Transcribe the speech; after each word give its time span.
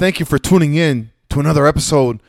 Thank 0.00 0.18
you 0.18 0.24
for 0.24 0.38
tuning 0.38 0.76
in 0.76 1.10
to 1.28 1.40
another 1.40 1.66
episode 1.66 2.22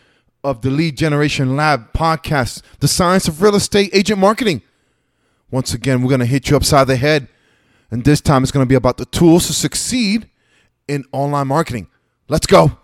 of 0.44 0.62
the 0.62 0.70
Lead 0.70 0.98
Generation 0.98 1.56
Lab 1.56 1.94
podcast, 1.94 2.62
The 2.82 2.88
Science 2.90 3.30
of 3.30 3.42
Real 3.42 3.56
Estate 3.56 3.92
Agent 3.94 4.20
Marketing. 4.20 4.62
Once 5.50 5.74
again, 5.74 6.02
we're 6.02 6.10
going 6.10 6.20
to 6.20 6.26
hit 6.26 6.50
you 6.50 6.58
upside 6.58 6.88
the 6.88 6.98
head, 6.98 7.30
and 7.90 8.04
this 8.04 8.20
time 8.20 8.44
it's 8.44 8.52
going 8.52 8.66
to 8.66 8.68
be 8.70 8.76
about 8.76 8.98
the 8.98 9.06
tools 9.06 9.48
to 9.48 9.54
succeed 9.54 10.30
in 10.90 11.06
online 11.14 11.48
marketing. 11.48 11.88
Let's 12.28 12.46
go. 12.46 12.78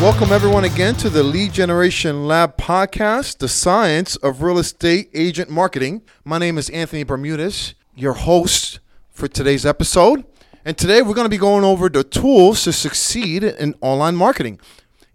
Welcome, 0.00 0.32
everyone, 0.32 0.64
again 0.64 0.94
to 0.94 1.10
the 1.10 1.22
Lead 1.22 1.52
Generation 1.52 2.26
Lab 2.26 2.56
podcast, 2.56 3.36
the 3.36 3.48
science 3.48 4.16
of 4.16 4.40
real 4.40 4.58
estate 4.58 5.10
agent 5.12 5.50
marketing. 5.50 6.00
My 6.24 6.38
name 6.38 6.56
is 6.56 6.70
Anthony 6.70 7.02
Bermudez, 7.02 7.74
your 7.94 8.14
host 8.14 8.80
for 9.10 9.28
today's 9.28 9.66
episode. 9.66 10.24
And 10.64 10.78
today 10.78 11.02
we're 11.02 11.12
going 11.12 11.26
to 11.26 11.30
be 11.30 11.36
going 11.36 11.64
over 11.64 11.90
the 11.90 12.02
tools 12.02 12.64
to 12.64 12.72
succeed 12.72 13.44
in 13.44 13.74
online 13.82 14.16
marketing. 14.16 14.58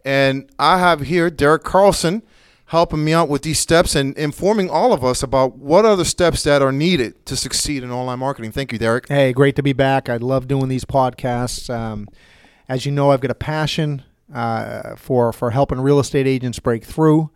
And 0.05 0.51
I 0.59 0.77
have 0.77 1.01
here 1.01 1.31
Derek 1.31 1.63
Carlson 1.63 2.21
helping 2.67 3.03
me 3.03 3.11
out 3.11 3.27
with 3.27 3.41
these 3.41 3.57
steps 3.57 3.95
and 3.95 4.15
informing 4.15 4.69
all 4.69 4.93
of 4.93 5.03
us 5.03 5.23
about 5.23 5.57
what 5.57 5.83
are 5.83 5.95
the 5.95 6.05
steps 6.05 6.43
that 6.43 6.61
are 6.61 6.71
needed 6.71 7.25
to 7.25 7.35
succeed 7.35 7.81
in 7.81 7.89
online 7.89 8.19
marketing. 8.19 8.51
Thank 8.51 8.71
you, 8.71 8.77
Derek. 8.77 9.09
Hey, 9.09 9.33
great 9.33 9.55
to 9.55 9.63
be 9.63 9.73
back. 9.73 10.09
I 10.09 10.17
love 10.17 10.47
doing 10.47 10.69
these 10.69 10.85
podcasts. 10.85 11.73
Um, 11.73 12.07
as 12.69 12.85
you 12.85 12.91
know, 12.91 13.09
I've 13.09 13.21
got 13.21 13.31
a 13.31 13.35
passion 13.35 14.03
uh, 14.33 14.95
for 14.95 15.31
for 15.31 15.51
helping 15.51 15.81
real 15.81 15.99
estate 15.99 16.27
agents 16.27 16.59
break 16.59 16.83
through, 16.83 17.29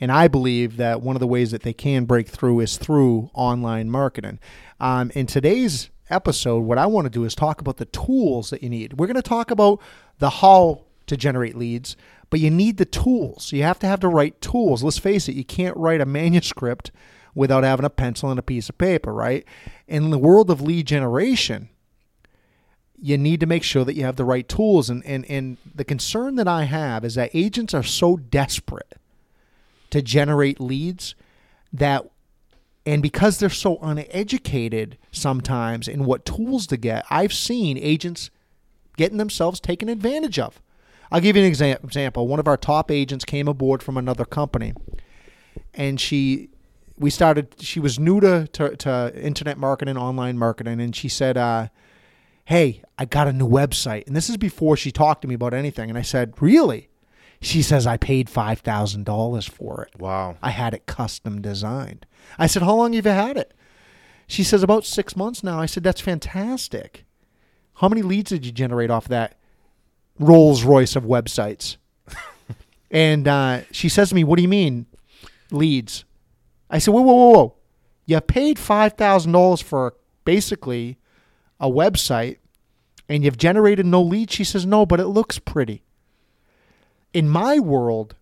and 0.00 0.12
I 0.12 0.28
believe 0.28 0.76
that 0.76 1.02
one 1.02 1.16
of 1.16 1.20
the 1.20 1.26
ways 1.26 1.50
that 1.50 1.62
they 1.62 1.72
can 1.72 2.04
break 2.04 2.28
through 2.28 2.60
is 2.60 2.76
through 2.76 3.30
online 3.34 3.90
marketing. 3.90 4.38
Um, 4.80 5.10
in 5.14 5.26
today's 5.26 5.90
episode, 6.10 6.60
what 6.60 6.78
I 6.78 6.86
want 6.86 7.06
to 7.06 7.10
do 7.10 7.24
is 7.24 7.34
talk 7.34 7.60
about 7.60 7.78
the 7.78 7.86
tools 7.86 8.50
that 8.50 8.62
you 8.62 8.70
need. 8.70 8.94
We're 8.94 9.06
going 9.06 9.16
to 9.16 9.22
talk 9.22 9.50
about 9.50 9.80
the 10.18 10.30
how 10.30 10.84
to 11.06 11.16
generate 11.16 11.56
leads, 11.56 11.96
but 12.30 12.40
you 12.40 12.50
need 12.50 12.76
the 12.76 12.84
tools. 12.84 13.52
You 13.52 13.62
have 13.62 13.78
to 13.80 13.86
have 13.86 14.00
the 14.00 14.08
right 14.08 14.38
tools. 14.40 14.82
Let's 14.82 14.98
face 14.98 15.28
it, 15.28 15.34
you 15.34 15.44
can't 15.44 15.76
write 15.76 16.00
a 16.00 16.06
manuscript 16.06 16.90
without 17.34 17.64
having 17.64 17.84
a 17.84 17.90
pencil 17.90 18.30
and 18.30 18.38
a 18.38 18.42
piece 18.42 18.68
of 18.68 18.78
paper, 18.78 19.12
right? 19.12 19.44
In 19.86 20.10
the 20.10 20.18
world 20.18 20.50
of 20.50 20.60
lead 20.60 20.86
generation, 20.86 21.68
you 23.00 23.18
need 23.18 23.40
to 23.40 23.46
make 23.46 23.62
sure 23.62 23.84
that 23.84 23.94
you 23.94 24.04
have 24.04 24.16
the 24.16 24.24
right 24.24 24.48
tools. 24.48 24.88
And, 24.90 25.04
and, 25.04 25.24
and 25.30 25.56
the 25.74 25.84
concern 25.84 26.36
that 26.36 26.48
I 26.48 26.64
have 26.64 27.04
is 27.04 27.14
that 27.14 27.30
agents 27.34 27.74
are 27.74 27.82
so 27.82 28.16
desperate 28.16 28.94
to 29.90 30.02
generate 30.02 30.60
leads 30.60 31.14
that, 31.72 32.08
and 32.84 33.02
because 33.02 33.38
they're 33.38 33.50
so 33.50 33.78
uneducated 33.82 34.96
sometimes 35.12 35.88
in 35.88 36.04
what 36.04 36.24
tools 36.24 36.66
to 36.68 36.76
get, 36.76 37.04
I've 37.10 37.32
seen 37.32 37.78
agents 37.78 38.30
getting 38.96 39.18
themselves 39.18 39.60
taken 39.60 39.88
advantage 39.88 40.38
of. 40.38 40.60
I'll 41.12 41.20
give 41.20 41.36
you 41.36 41.44
an 41.44 41.52
exa- 41.52 41.84
example. 41.84 42.26
One 42.26 42.40
of 42.40 42.48
our 42.48 42.56
top 42.56 42.90
agents 42.90 43.24
came 43.24 43.46
aboard 43.46 43.82
from 43.82 43.96
another 43.96 44.24
company, 44.24 44.72
and 45.74 46.00
she, 46.00 46.48
we 46.98 47.10
started. 47.10 47.54
She 47.60 47.78
was 47.78 47.98
new 47.98 48.20
to 48.20 48.48
to, 48.48 48.76
to 48.76 49.12
internet 49.14 49.58
marketing, 49.58 49.96
online 49.96 50.36
marketing, 50.36 50.80
and 50.80 50.96
she 50.96 51.08
said, 51.08 51.36
uh, 51.36 51.68
hey, 52.46 52.80
I 52.96 53.04
got 53.04 53.26
a 53.26 53.32
new 53.32 53.46
website. 53.46 54.06
And 54.06 54.16
this 54.16 54.30
is 54.30 54.36
before 54.36 54.76
she 54.76 54.92
talked 54.92 55.22
to 55.22 55.28
me 55.28 55.34
about 55.34 55.52
anything. 55.52 55.90
And 55.90 55.98
I 55.98 56.02
said, 56.02 56.40
really? 56.40 56.88
She 57.40 57.60
says, 57.60 57.86
I 57.86 57.96
paid 57.96 58.28
$5,000 58.28 59.50
for 59.50 59.82
it. 59.82 60.00
Wow. 60.00 60.36
I 60.40 60.50
had 60.50 60.72
it 60.72 60.86
custom 60.86 61.42
designed. 61.42 62.06
I 62.38 62.46
said, 62.46 62.62
how 62.62 62.76
long 62.76 62.92
have 62.94 63.04
you 63.04 63.12
had 63.12 63.36
it? 63.36 63.52
She 64.28 64.44
says, 64.44 64.62
about 64.62 64.84
six 64.84 65.16
months 65.16 65.42
now. 65.42 65.60
I 65.60 65.66
said, 65.66 65.82
that's 65.82 66.00
fantastic. 66.00 67.04
How 67.74 67.88
many 67.88 68.02
leads 68.02 68.30
did 68.30 68.46
you 68.46 68.52
generate 68.52 68.90
off 68.90 69.08
that 69.08 69.36
Rolls 70.18 70.62
Royce 70.62 70.94
of 70.94 71.02
websites? 71.02 71.76
and 72.92 73.26
uh, 73.26 73.62
she 73.72 73.88
says 73.88 74.10
to 74.10 74.14
me, 74.14 74.24
what 74.24 74.36
do 74.36 74.42
you 74.42 74.48
mean, 74.48 74.86
leads? 75.50 76.04
I 76.70 76.78
said, 76.78 76.94
whoa, 76.94 77.02
whoa, 77.02 77.14
whoa, 77.14 77.30
whoa. 77.32 77.56
You 78.06 78.20
paid 78.20 78.56
$5,000 78.56 79.62
for 79.62 79.94
basically 80.24 80.98
a 81.60 81.68
website 81.68 82.38
and 83.08 83.24
you've 83.24 83.38
generated 83.38 83.86
no 83.86 84.02
leads? 84.02 84.34
She 84.34 84.44
says, 84.44 84.66
No, 84.66 84.86
but 84.86 85.00
it 85.00 85.06
looks 85.06 85.38
pretty. 85.38 85.82
In 87.12 87.28
my 87.28 87.58
world, 87.58 88.14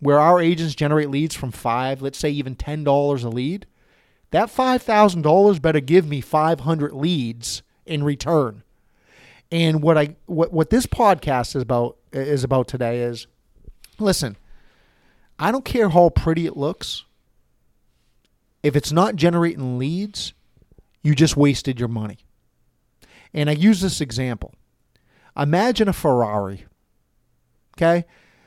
where 0.00 0.20
our 0.20 0.40
agents 0.40 0.74
generate 0.74 1.10
leads 1.10 1.34
from 1.34 1.50
five, 1.50 2.02
let's 2.02 2.18
say 2.18 2.30
even 2.30 2.54
$10 2.54 3.24
a 3.24 3.28
lead, 3.28 3.66
that 4.30 4.48
$5,000 4.48 5.62
better 5.62 5.80
give 5.80 6.06
me 6.06 6.20
500 6.20 6.92
leads 6.92 7.62
in 7.86 8.02
return. 8.04 8.62
And 9.50 9.82
what 9.82 9.96
I 9.96 10.16
what 10.26 10.52
what 10.52 10.70
this 10.70 10.86
podcast 10.86 11.54
is 11.54 11.62
about 11.62 11.96
is 12.12 12.42
about 12.42 12.66
today 12.66 13.00
is 13.02 13.26
listen, 13.98 14.36
I 15.38 15.52
don't 15.52 15.64
care 15.64 15.90
how 15.90 16.08
pretty 16.08 16.46
it 16.46 16.56
looks. 16.56 17.04
If 18.62 18.74
it's 18.74 18.90
not 18.90 19.16
generating 19.16 19.78
leads, 19.78 20.32
you 21.02 21.14
just 21.14 21.36
wasted 21.36 21.78
your 21.78 21.88
money. 21.88 22.18
And 23.34 23.50
I 23.50 23.52
use 23.52 23.80
this 23.80 24.00
example. 24.00 24.54
Imagine 25.36 25.88
a 25.88 25.92
Ferrari. 25.92 26.64
Okay? 27.76 28.04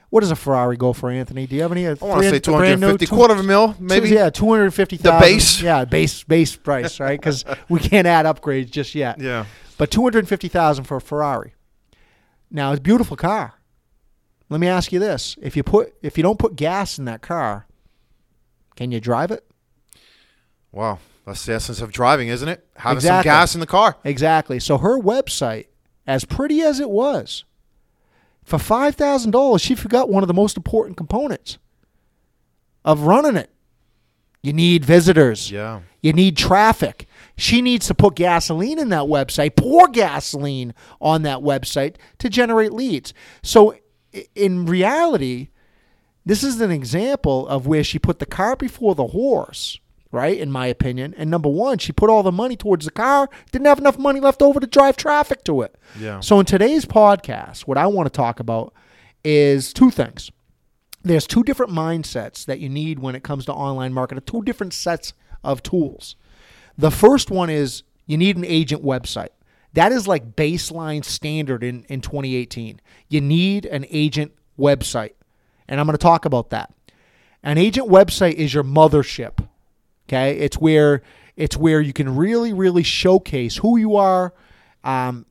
What 0.10 0.22
does 0.22 0.32
a 0.32 0.38
Ferrari 0.38 0.78
go 0.78 0.94
for, 0.94 1.10
Anthony? 1.10 1.46
Do 1.48 1.56
you 1.58 1.62
have 1.64 1.74
any? 1.74 1.86
Uh, 1.86 1.98
I 2.02 2.06
want 2.06 2.24
to 2.24 2.30
say 2.30 2.40
250, 2.40 3.06
new, 3.06 3.10
quarter 3.10 3.34
of 3.34 3.42
a 3.42 3.44
mil, 3.44 3.76
maybe. 3.78 4.08
Two, 4.08 4.16
yeah, 4.16 4.30
250,000. 4.30 5.14
The 5.14 5.20
base? 5.20 5.62
Yeah, 5.62 5.84
base 5.84 6.24
base 6.24 6.56
price, 6.56 7.00
right? 7.02 7.20
Because 7.20 7.44
we 7.68 7.82
can't 7.82 8.08
add 8.08 8.26
upgrades 8.26 8.72
just 8.72 8.96
yet. 8.96 9.20
Yeah. 9.20 9.46
But 9.78 9.92
250,000 9.92 10.86
for 10.86 10.98
a 10.98 11.02
Ferrari. 11.02 11.54
Now, 12.50 12.72
it's 12.72 12.80
a 12.80 12.82
beautiful 12.82 13.18
car. 13.18 13.56
Let 14.50 14.62
me 14.62 14.68
ask 14.68 14.94
you 14.94 15.00
this. 15.00 15.36
If 15.42 15.58
you 15.58 15.64
put 15.64 15.94
if 16.02 16.16
you 16.16 16.24
don't 16.24 16.40
put 16.40 16.56
gas 16.56 16.98
in 16.98 17.04
that 17.06 17.22
car, 17.22 17.68
can 18.78 18.92
you 18.94 19.02
drive 19.02 19.32
it? 19.32 19.46
Wow. 20.72 21.00
That's 21.28 21.46
the 21.46 21.56
essence 21.56 21.82
of 21.82 21.92
driving, 21.92 22.30
isn't 22.30 22.48
it? 22.48 22.66
Having 22.78 22.98
exactly. 23.00 23.30
some 23.30 23.36
gas 23.36 23.54
in 23.54 23.60
the 23.60 23.68
car. 23.68 23.98
Exactly. 24.06 24.62
So 24.62 24.78
her 24.78 24.98
website, 24.98 25.66
as 26.08 26.24
pretty 26.24 26.62
as 26.62 26.80
it 26.80 26.90
was, 26.90 27.44
for 28.46 28.58
five 28.58 28.96
thousand 28.96 29.32
dollars, 29.32 29.62
she 29.62 29.76
forgot 29.76 30.08
one 30.08 30.24
of 30.24 30.28
the 30.28 30.34
most 30.34 30.56
important 30.56 30.96
components 30.96 31.58
of 32.86 33.02
running 33.02 33.36
it. 33.36 33.50
You 34.42 34.54
need 34.54 34.86
visitors. 34.86 35.52
Yeah. 35.52 35.82
You 36.02 36.14
need 36.14 36.38
traffic. 36.38 37.10
She 37.36 37.62
needs 37.62 37.88
to 37.88 37.94
put 37.94 38.16
gasoline 38.16 38.80
in 38.80 38.88
that 38.90 39.04
website, 39.04 39.58
pour 39.58 39.90
gasoline 39.90 40.74
on 41.02 41.24
that 41.24 41.40
website 41.40 41.96
to 42.20 42.30
generate 42.30 42.72
leads. 42.72 43.14
So 43.44 43.76
in 44.34 44.66
reality, 44.66 45.50
this 46.26 46.42
is 46.42 46.62
an 46.62 46.72
example 46.72 47.46
of 47.50 47.68
where 47.68 47.84
she 47.84 48.00
put 48.00 48.20
the 48.20 48.26
cart 48.26 48.60
before 48.60 48.96
the 48.96 49.08
horse 49.08 49.82
right? 50.12 50.38
In 50.38 50.52
my 50.52 50.68
opinion. 50.68 51.14
And 51.18 51.30
number 51.30 51.50
one, 51.50 51.78
she 51.78 51.92
put 51.92 52.10
all 52.10 52.24
the 52.24 52.32
money 52.32 52.56
towards 52.56 52.86
the 52.86 52.92
car, 52.92 53.30
didn't 53.52 53.68
have 53.68 53.80
enough 53.80 53.98
money 53.98 54.20
left 54.20 54.42
over 54.42 54.60
to 54.60 54.68
drive 54.68 54.98
traffic 54.98 55.44
to 55.46 55.62
it. 55.62 55.76
Yeah. 56.00 56.20
So 56.20 56.40
in 56.40 56.46
today's 56.46 56.86
podcast, 56.86 57.62
what 57.62 57.78
I 57.78 57.88
want 57.88 58.08
to 58.08 58.16
talk 58.16 58.40
about 58.40 58.74
is 59.24 59.74
two 59.74 59.92
things. 59.92 60.32
There's 61.04 61.28
two 61.28 61.44
different 61.44 61.72
mindsets 61.72 62.46
that 62.46 62.60
you 62.60 62.70
need 62.70 63.00
when 63.00 63.16
it 63.16 63.24
comes 63.24 63.46
to 63.46 63.54
online 63.54 63.94
marketing, 63.94 64.24
two 64.26 64.42
different 64.42 64.74
sets 64.74 65.14
of 65.44 65.64
tools. 65.64 66.16
The 66.78 66.92
first 66.92 67.32
one 67.32 67.50
is 67.50 67.84
you 68.06 68.18
need 68.18 68.38
an 68.38 68.46
agent 68.46 68.84
website. 68.84 69.30
That 69.74 69.92
is 69.92 70.08
like 70.08 70.36
baseline 70.36 71.04
standard 71.06 71.64
in, 71.64 71.84
in 71.84 72.02
2018. 72.02 72.82
You 73.10 73.22
need 73.22 73.66
an 73.66 73.86
agent 73.90 74.34
website. 74.58 75.14
And 75.68 75.80
I'm 75.80 75.86
going 75.86 75.98
to 75.98 76.02
talk 76.02 76.26
about 76.26 76.50
that. 76.50 76.74
An 77.44 77.58
agent 77.58 77.88
website 77.88 78.34
is 78.34 78.54
your 78.54 78.64
mothership 78.64 79.48
Okay, 80.08 80.38
it's 80.38 80.58
where 80.58 81.02
it's 81.36 81.58
where 81.58 81.82
you 81.82 81.94
can 81.94 82.16
really, 82.16 82.54
really 82.54 82.84
showcase 82.84 83.58
who 83.58 83.78
you 83.78 83.96
are, 83.96 84.34
um, 84.84 85.26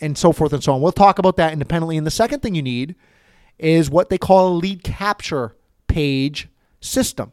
and 0.00 0.16
so 0.16 0.32
forth 0.32 0.52
and 0.52 0.62
so 0.62 0.72
on. 0.72 0.80
We'll 0.80 0.92
talk 0.92 1.18
about 1.18 1.36
that 1.36 1.52
independently. 1.52 1.96
And 1.96 2.06
the 2.06 2.10
second 2.10 2.40
thing 2.40 2.54
you 2.54 2.62
need 2.62 2.96
is 3.58 3.90
what 3.90 4.08
they 4.08 4.18
call 4.18 4.48
a 4.48 4.56
lead 4.56 4.82
capture 4.82 5.54
page 5.86 6.48
system. 6.80 7.32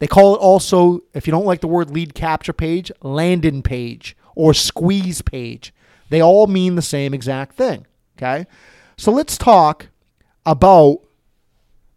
They 0.00 0.06
call 0.08 0.34
it 0.34 0.38
also, 0.38 1.00
if 1.14 1.26
you 1.26 1.30
don't 1.30 1.46
like 1.46 1.60
the 1.60 1.68
word 1.68 1.90
lead 1.90 2.14
capture 2.14 2.52
page, 2.52 2.90
landing 3.02 3.62
page 3.62 4.16
or 4.34 4.52
squeeze 4.52 5.22
page. 5.22 5.72
They 6.10 6.20
all 6.20 6.46
mean 6.46 6.74
the 6.74 6.82
same 6.82 7.14
exact 7.14 7.56
thing. 7.56 7.86
Okay, 8.18 8.46
so 8.96 9.12
let's 9.12 9.38
talk 9.38 9.88
about 10.44 11.00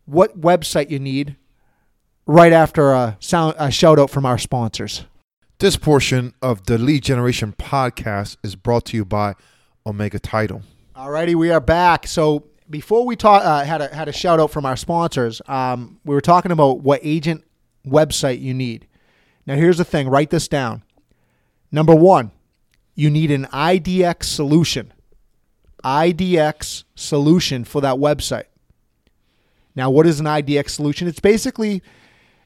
what 0.06 0.40
website 0.40 0.90
you 0.90 1.00
need 1.00 1.36
right 2.28 2.54
after 2.54 2.92
a, 2.92 3.18
sound, 3.20 3.56
a 3.58 3.72
shout 3.72 3.98
out 3.98 4.12
from 4.12 4.26
our 4.26 4.38
sponsors. 4.38 5.06
This 5.60 5.78
portion 5.78 6.36
of 6.42 6.66
the 6.66 6.78
Lead 6.78 7.04
Generation 7.04 7.56
podcast 7.58 8.38
is 8.44 8.56
brought 8.56 8.86
to 8.88 8.98
you 8.98 9.06
by 9.06 9.34
Omega 9.86 10.20
Title. 10.20 10.62
Alrighty, 10.96 11.34
we 11.34 11.50
are 11.50 11.62
back. 11.62 12.06
So 12.06 12.44
before 12.70 13.06
we 13.06 13.16
talk, 13.16 13.44
uh, 13.44 13.64
had 13.64 13.82
a 13.82 13.96
had 13.96 14.08
a 14.08 14.14
shout 14.14 14.40
out 14.40 14.52
from 14.52 14.66
our 14.66 14.76
sponsors. 14.76 15.42
Um, 15.48 16.00
we 16.06 16.14
were 16.14 16.22
talking 16.22 16.52
about 16.52 16.82
what 16.82 17.00
agent 17.02 17.44
website 17.88 18.42
you 18.42 18.54
need. 18.54 18.88
Now, 19.48 19.56
here's 19.56 19.78
the 19.78 19.86
thing. 19.86 20.10
Write 20.10 20.30
this 20.30 20.48
down. 20.48 20.84
Number 21.72 21.96
one, 21.96 22.32
you 22.94 23.10
need 23.10 23.32
an 23.32 23.46
IDX 23.46 24.26
solution. 24.26 24.94
IDX 25.84 26.84
solution 26.96 27.64
for 27.64 27.82
that 27.82 27.96
website. 27.96 28.46
Now, 29.76 29.90
what 29.90 30.06
is 30.06 30.20
an 30.20 30.26
IDX 30.26 30.70
solution? 30.72 31.08
It's 31.08 31.20
basically 31.20 31.82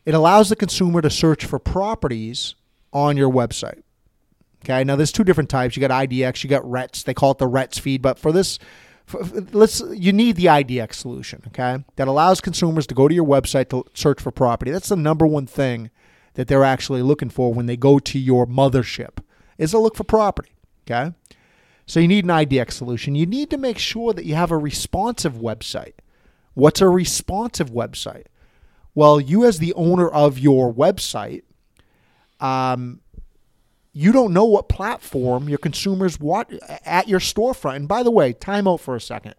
it 0.05 0.13
allows 0.13 0.49
the 0.49 0.55
consumer 0.55 1.01
to 1.01 1.09
search 1.09 1.45
for 1.45 1.59
properties 1.59 2.55
on 2.93 3.17
your 3.17 3.29
website. 3.29 3.83
Okay, 4.63 4.83
now 4.83 4.95
there's 4.95 5.11
two 5.11 5.23
different 5.23 5.49
types. 5.49 5.75
You 5.75 5.81
got 5.81 6.07
IDX, 6.07 6.43
you 6.43 6.49
got 6.49 6.69
RETS. 6.69 7.03
They 7.03 7.13
call 7.13 7.31
it 7.31 7.39
the 7.39 7.47
RETS 7.47 7.79
feed, 7.79 8.01
but 8.01 8.19
for 8.19 8.31
this, 8.31 8.59
for, 9.05 9.23
let's 9.51 9.81
you 9.91 10.13
need 10.13 10.35
the 10.35 10.45
IDX 10.45 10.93
solution. 10.93 11.43
Okay, 11.47 11.83
that 11.95 12.07
allows 12.07 12.41
consumers 12.41 12.85
to 12.87 12.95
go 12.95 13.07
to 13.07 13.15
your 13.15 13.25
website 13.25 13.69
to 13.69 13.85
search 13.93 14.21
for 14.21 14.31
property. 14.31 14.71
That's 14.71 14.89
the 14.89 14.95
number 14.95 15.25
one 15.25 15.47
thing 15.47 15.89
that 16.35 16.47
they're 16.47 16.63
actually 16.63 17.01
looking 17.01 17.29
for 17.29 17.53
when 17.53 17.65
they 17.65 17.75
go 17.75 17.99
to 17.99 18.19
your 18.19 18.45
mothership 18.45 19.17
is 19.57 19.71
to 19.71 19.79
look 19.79 19.95
for 19.95 20.03
property. 20.03 20.51
Okay, 20.85 21.13
so 21.87 21.99
you 21.99 22.07
need 22.07 22.25
an 22.25 22.29
IDX 22.29 22.73
solution. 22.73 23.15
You 23.15 23.25
need 23.25 23.49
to 23.49 23.57
make 23.57 23.79
sure 23.79 24.13
that 24.13 24.25
you 24.25 24.35
have 24.35 24.51
a 24.51 24.57
responsive 24.57 25.33
website. 25.33 25.93
What's 26.53 26.81
a 26.81 26.89
responsive 26.89 27.71
website? 27.71 28.25
Well, 28.93 29.21
you 29.21 29.45
as 29.45 29.59
the 29.59 29.73
owner 29.73 30.07
of 30.07 30.37
your 30.37 30.73
website, 30.73 31.43
um, 32.39 32.99
you 33.93 34.11
don't 34.11 34.33
know 34.33 34.45
what 34.45 34.69
platform 34.69 35.49
your 35.49 35.57
consumers 35.57 36.19
want 36.19 36.53
at 36.85 37.07
your 37.07 37.19
storefront. 37.19 37.77
And 37.77 37.87
by 37.87 38.03
the 38.03 38.11
way, 38.11 38.33
time 38.33 38.67
out 38.67 38.79
for 38.81 38.95
a 38.95 39.01
second. 39.01 39.35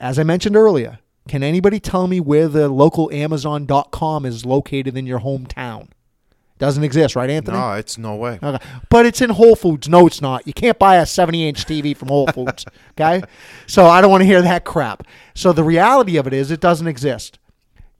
As 0.00 0.18
I 0.18 0.22
mentioned 0.22 0.56
earlier, 0.56 0.98
can 1.28 1.42
anybody 1.42 1.80
tell 1.80 2.06
me 2.06 2.20
where 2.20 2.48
the 2.48 2.68
local 2.68 3.10
Amazon.com 3.12 4.24
is 4.24 4.46
located 4.46 4.96
in 4.96 5.06
your 5.06 5.20
hometown? 5.20 5.88
Doesn't 6.58 6.82
exist, 6.82 7.14
right, 7.14 7.30
Anthony? 7.30 7.56
No, 7.56 7.72
it's 7.74 7.98
no 7.98 8.16
way. 8.16 8.40
Okay. 8.42 8.64
But 8.88 9.06
it's 9.06 9.20
in 9.20 9.30
Whole 9.30 9.54
Foods. 9.54 9.88
No, 9.88 10.06
it's 10.08 10.20
not. 10.20 10.44
You 10.46 10.52
can't 10.52 10.78
buy 10.78 10.96
a 10.96 11.06
70 11.06 11.48
inch 11.48 11.64
TV 11.64 11.96
from 11.96 12.08
Whole 12.08 12.26
Foods. 12.28 12.64
Okay? 13.00 13.22
So 13.68 13.86
I 13.86 14.00
don't 14.00 14.10
want 14.10 14.22
to 14.22 14.26
hear 14.26 14.42
that 14.42 14.64
crap. 14.64 15.04
So 15.32 15.52
the 15.52 15.62
reality 15.62 16.16
of 16.16 16.26
it 16.26 16.32
is 16.32 16.50
it 16.50 16.58
doesn't 16.58 16.88
exist. 16.88 17.38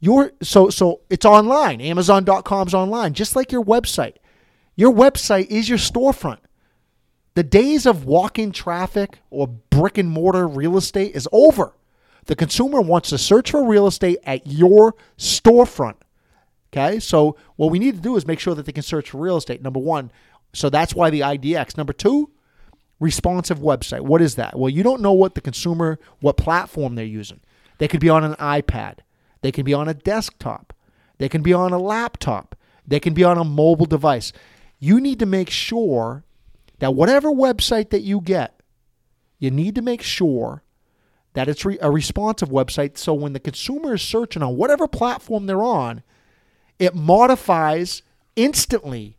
Your 0.00 0.32
so 0.42 0.70
so 0.70 1.00
it's 1.10 1.24
online. 1.24 1.80
Amazon.com's 1.80 2.74
online, 2.74 3.14
just 3.14 3.34
like 3.34 3.50
your 3.50 3.64
website. 3.64 4.16
Your 4.76 4.92
website 4.92 5.46
is 5.46 5.68
your 5.68 5.78
storefront. 5.78 6.38
The 7.34 7.42
days 7.42 7.86
of 7.86 8.04
walk-in 8.04 8.52
traffic 8.52 9.20
or 9.30 9.46
brick 9.46 9.98
and 9.98 10.08
mortar 10.08 10.46
real 10.46 10.76
estate 10.76 11.14
is 11.14 11.28
over. 11.32 11.74
The 12.26 12.36
consumer 12.36 12.80
wants 12.80 13.10
to 13.10 13.18
search 13.18 13.50
for 13.50 13.64
real 13.64 13.86
estate 13.86 14.18
at 14.24 14.46
your 14.46 14.94
storefront. 15.16 15.96
Okay, 16.72 17.00
so 17.00 17.36
what 17.56 17.70
we 17.70 17.78
need 17.78 17.94
to 17.94 18.00
do 18.00 18.16
is 18.16 18.26
make 18.26 18.38
sure 18.38 18.54
that 18.54 18.66
they 18.66 18.72
can 18.72 18.82
search 18.82 19.10
for 19.10 19.18
real 19.18 19.36
estate. 19.36 19.62
Number 19.62 19.80
one, 19.80 20.12
so 20.52 20.68
that's 20.68 20.94
why 20.94 21.10
the 21.10 21.20
IDX. 21.20 21.76
Number 21.76 21.92
two, 21.92 22.30
responsive 23.00 23.58
website. 23.58 24.00
What 24.00 24.20
is 24.20 24.34
that? 24.34 24.58
Well, 24.58 24.68
you 24.68 24.82
don't 24.82 25.00
know 25.00 25.12
what 25.12 25.34
the 25.34 25.40
consumer, 25.40 25.98
what 26.20 26.36
platform 26.36 26.94
they're 26.94 27.04
using. 27.04 27.40
They 27.78 27.88
could 27.88 28.00
be 28.00 28.08
on 28.08 28.24
an 28.24 28.34
iPad, 28.34 28.98
they 29.40 29.52
can 29.52 29.64
be 29.64 29.74
on 29.74 29.88
a 29.88 29.94
desktop, 29.94 30.72
they 31.18 31.28
can 31.28 31.42
be 31.42 31.52
on 31.52 31.72
a 31.72 31.78
laptop, 31.78 32.56
they 32.86 33.00
can 33.00 33.14
be 33.14 33.24
on 33.24 33.38
a 33.38 33.44
mobile 33.44 33.86
device. 33.86 34.32
You 34.78 35.00
need 35.00 35.18
to 35.18 35.26
make 35.26 35.50
sure 35.50 36.24
that 36.78 36.94
whatever 36.94 37.30
website 37.30 37.90
that 37.90 38.02
you 38.02 38.20
get, 38.20 38.60
you 39.38 39.50
need 39.50 39.74
to 39.74 39.82
make 39.82 40.02
sure 40.02 40.62
that 41.34 41.48
it's 41.48 41.64
re- 41.64 41.78
a 41.80 41.90
responsive 41.90 42.48
website. 42.48 42.96
So 42.96 43.14
when 43.14 43.32
the 43.32 43.40
consumer 43.40 43.94
is 43.94 44.02
searching 44.02 44.42
on 44.42 44.56
whatever 44.56 44.88
platform 44.88 45.46
they're 45.46 45.62
on, 45.62 46.02
it 46.78 46.94
modifies 46.94 48.02
instantly 48.36 49.16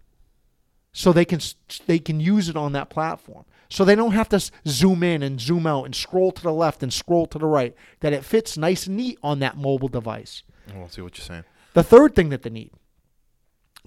so 0.92 1.12
they 1.12 1.26
can 1.26 1.40
they 1.86 2.00
can 2.00 2.20
use 2.20 2.50
it 2.50 2.56
on 2.56 2.72
that 2.74 2.90
platform 2.90 3.46
so 3.70 3.86
they 3.86 3.96
don't 3.96 4.14
have 4.14 4.30
to 4.30 4.40
zoom 4.68 5.04
in 5.04 5.22
and 5.22 5.40
zoom 5.40 5.68
out 5.68 5.86
and 5.86 5.96
scroll 5.96 6.32
to 6.32 6.42
the 6.42 6.52
left 6.54 6.82
and 6.84 6.92
scroll 6.94 7.26
to 7.28 7.38
the 7.38 7.46
right 7.46 7.76
that 8.00 8.14
it 8.14 8.24
fits 8.26 8.58
nice 8.58 8.88
and 8.88 8.98
neat 8.98 9.18
on 9.24 9.40
that 9.40 9.58
mobile 9.58 9.88
device 9.88 10.44
We'll 10.76 10.88
see 10.90 11.02
what 11.02 11.18
you're 11.18 11.26
saying. 11.26 11.44
the 11.74 11.84
third 11.84 12.16
thing 12.16 12.30
that 12.30 12.44
they 12.44 12.50
need 12.50 12.72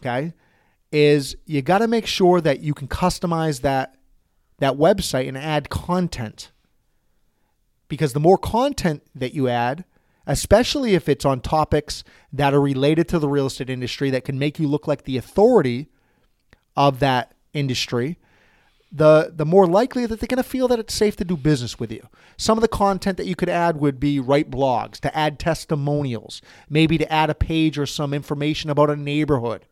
okay 0.01 0.33
is 0.91 1.37
you 1.47 1.63
got 1.63 1.79
to 1.79 1.89
make 1.89 2.07
sure 2.07 2.41
that 2.41 2.61
you 2.61 2.75
can 2.75 2.89
customize 2.89 3.61
that 3.63 3.95
that 4.59 4.75
website 4.75 5.27
and 5.29 5.37
add 5.39 5.69
content 5.71 6.51
because 7.89 8.13
the 8.13 8.21
more 8.21 8.39
content 8.39 9.03
that 9.15 9.35
you 9.35 9.49
add 9.49 9.85
especially 10.27 10.95
if 10.95 11.09
it's 11.09 11.25
on 11.25 11.41
topics 11.41 12.05
that 12.33 12.55
are 12.55 12.61
related 12.61 13.09
to 13.09 13.19
the 13.19 13.29
real 13.29 13.47
estate 13.47 13.69
industry 13.69 14.09
that 14.11 14.25
can 14.25 14.39
make 14.39 14.59
you 14.61 14.69
look 14.69 14.87
like 14.87 15.03
the 15.03 15.17
authority 15.17 15.89
of 16.77 17.01
that 17.01 17.35
industry, 17.53 18.17
the 18.93 19.33
the 19.35 19.47
more 19.47 19.67
likely 19.67 20.05
that 20.05 20.21
they're 20.21 20.27
going 20.27 20.43
to 20.43 20.49
feel 20.49 20.69
that 20.69 20.79
it's 20.79 20.95
safe 20.95 21.17
to 21.17 21.25
do 21.25 21.37
business 21.37 21.81
with 21.81 21.91
you. 21.91 22.07
Some 22.37 22.59
of 22.59 22.63
the 22.63 22.69
content 22.69 23.17
that 23.17 23.27
you 23.27 23.35
could 23.35 23.49
add 23.49 23.79
would 23.79 23.99
be 23.99 24.21
write 24.21 24.51
blogs, 24.51 25.01
to 25.01 25.17
add 25.17 25.39
testimonials, 25.39 26.43
maybe 26.69 26.99
to 26.99 27.11
add 27.11 27.31
a 27.31 27.35
page 27.35 27.79
or 27.79 27.87
some 27.87 28.13
information 28.13 28.69
about 28.69 28.91
a 28.91 28.97
neighborhood, 28.97 29.65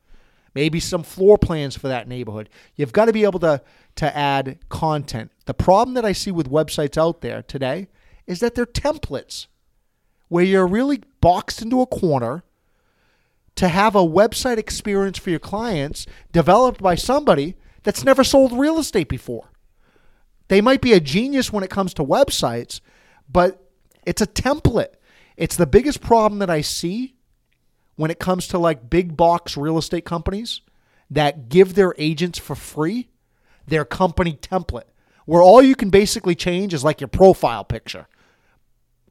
maybe 0.54 0.80
some 0.80 1.02
floor 1.02 1.36
plans 1.36 1.76
for 1.76 1.88
that 1.88 2.08
neighborhood. 2.08 2.48
You've 2.76 2.92
got 2.92 3.06
to 3.06 3.12
be 3.12 3.24
able 3.24 3.40
to 3.40 3.62
to 3.96 4.16
add 4.16 4.58
content. 4.70 5.30
The 5.44 5.54
problem 5.54 5.94
that 5.94 6.04
I 6.04 6.12
see 6.12 6.30
with 6.30 6.50
websites 6.50 6.96
out 6.96 7.20
there 7.20 7.42
today 7.42 7.88
is 8.26 8.40
that 8.40 8.54
they're 8.54 8.64
templates 8.64 9.48
where 10.28 10.44
you're 10.44 10.66
really 10.66 11.02
boxed 11.20 11.60
into 11.60 11.82
a 11.82 11.86
corner 11.86 12.44
to 13.56 13.68
have 13.68 13.94
a 13.94 13.98
website 13.98 14.56
experience 14.56 15.18
for 15.18 15.28
your 15.28 15.40
clients 15.40 16.06
developed 16.32 16.80
by 16.80 16.94
somebody 16.94 17.56
that's 17.82 18.04
never 18.04 18.24
sold 18.24 18.52
real 18.52 18.78
estate 18.78 19.08
before. 19.08 19.50
They 20.48 20.60
might 20.60 20.80
be 20.80 20.92
a 20.92 21.00
genius 21.00 21.52
when 21.52 21.64
it 21.64 21.70
comes 21.70 21.94
to 21.94 22.04
websites, 22.04 22.80
but 23.30 23.70
it's 24.04 24.22
a 24.22 24.26
template. 24.26 24.94
It's 25.36 25.56
the 25.56 25.66
biggest 25.66 26.00
problem 26.00 26.40
that 26.40 26.50
I 26.50 26.60
see 26.60 27.14
when 27.96 28.10
it 28.10 28.18
comes 28.18 28.48
to 28.48 28.58
like 28.58 28.90
big 28.90 29.16
box 29.16 29.56
real 29.56 29.78
estate 29.78 30.04
companies 30.04 30.60
that 31.10 31.48
give 31.48 31.74
their 31.74 31.94
agents 31.98 32.38
for 32.38 32.54
free 32.54 33.08
their 33.66 33.84
company 33.84 34.32
template, 34.32 34.88
where 35.26 35.42
all 35.42 35.62
you 35.62 35.76
can 35.76 35.90
basically 35.90 36.34
change 36.34 36.74
is 36.74 36.82
like 36.82 37.00
your 37.00 37.08
profile 37.08 37.64
picture 37.64 38.08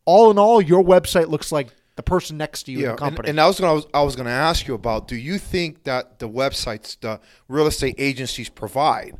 all 0.09 0.31
in 0.31 0.39
all, 0.39 0.59
your 0.59 0.83
website 0.83 1.27
looks 1.27 1.51
like 1.51 1.67
the 1.99 2.03
person 2.03 2.37
next 2.37 2.63
to 2.63 2.71
you 2.71 2.77
in 2.77 2.83
the 2.83 2.89
and, 2.91 2.97
company. 2.97 3.29
and 3.29 3.41
I 3.41 3.45
was 3.45 3.59
gonna 3.59 3.81
I 3.93 4.01
was 4.03 4.15
gonna 4.15 4.29
ask 4.29 4.65
you 4.69 4.73
about. 4.73 5.09
Do 5.09 5.17
you 5.17 5.37
think 5.37 5.83
that 5.83 6.19
the 6.19 6.29
websites 6.29 6.97
the 7.01 7.19
real 7.49 7.67
estate 7.67 7.95
agencies 7.97 8.47
provide 8.47 9.17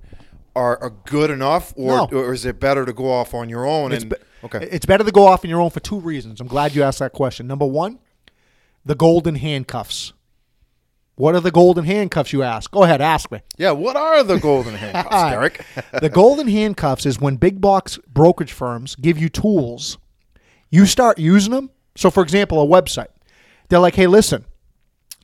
are, 0.55 0.81
are 0.81 0.91
good 1.05 1.29
enough, 1.29 1.73
or, 1.75 1.97
No. 1.97 2.05
or 2.13 2.33
is 2.33 2.45
it 2.45 2.57
better 2.57 2.85
to 2.85 2.93
go 2.93 3.11
off 3.11 3.33
on 3.33 3.49
your 3.49 3.65
own? 3.65 3.91
it's, 3.91 4.03
and 4.03 4.11
be- 4.11 4.17
okay, 4.45 4.65
it's 4.71 4.85
better 4.85 5.03
to 5.03 5.11
go 5.11 5.27
off 5.27 5.43
on 5.43 5.49
your 5.49 5.59
own 5.59 5.69
for 5.71 5.81
two 5.81 5.99
reasons. 5.99 6.39
I'm 6.39 6.47
glad 6.47 6.73
you 6.73 6.81
asked 6.81 6.99
that 6.99 7.11
question. 7.11 7.47
Number 7.47 7.65
one, 7.65 7.99
the 8.85 8.95
golden 8.95 9.35
handcuffs. 9.35 10.13
What 11.15 11.35
are 11.35 11.41
the 11.41 11.51
golden 11.51 11.83
handcuffs, 11.83 12.31
you 12.31 12.43
ask? 12.43 12.71
Go 12.71 12.83
ahead, 12.83 13.01
ask 13.01 13.29
me. 13.29 13.41
yeah. 13.57 13.71
What 13.71 13.97
are 13.97 14.23
the 14.23 14.39
golden 14.39 14.75
handcuffs, 14.75 15.09
Derek? 15.31 15.65
the 15.99 16.09
golden 16.09 16.47
handcuffs 16.47 17.05
is 17.05 17.19
when 17.19 17.35
big 17.35 17.59
box 17.59 17.99
brokerage 18.07 18.53
firms 18.53 18.95
give 18.95 19.17
you 19.17 19.27
tools, 19.27 19.97
you 20.69 20.85
start 20.85 21.17
using 21.19 21.51
them. 21.51 21.71
So, 21.99 22.09
for 22.09 22.23
example, 22.23 22.59
a 22.61 22.65
website. 22.65 23.09
They're 23.67 23.79
like, 23.79 23.95
hey, 23.95 24.07
listen, 24.07 24.45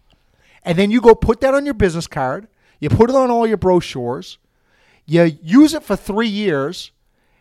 And 0.62 0.78
then 0.78 0.90
you 0.90 1.00
go 1.00 1.14
put 1.14 1.40
that 1.40 1.54
on 1.54 1.64
your 1.64 1.72
business 1.72 2.06
card. 2.06 2.48
You 2.80 2.90
put 2.90 3.08
it 3.08 3.16
on 3.16 3.30
all 3.30 3.46
your 3.46 3.56
brochures. 3.56 4.36
You 5.06 5.38
use 5.42 5.72
it 5.72 5.84
for 5.84 5.96
three 5.96 6.28
years, 6.28 6.92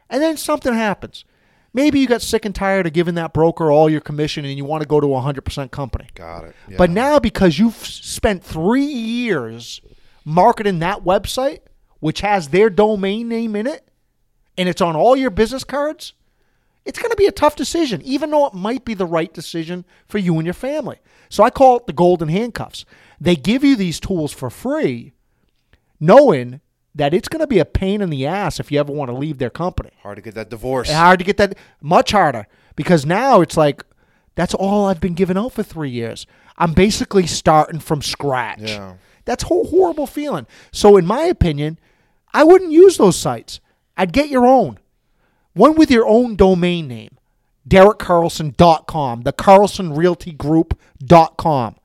and 0.10 0.24
then 0.24 0.38
something 0.38 0.74
happens. 0.74 1.25
Maybe 1.74 2.00
you 2.00 2.08
got 2.08 2.22
sick 2.22 2.46
and 2.46 2.56
tired 2.56 2.88
of 2.88 2.94
giving 2.94 3.15
that 3.15 3.34
broker 3.34 3.70
all 3.70 3.89
your 3.89 4.00
commission 4.00 4.46
and 4.46 4.58
you 4.58 4.63
want 4.63 4.84
to 4.84 4.88
go 4.88 5.01
to 5.01 5.08
a 5.08 5.22
100% 5.22 5.70
company. 5.70 6.08
Got 6.15 6.46
it. 6.46 6.56
Yeah. 6.70 6.77
But 6.77 6.91
now, 6.91 7.20
because 7.20 7.60
you've 7.60 7.75
spent 7.75 8.41
three 8.41 8.86
years 8.86 9.82
marketing 10.24 10.79
that 10.79 11.03
website, 11.03 11.60
which 12.00 12.22
has 12.22 12.50
their 12.50 12.70
domain 12.70 13.27
name 13.27 13.56
in 13.56 13.68
it, 13.68 13.89
and 14.58 14.68
it's 14.70 14.82
on 14.82 14.96
all 14.96 15.15
your 15.15 15.29
business 15.29 15.63
cards, 15.63 16.13
it's 16.86 17.00
going 17.00 17.12
to 17.12 17.18
be 17.18 17.27
a 17.27 17.32
tough 17.32 17.56
decision, 17.56 18.01
even 18.03 18.32
though 18.32 18.48
it 18.48 18.53
might 18.53 18.86
be 18.86 18.94
the 18.94 19.06
right 19.06 19.34
decision 19.34 19.86
for 20.08 20.18
you 20.18 20.36
and 20.38 20.46
your 20.46 20.53
family. 20.53 20.98
So 21.29 21.44
I 21.44 21.50
call 21.50 21.77
it 21.77 21.88
the 21.88 21.94
golden 21.94 22.29
handcuffs. 22.29 22.86
They 23.22 23.36
give 23.36 23.63
you 23.63 23.75
these 23.75 24.00
tools 24.00 24.32
for 24.34 24.50
free, 24.50 25.13
knowing 26.00 26.62
that 26.96 27.13
it's 27.13 27.27
going 27.27 27.41
to 27.41 27.48
be 27.48 27.60
a 27.60 27.65
pain 27.65 28.01
in 28.01 28.10
the 28.10 28.25
ass 28.25 28.60
if 28.60 28.72
you 28.72 28.79
ever 28.79 28.91
want 28.91 29.10
to 29.10 29.15
leave 29.15 29.38
their 29.38 29.50
company. 29.50 29.91
hard 30.01 30.15
to 30.18 30.22
get 30.22 30.36
that 30.36 30.50
divorce. 30.50 30.91
Hard 30.91 31.20
to 31.20 31.25
get 31.25 31.38
that 31.38 31.58
much 31.82 32.12
harder 32.12 32.48
because 32.75 33.06
now 33.06 33.41
it's 33.41 33.56
like 33.56 33.86
that's 34.36 34.53
all 34.53 34.86
I've 34.86 35.01
been 35.01 35.13
giving 35.13 35.38
out 35.38 35.53
for 35.53 35.63
three 35.63 35.89
years. 35.89 36.25
I'm 36.58 36.74
basically 36.74 37.27
starting 37.27 37.79
from 37.79 38.01
scratch. 38.01 38.62
Yeah. 38.62 38.96
That's 39.25 39.44
a 39.44 39.48
horrible 39.48 40.08
feeling. 40.08 40.48
So, 40.72 40.98
in 40.98 41.06
my 41.06 41.24
opinion, 41.24 41.79
I 42.33 42.43
wouldn't 42.43 42.71
use 42.71 42.98
those 42.98 43.17
sites. 43.17 43.59
I'd 43.98 44.13
get 44.13 44.29
your 44.29 44.45
own. 44.45 44.79
One 45.53 45.75
with 45.75 45.89
your 45.91 46.07
own 46.07 46.36
domain 46.36 46.88
name. 46.88 47.17
DerekCarlson.com, 47.67 49.21
the 49.21 49.31
Carlson 49.33 49.93
Realty 49.93 50.31
Group.com, 50.31 51.75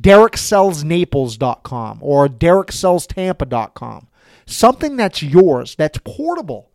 DerekSellsNaples.com, 0.00 1.98
or 2.02 2.28
DerekSellsTampa.com. 2.28 4.08
Something 4.46 4.96
that's 4.96 5.22
yours, 5.22 5.74
that's 5.74 5.98
portable, 6.04 6.70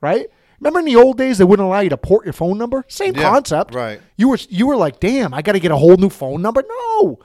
right? 0.00 0.26
Remember 0.60 0.80
in 0.80 0.86
the 0.86 0.96
old 0.96 1.16
days 1.18 1.38
they 1.38 1.44
wouldn't 1.44 1.66
allow 1.66 1.80
you 1.80 1.90
to 1.90 1.96
port 1.96 2.24
your 2.26 2.32
phone 2.32 2.58
number? 2.58 2.84
Same 2.88 3.14
Yeah, 3.14 3.22
concept. 3.30 3.74
right. 3.74 4.00
You 4.16 4.28
were 4.30 4.38
you 4.48 4.66
were 4.66 4.76
like, 4.76 4.98
damn, 4.98 5.32
I 5.32 5.40
got 5.42 5.52
to 5.52 5.60
get 5.60 5.70
a 5.70 5.76
whole 5.76 5.96
new 5.96 6.08
phone 6.10 6.42
number. 6.42 6.64
No, 6.68 7.20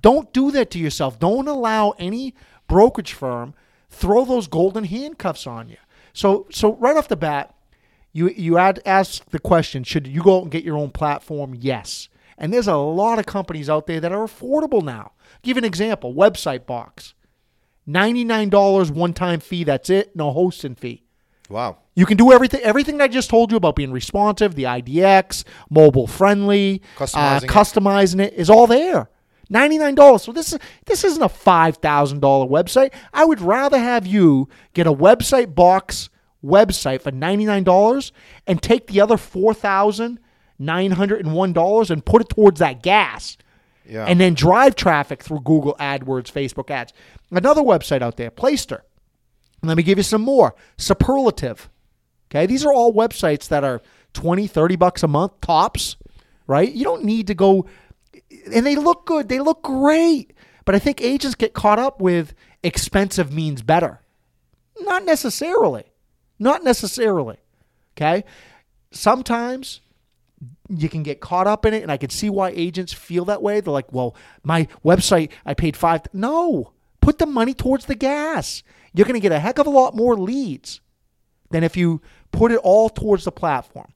don't 0.00 0.32
do 0.32 0.50
that 0.52 0.70
to 0.70 0.78
yourself. 0.78 1.18
Don't 1.18 1.46
allow 1.48 1.90
any 1.98 2.34
brokerage 2.68 3.12
firm 3.12 3.52
throw 3.90 4.24
those 4.24 4.46
golden 4.46 4.84
handcuffs 4.84 5.46
on 5.46 5.68
you. 5.68 5.76
So 6.12 6.46
so 6.50 6.74
right 6.76 6.96
off 6.96 7.08
the 7.08 7.16
bat, 7.16 7.54
you 8.12 8.28
you 8.30 8.56
had 8.56 8.80
ask 8.86 9.24
the 9.30 9.38
question: 9.38 9.84
Should 9.84 10.06
you 10.06 10.22
go 10.22 10.38
out 10.38 10.42
and 10.44 10.50
get 10.50 10.64
your 10.64 10.76
own 10.78 10.90
platform? 10.90 11.54
Yes. 11.58 12.08
And 12.38 12.54
there's 12.54 12.68
a 12.68 12.76
lot 12.76 13.18
of 13.18 13.26
companies 13.26 13.68
out 13.68 13.86
there 13.86 14.00
that 14.00 14.12
are 14.12 14.24
affordable 14.26 14.82
now. 14.82 15.12
give 15.42 15.56
an 15.56 15.64
example: 15.64 16.14
Website 16.14 16.64
Box, 16.66 17.14
ninety 17.86 18.24
nine 18.24 18.48
dollars 18.48 18.90
one 18.90 19.12
time 19.12 19.40
fee. 19.40 19.64
That's 19.64 19.90
it. 19.90 20.16
No 20.16 20.30
hosting 20.32 20.74
fee. 20.74 21.02
Wow. 21.48 21.78
You 21.96 22.06
can 22.06 22.16
do 22.16 22.32
everything 22.32 22.60
everything 22.62 23.00
I 23.00 23.08
just 23.08 23.28
told 23.28 23.50
you 23.50 23.56
about 23.56 23.76
being 23.76 23.92
responsive, 23.92 24.54
the 24.54 24.62
IDX, 24.64 25.44
mobile 25.68 26.06
friendly, 26.06 26.80
Customizing 26.96 27.42
uh, 27.42 27.44
it. 27.44 27.48
customizing 27.48 28.20
it 28.20 28.34
is 28.34 28.48
all 28.48 28.66
there. 28.66 29.10
$99. 29.52 30.20
So 30.20 30.32
this 30.32 30.52
is 30.52 30.58
this 30.86 31.04
isn't 31.04 31.22
a 31.22 31.28
$5,000 31.28 32.20
website. 32.20 32.92
I 33.12 33.24
would 33.24 33.40
rather 33.40 33.78
have 33.78 34.06
you 34.06 34.48
get 34.74 34.86
a 34.86 34.92
website 34.92 35.54
box 35.54 36.10
website 36.44 37.00
for 37.02 37.10
$99 37.10 38.12
and 38.46 38.62
take 38.62 38.86
the 38.86 39.00
other 39.00 39.16
$4,901 39.16 41.90
and 41.90 42.04
put 42.04 42.22
it 42.22 42.28
towards 42.28 42.60
that 42.60 42.82
gas. 42.82 43.36
Yeah. 43.86 44.04
And 44.06 44.20
then 44.20 44.34
drive 44.34 44.76
traffic 44.76 45.22
through 45.22 45.40
Google 45.40 45.74
AdWords, 45.80 46.30
Facebook 46.30 46.70
ads. 46.70 46.92
Another 47.30 47.62
website 47.62 48.02
out 48.02 48.16
there, 48.16 48.30
Placester. 48.30 48.84
Let 49.62 49.76
me 49.76 49.82
give 49.82 49.98
you 49.98 50.04
some 50.04 50.22
more. 50.22 50.54
Superlative. 50.78 51.68
Okay, 52.30 52.46
these 52.46 52.64
are 52.64 52.72
all 52.72 52.94
websites 52.94 53.48
that 53.48 53.64
are 53.64 53.82
20, 54.14 54.46
30 54.46 54.76
bucks 54.76 55.02
a 55.02 55.08
month 55.08 55.40
tops, 55.40 55.96
right? 56.46 56.70
You 56.70 56.84
don't 56.84 57.04
need 57.04 57.26
to 57.26 57.34
go 57.34 57.66
and 58.52 58.66
they 58.66 58.76
look 58.76 59.06
good. 59.06 59.28
They 59.28 59.40
look 59.40 59.62
great. 59.62 60.32
But 60.64 60.74
I 60.74 60.78
think 60.78 61.00
agents 61.00 61.34
get 61.34 61.54
caught 61.54 61.78
up 61.78 62.00
with 62.00 62.34
expensive 62.62 63.32
means 63.32 63.62
better. 63.62 64.00
Not 64.80 65.04
necessarily. 65.04 65.84
Not 66.38 66.64
necessarily. 66.64 67.38
Okay? 67.96 68.24
Sometimes 68.90 69.80
you 70.68 70.88
can 70.88 71.02
get 71.02 71.20
caught 71.20 71.46
up 71.46 71.66
in 71.66 71.74
it 71.74 71.82
and 71.82 71.92
I 71.92 71.96
can 71.96 72.10
see 72.10 72.30
why 72.30 72.50
agents 72.50 72.92
feel 72.92 73.24
that 73.26 73.42
way. 73.42 73.60
They're 73.60 73.72
like, 73.72 73.92
"Well, 73.92 74.14
my 74.42 74.68
website 74.84 75.30
I 75.44 75.54
paid 75.54 75.76
5 75.76 76.02
No. 76.12 76.72
Put 77.00 77.18
the 77.18 77.26
money 77.26 77.54
towards 77.54 77.86
the 77.86 77.94
gas. 77.94 78.62
You're 78.92 79.06
going 79.06 79.14
to 79.14 79.20
get 79.20 79.32
a 79.32 79.40
heck 79.40 79.58
of 79.58 79.66
a 79.66 79.70
lot 79.70 79.96
more 79.96 80.16
leads 80.16 80.80
than 81.50 81.64
if 81.64 81.76
you 81.76 82.00
put 82.32 82.52
it 82.52 82.58
all 82.58 82.88
towards 82.88 83.24
the 83.24 83.32
platform. 83.32 83.92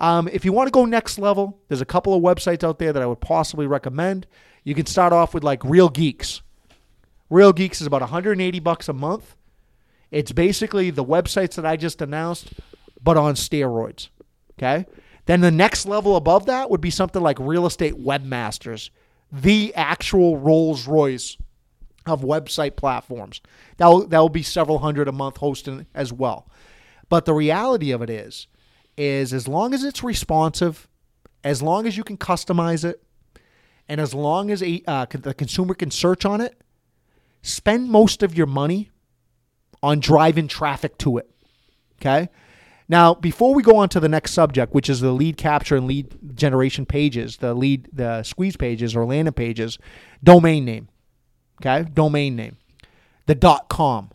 Um, 0.00 0.28
if 0.28 0.44
you 0.44 0.52
want 0.52 0.66
to 0.66 0.72
go 0.72 0.86
next 0.86 1.18
level, 1.18 1.60
there's 1.68 1.82
a 1.82 1.86
couple 1.86 2.14
of 2.14 2.22
websites 2.22 2.64
out 2.64 2.78
there 2.78 2.92
that 2.92 3.02
I 3.02 3.06
would 3.06 3.20
possibly 3.20 3.66
recommend. 3.66 4.26
You 4.64 4.74
can 4.74 4.86
start 4.86 5.12
off 5.12 5.34
with 5.34 5.44
like 5.44 5.62
Real 5.62 5.90
Geeks. 5.90 6.40
Real 7.28 7.52
Geeks 7.52 7.80
is 7.80 7.86
about 7.86 8.00
180 8.00 8.58
bucks 8.60 8.88
a 8.88 8.92
month. 8.94 9.36
It's 10.10 10.32
basically 10.32 10.90
the 10.90 11.04
websites 11.04 11.54
that 11.54 11.66
I 11.66 11.76
just 11.76 12.02
announced, 12.02 12.52
but 13.02 13.16
on 13.16 13.34
steroids. 13.34 14.08
Okay. 14.58 14.86
Then 15.26 15.42
the 15.42 15.50
next 15.50 15.86
level 15.86 16.16
above 16.16 16.46
that 16.46 16.70
would 16.70 16.80
be 16.80 16.90
something 16.90 17.22
like 17.22 17.38
Real 17.38 17.66
Estate 17.66 17.94
Webmasters, 17.94 18.90
the 19.30 19.72
actual 19.74 20.38
Rolls 20.38 20.88
Royce 20.88 21.36
of 22.06 22.22
website 22.22 22.76
platforms. 22.76 23.40
That'll 23.76 24.06
that'll 24.06 24.30
be 24.30 24.42
several 24.42 24.78
hundred 24.78 25.08
a 25.08 25.12
month 25.12 25.36
hosting 25.36 25.86
as 25.94 26.12
well. 26.12 26.48
But 27.08 27.26
the 27.26 27.34
reality 27.34 27.90
of 27.92 28.02
it 28.02 28.10
is, 28.10 28.48
is 29.00 29.32
as 29.32 29.48
long 29.48 29.72
as 29.72 29.82
it's 29.82 30.04
responsive, 30.04 30.86
as 31.42 31.62
long 31.62 31.86
as 31.86 31.96
you 31.96 32.04
can 32.04 32.18
customize 32.18 32.84
it, 32.84 33.02
and 33.88 33.98
as 34.00 34.12
long 34.12 34.50
as 34.50 34.62
a, 34.62 34.82
uh, 34.86 35.06
the 35.06 35.32
consumer 35.32 35.74
can 35.74 35.90
search 35.90 36.26
on 36.26 36.40
it, 36.40 36.60
spend 37.40 37.88
most 37.88 38.22
of 38.22 38.36
your 38.36 38.46
money 38.46 38.90
on 39.82 40.00
driving 40.00 40.48
traffic 40.48 40.98
to 40.98 41.16
it. 41.16 41.30
Okay. 41.96 42.28
Now, 42.88 43.14
before 43.14 43.54
we 43.54 43.62
go 43.62 43.76
on 43.76 43.88
to 43.90 44.00
the 44.00 44.08
next 44.08 44.32
subject, 44.32 44.74
which 44.74 44.90
is 44.90 45.00
the 45.00 45.12
lead 45.12 45.36
capture 45.36 45.76
and 45.76 45.86
lead 45.86 46.36
generation 46.36 46.84
pages, 46.84 47.38
the 47.38 47.54
lead, 47.54 47.88
the 47.92 48.22
squeeze 48.22 48.56
pages 48.56 48.94
or 48.94 49.06
landing 49.06 49.32
pages, 49.32 49.78
domain 50.22 50.64
name. 50.64 50.88
Okay, 51.62 51.88
domain 51.94 52.36
name. 52.36 52.56
The 53.26 53.34
dot 53.34 53.68
com. 53.68 54.10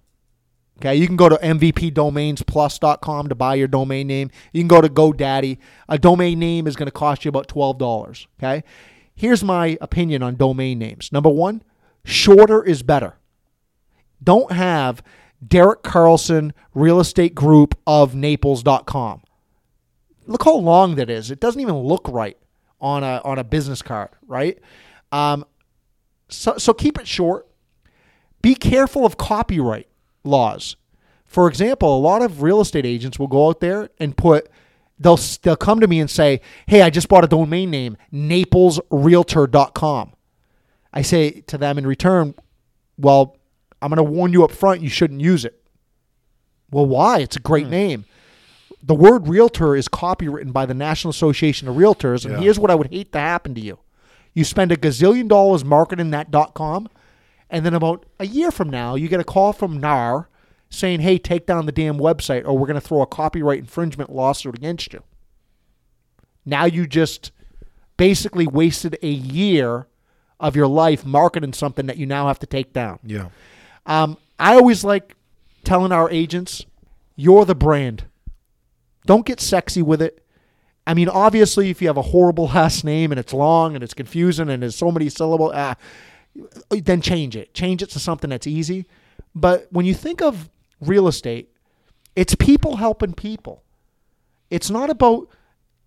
Okay, 0.77 0.95
you 0.95 1.07
can 1.07 1.15
go 1.15 1.29
to 1.29 1.37
mvpdomainsplus.com 1.37 3.29
to 3.29 3.35
buy 3.35 3.55
your 3.55 3.67
domain 3.67 4.07
name. 4.07 4.29
You 4.51 4.61
can 4.61 4.67
go 4.67 4.81
to 4.81 4.89
GoDaddy. 4.89 5.57
A 5.87 5.97
domain 5.97 6.37
name 6.37 6.67
is 6.67 6.75
going 6.75 6.87
to 6.87 6.91
cost 6.91 7.23
you 7.23 7.29
about 7.29 7.47
$12. 7.47 8.27
Okay, 8.39 8.63
here's 9.15 9.43
my 9.43 9.77
opinion 9.79 10.21
on 10.21 10.35
domain 10.35 10.77
names. 10.79 11.11
Number 11.11 11.29
one, 11.29 11.63
shorter 12.03 12.61
is 12.63 12.83
better. 12.83 13.17
Don't 14.21 14.51
have 14.51 15.01
Derek 15.45 15.83
Carlson 15.83 16.53
Real 16.73 16.99
Estate 16.99 17.35
Group 17.35 17.77
of 17.87 18.13
Naples.com. 18.13 19.21
Look 20.27 20.43
how 20.43 20.55
long 20.55 20.95
that 20.95 21.09
is. 21.09 21.31
It 21.31 21.39
doesn't 21.39 21.61
even 21.61 21.75
look 21.75 22.07
right 22.09 22.37
on 22.81 23.03
a 23.03 23.21
on 23.23 23.39
a 23.39 23.43
business 23.43 23.81
card, 23.81 24.09
right? 24.27 24.59
Um, 25.11 25.45
so, 26.27 26.57
so 26.57 26.73
keep 26.73 26.99
it 26.99 27.07
short. 27.07 27.47
Be 28.41 28.55
careful 28.55 29.05
of 29.05 29.17
copyright 29.17 29.87
laws. 30.25 30.75
For 31.25 31.47
example, 31.47 31.97
a 31.97 31.99
lot 31.99 32.21
of 32.21 32.41
real 32.41 32.61
estate 32.61 32.85
agents 32.85 33.19
will 33.19 33.27
go 33.27 33.49
out 33.49 33.59
there 33.59 33.89
and 33.99 34.15
put 34.15 34.49
they'll 34.99 35.19
they'll 35.41 35.55
come 35.55 35.79
to 35.79 35.87
me 35.87 35.99
and 35.99 36.09
say, 36.09 36.41
"Hey, 36.67 36.81
I 36.81 36.89
just 36.89 37.07
bought 37.09 37.23
a 37.23 37.27
domain 37.27 37.69
name, 37.69 37.97
naplesrealtor.com." 38.13 40.11
I 40.93 41.01
say 41.01 41.41
to 41.41 41.57
them 41.57 41.77
in 41.77 41.85
return, 41.85 42.35
"Well, 42.97 43.37
I'm 43.81 43.89
going 43.89 43.97
to 43.97 44.03
warn 44.03 44.31
you 44.33 44.43
up 44.43 44.51
front, 44.51 44.81
you 44.81 44.89
shouldn't 44.89 45.21
use 45.21 45.43
it." 45.45 45.61
Well, 46.71 46.85
why? 46.85 47.19
It's 47.19 47.35
a 47.35 47.41
great 47.41 47.65
hmm. 47.65 47.71
name. 47.71 48.05
The 48.81 48.95
word 48.95 49.27
realtor 49.27 49.75
is 49.75 49.87
copywritten 49.87 50.53
by 50.53 50.65
the 50.65 50.73
National 50.73 51.09
Association 51.09 51.67
of 51.67 51.75
Realtors, 51.75 52.23
and 52.23 52.35
Yeah. 52.35 52.41
here's 52.41 52.59
what 52.59 52.69
I 52.69 52.75
would 52.75 52.91
hate 52.91 53.11
to 53.13 53.19
happen 53.19 53.55
to 53.55 53.61
you. 53.61 53.79
You 54.33 54.43
spend 54.43 54.71
a 54.71 54.77
gazillion 54.77 55.27
dollars 55.27 55.65
marketing 55.65 56.11
that 56.11 56.31
.com, 56.53 56.87
and 57.49 57.65
then 57.65 57.73
about 57.73 58.05
a 58.19 58.25
year 58.25 58.51
from 58.51 58.69
now, 58.69 58.95
you 58.95 59.07
get 59.07 59.19
a 59.19 59.25
call 59.25 59.53
from 59.53 59.79
NAR 59.79 60.29
saying, 60.69 61.01
"Hey, 61.01 61.17
take 61.17 61.45
down 61.45 61.65
the 61.65 61.71
damn 61.71 61.97
website, 61.97 62.45
or 62.45 62.57
we're 62.57 62.67
going 62.67 62.79
to 62.79 62.81
throw 62.81 63.01
a 63.01 63.07
copyright 63.07 63.59
infringement 63.59 64.11
lawsuit 64.11 64.55
against 64.55 64.93
you." 64.93 65.03
Now 66.45 66.65
you 66.65 66.87
just 66.87 67.31
basically 67.97 68.47
wasted 68.47 68.97
a 69.01 69.09
year 69.09 69.87
of 70.39 70.55
your 70.55 70.67
life 70.67 71.05
marketing 71.05 71.53
something 71.53 71.85
that 71.85 71.97
you 71.97 72.05
now 72.05 72.27
have 72.27 72.39
to 72.39 72.45
take 72.45 72.73
down. 72.73 72.99
Yeah. 73.03 73.29
Um, 73.85 74.17
I 74.37 74.55
always 74.55 74.83
like 74.83 75.15
telling 75.63 75.91
our 75.91 76.09
agents, 76.09 76.65
"You're 77.15 77.45
the 77.45 77.55
brand. 77.55 78.05
Don't 79.05 79.25
get 79.25 79.39
sexy 79.39 79.81
with 79.81 80.01
it." 80.01 80.25
I 80.87 80.93
mean, 80.93 81.09
obviously, 81.09 81.69
if 81.69 81.81
you 81.81 81.87
have 81.87 81.97
a 81.97 82.03
horrible 82.03 82.45
last 82.55 82.83
name 82.83 83.11
and 83.11 83.19
it's 83.19 83.33
long 83.33 83.75
and 83.75 83.83
it's 83.83 83.93
confusing 83.93 84.49
and 84.49 84.61
there's 84.61 84.75
so 84.75 84.91
many 84.91 85.09
syllables, 85.09 85.51
ah, 85.55 85.75
Uh, 86.71 86.77
then 86.83 87.01
change 87.01 87.35
it. 87.35 87.53
Change 87.53 87.81
it 87.81 87.89
to 87.91 87.99
something 87.99 88.29
that's 88.29 88.47
easy. 88.47 88.85
But 89.33 89.67
when 89.71 89.85
you 89.85 89.93
think 89.93 90.21
of 90.21 90.49
real 90.79 91.07
estate, 91.07 91.53
it's 92.15 92.35
people 92.35 92.77
helping 92.77 93.13
people. 93.13 93.63
It's 94.49 94.69
not 94.69 94.89
about 94.89 95.27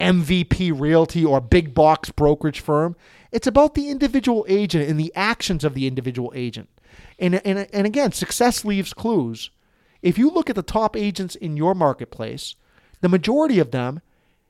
MVP 0.00 0.78
Realty 0.78 1.24
or 1.24 1.40
big 1.40 1.74
box 1.74 2.10
brokerage 2.10 2.60
firm. 2.60 2.96
It's 3.32 3.46
about 3.46 3.74
the 3.74 3.90
individual 3.90 4.44
agent 4.48 4.88
and 4.88 4.98
the 4.98 5.12
actions 5.14 5.64
of 5.64 5.74
the 5.74 5.86
individual 5.86 6.32
agent. 6.34 6.68
And, 7.18 7.34
and, 7.46 7.68
and 7.72 7.86
again, 7.86 8.12
success 8.12 8.64
leaves 8.64 8.94
clues. 8.94 9.50
If 10.02 10.18
you 10.18 10.30
look 10.30 10.48
at 10.48 10.56
the 10.56 10.62
top 10.62 10.96
agents 10.96 11.34
in 11.34 11.56
your 11.56 11.74
marketplace, 11.74 12.54
the 13.00 13.08
majority 13.08 13.58
of 13.58 13.70
them 13.70 14.00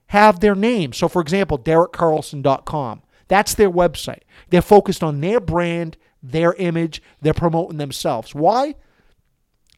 have 0.09 0.41
their 0.41 0.55
name. 0.55 0.93
So, 0.93 1.09
for 1.09 1.21
example, 1.21 1.59
DerekCarlson.com. 1.59 3.03
That's 3.29 3.55
their 3.55 3.71
website. 3.71 4.23
They're 4.51 4.63
focused 4.63 5.03
on 5.03 5.21
their 5.21 5.41
brand, 5.41 5.97
their 6.23 6.55
image. 6.55 7.03
They're 7.21 7.35
promoting 7.35 7.79
themselves. 7.79 8.35
Why? 8.35 8.75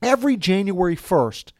Every 0.02 0.36
January 0.36 0.96
1st, 0.96 1.52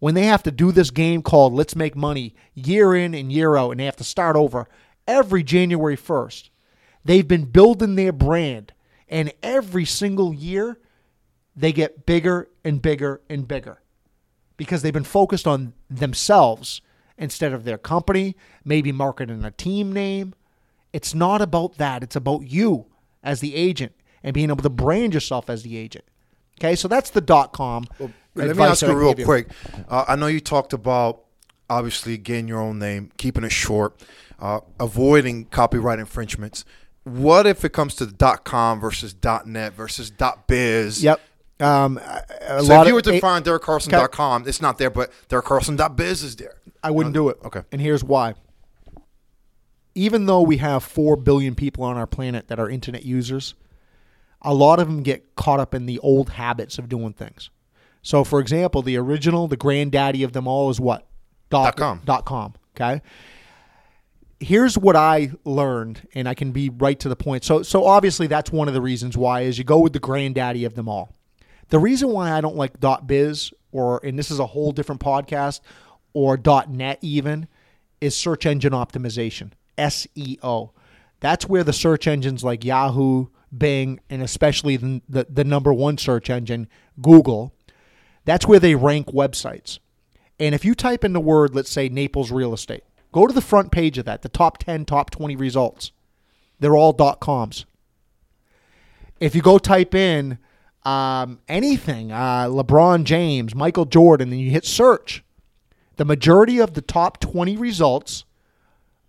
when 0.00 0.14
they 0.14 0.24
have 0.24 0.42
to 0.42 0.50
do 0.50 0.72
this 0.72 0.90
game 0.90 1.22
called 1.22 1.54
Let's 1.54 1.76
Make 1.76 1.96
Money 1.96 2.34
year 2.54 2.94
in 2.94 3.14
and 3.14 3.32
year 3.32 3.56
out, 3.56 3.70
and 3.70 3.80
they 3.80 3.84
have 3.84 3.96
to 3.96 4.04
start 4.04 4.36
over 4.36 4.66
every 5.06 5.42
January 5.42 5.96
1st, 5.96 6.50
they've 7.04 7.28
been 7.28 7.44
building 7.44 7.94
their 7.94 8.12
brand 8.12 8.72
And 9.10 9.32
every 9.42 9.84
single 9.84 10.32
year, 10.32 10.78
they 11.56 11.72
get 11.72 12.06
bigger 12.06 12.48
and 12.64 12.80
bigger 12.80 13.20
and 13.28 13.46
bigger 13.46 13.82
because 14.56 14.82
they've 14.82 14.92
been 14.92 15.04
focused 15.04 15.48
on 15.48 15.74
themselves 15.90 16.80
instead 17.18 17.52
of 17.52 17.64
their 17.64 17.76
company, 17.76 18.36
maybe 18.64 18.92
marketing 18.92 19.44
a 19.44 19.50
team 19.50 19.92
name. 19.92 20.32
It's 20.92 21.14
not 21.14 21.40
about 21.42 21.78
that. 21.78 22.02
It's 22.02 22.16
about 22.16 22.46
you 22.48 22.86
as 23.22 23.40
the 23.40 23.54
agent 23.54 23.92
and 24.22 24.34
being 24.34 24.50
able 24.50 24.62
to 24.62 24.70
brand 24.70 25.14
yourself 25.14 25.48
as 25.48 25.62
the 25.62 25.76
agent. 25.76 26.04
Okay, 26.58 26.74
so 26.76 26.88
that's 26.88 27.10
the 27.10 27.20
dot 27.20 27.52
com. 27.52 27.84
Well, 27.98 28.10
let 28.34 28.56
me 28.56 28.62
ask 28.62 28.82
you 28.82 28.92
real 28.94 29.14
give 29.14 29.24
quick. 29.24 29.48
Uh, 29.88 30.04
I 30.08 30.16
know 30.16 30.26
you 30.26 30.40
talked 30.40 30.72
about 30.72 31.22
obviously 31.68 32.18
getting 32.18 32.48
your 32.48 32.60
own 32.60 32.78
name, 32.78 33.10
keeping 33.16 33.44
it 33.44 33.52
short, 33.52 34.02
uh, 34.40 34.60
avoiding 34.78 35.46
copyright 35.46 35.98
infringements. 35.98 36.64
What 37.04 37.46
if 37.46 37.64
it 37.64 37.72
comes 37.72 37.94
to 37.96 38.06
the 38.06 38.38
.com 38.44 38.78
versus 38.80 39.14
dot 39.14 39.46
.net 39.46 39.72
versus 39.72 40.10
dot 40.10 40.46
.biz? 40.46 41.02
Yep. 41.02 41.20
Um, 41.60 41.98
a- 41.98 42.24
So 42.62 42.74
lot 42.74 42.82
if 42.82 42.88
you 42.88 42.94
were 42.94 43.02
to 43.02 43.20
find 43.20 43.44
DerekCarlson.com, 43.44 44.46
it's 44.48 44.60
not 44.62 44.78
there, 44.78 44.90
but 44.90 45.10
DerekCarlson.biz 45.28 46.22
is 46.22 46.36
there. 46.36 46.54
I 46.82 46.90
wouldn't 46.90 47.14
do 47.14 47.28
it. 47.30 47.38
Okay. 47.44 47.62
And 47.72 47.80
here's 47.80 48.02
why. 48.04 48.34
Even 50.00 50.24
though 50.24 50.40
we 50.40 50.56
have 50.56 50.82
4 50.82 51.16
billion 51.16 51.54
people 51.54 51.84
on 51.84 51.98
our 51.98 52.06
planet 52.06 52.48
that 52.48 52.58
are 52.58 52.70
internet 52.70 53.04
users, 53.04 53.54
a 54.40 54.54
lot 54.54 54.80
of 54.80 54.86
them 54.88 55.02
get 55.02 55.34
caught 55.36 55.60
up 55.60 55.74
in 55.74 55.84
the 55.84 55.98
old 55.98 56.30
habits 56.30 56.78
of 56.78 56.88
doing 56.88 57.12
things. 57.12 57.50
So, 58.00 58.24
for 58.24 58.40
example, 58.40 58.80
the 58.80 58.96
original, 58.96 59.46
the 59.46 59.58
granddaddy 59.58 60.22
of 60.22 60.32
them 60.32 60.48
all 60.48 60.70
is 60.70 60.80
what? 60.80 61.06
Dot 61.50 61.76
com. 61.76 62.00
Dot 62.06 62.24
com. 62.24 62.54
Okay. 62.74 63.02
Here's 64.38 64.78
what 64.78 64.96
I 64.96 65.32
learned, 65.44 66.08
and 66.14 66.26
I 66.26 66.32
can 66.32 66.50
be 66.50 66.70
right 66.70 66.98
to 67.00 67.10
the 67.10 67.16
point. 67.16 67.44
So, 67.44 67.62
so 67.62 67.84
obviously, 67.84 68.26
that's 68.26 68.50
one 68.50 68.68
of 68.68 68.74
the 68.74 68.80
reasons 68.80 69.18
why 69.18 69.42
is 69.42 69.58
you 69.58 69.64
go 69.64 69.80
with 69.80 69.92
the 69.92 69.98
granddaddy 69.98 70.64
of 70.64 70.76
them 70.76 70.88
all. 70.88 71.14
The 71.68 71.78
reason 71.78 72.08
why 72.08 72.32
I 72.32 72.40
don't 72.40 72.56
like 72.56 72.80
dot 72.80 73.06
.biz 73.06 73.52
or, 73.70 74.00
and 74.02 74.18
this 74.18 74.30
is 74.30 74.38
a 74.38 74.46
whole 74.46 74.72
different 74.72 75.02
podcast, 75.02 75.60
or 76.14 76.38
dot 76.38 76.70
.net 76.70 76.98
even, 77.02 77.48
is 78.00 78.16
search 78.16 78.46
engine 78.46 78.72
optimization, 78.72 79.52
SEO. 79.78 80.70
That's 81.20 81.48
where 81.48 81.64
the 81.64 81.72
search 81.72 82.06
engines 82.06 82.42
like 82.42 82.64
Yahoo, 82.64 83.26
Bing, 83.56 84.00
and 84.08 84.22
especially 84.22 84.76
the, 84.76 85.02
the, 85.08 85.26
the 85.28 85.44
number 85.44 85.72
one 85.72 85.98
search 85.98 86.30
engine, 86.30 86.68
Google, 87.00 87.54
that's 88.24 88.46
where 88.46 88.60
they 88.60 88.74
rank 88.74 89.08
websites. 89.08 89.78
And 90.38 90.54
if 90.54 90.64
you 90.64 90.74
type 90.74 91.04
in 91.04 91.12
the 91.12 91.20
word, 91.20 91.54
let's 91.54 91.70
say 91.70 91.88
Naples 91.88 92.30
real 92.30 92.54
estate, 92.54 92.84
go 93.12 93.26
to 93.26 93.34
the 93.34 93.42
front 93.42 93.72
page 93.72 93.98
of 93.98 94.06
that, 94.06 94.22
the 94.22 94.28
top 94.28 94.58
10, 94.58 94.84
top 94.84 95.10
20 95.10 95.36
results. 95.36 95.92
They're 96.58 96.76
all 96.76 96.92
dot 96.92 97.20
.coms. 97.20 97.66
If 99.18 99.34
you 99.34 99.42
go 99.42 99.58
type 99.58 99.94
in 99.94 100.38
um, 100.84 101.40
anything, 101.48 102.10
uh, 102.12 102.46
LeBron 102.46 103.04
James, 103.04 103.54
Michael 103.54 103.84
Jordan, 103.84 104.30
and 104.30 104.40
you 104.40 104.50
hit 104.50 104.64
search, 104.64 105.22
the 105.96 106.04
majority 106.04 106.58
of 106.58 106.74
the 106.74 106.80
top 106.80 107.20
20 107.20 107.56
results 107.56 108.24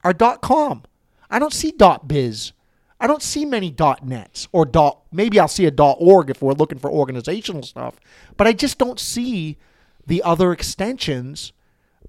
are 0.03 0.13
.com. 0.13 0.83
I 1.29 1.39
don't 1.39 1.53
see 1.53 1.71
.dot 1.71 2.07
.biz. 2.07 2.53
I 2.99 3.07
don't 3.07 3.23
see 3.23 3.45
many 3.45 3.71
.dot 3.71 4.05
.nets 4.05 4.47
or 4.51 4.65
dot. 4.65 5.01
Maybe 5.11 5.39
I'll 5.39 5.47
see 5.47 5.65
a 5.65 5.71
.dot 5.71 5.97
.org 5.99 6.29
if 6.29 6.41
we're 6.41 6.53
looking 6.53 6.77
for 6.77 6.91
organizational 6.91 7.63
stuff, 7.63 7.99
but 8.37 8.47
I 8.47 8.53
just 8.53 8.77
don't 8.77 8.99
see 8.99 9.57
the 10.05 10.21
other 10.23 10.51
extensions 10.51 11.53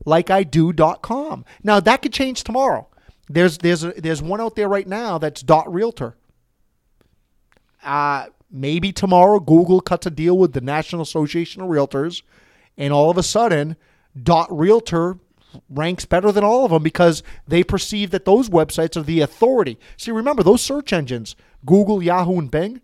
like 0.05 0.31
I 0.31 0.43
do 0.43 0.73
.dot 0.73 1.03
.com. 1.03 1.45
Now 1.63 1.81
that 1.81 2.03
could 2.03 2.13
change 2.13 2.45
tomorrow. 2.45 2.89
There's 3.29 3.59
there's 3.59 3.85
a, 3.85 3.93
there's 3.93 4.21
one 4.21 4.41
out 4.41 4.57
there 4.57 4.69
right 4.69 4.87
now 4.87 5.19
that's 5.19 5.43
dot 5.43 5.73
.realtor. 5.73 6.17
Uh, 7.83 8.27
maybe 8.51 8.93
tomorrow 8.93 9.41
Google 9.41 9.81
cuts 9.81 10.07
a 10.07 10.11
deal 10.11 10.37
with 10.37 10.53
the 10.53 10.61
National 10.61 11.03
Association 11.03 11.63
of 11.63 11.69
Realtors, 11.69 12.23
and 12.77 12.93
all 12.93 13.11
of 13.11 13.17
a 13.17 13.23
sudden, 13.23 13.77
dot 14.21 14.49
.realtor 14.51 15.19
ranks 15.69 16.05
better 16.05 16.33
than 16.33 16.45
all 16.45 16.65
of 16.65 16.71
them 16.71 16.83
because 16.83 17.23
they 17.47 17.63
perceive 17.63 18.11
that 18.11 18.25
those 18.25 18.49
websites 18.49 18.97
are 18.97 19.03
the 19.03 19.21
authority. 19.21 19.79
See, 19.97 20.11
remember 20.11 20.43
those 20.43 20.63
search 20.63 20.93
engines, 20.93 21.37
Google, 21.65 22.03
Yahoo, 22.03 22.39
and 22.39 22.51
Bing, 22.51 22.81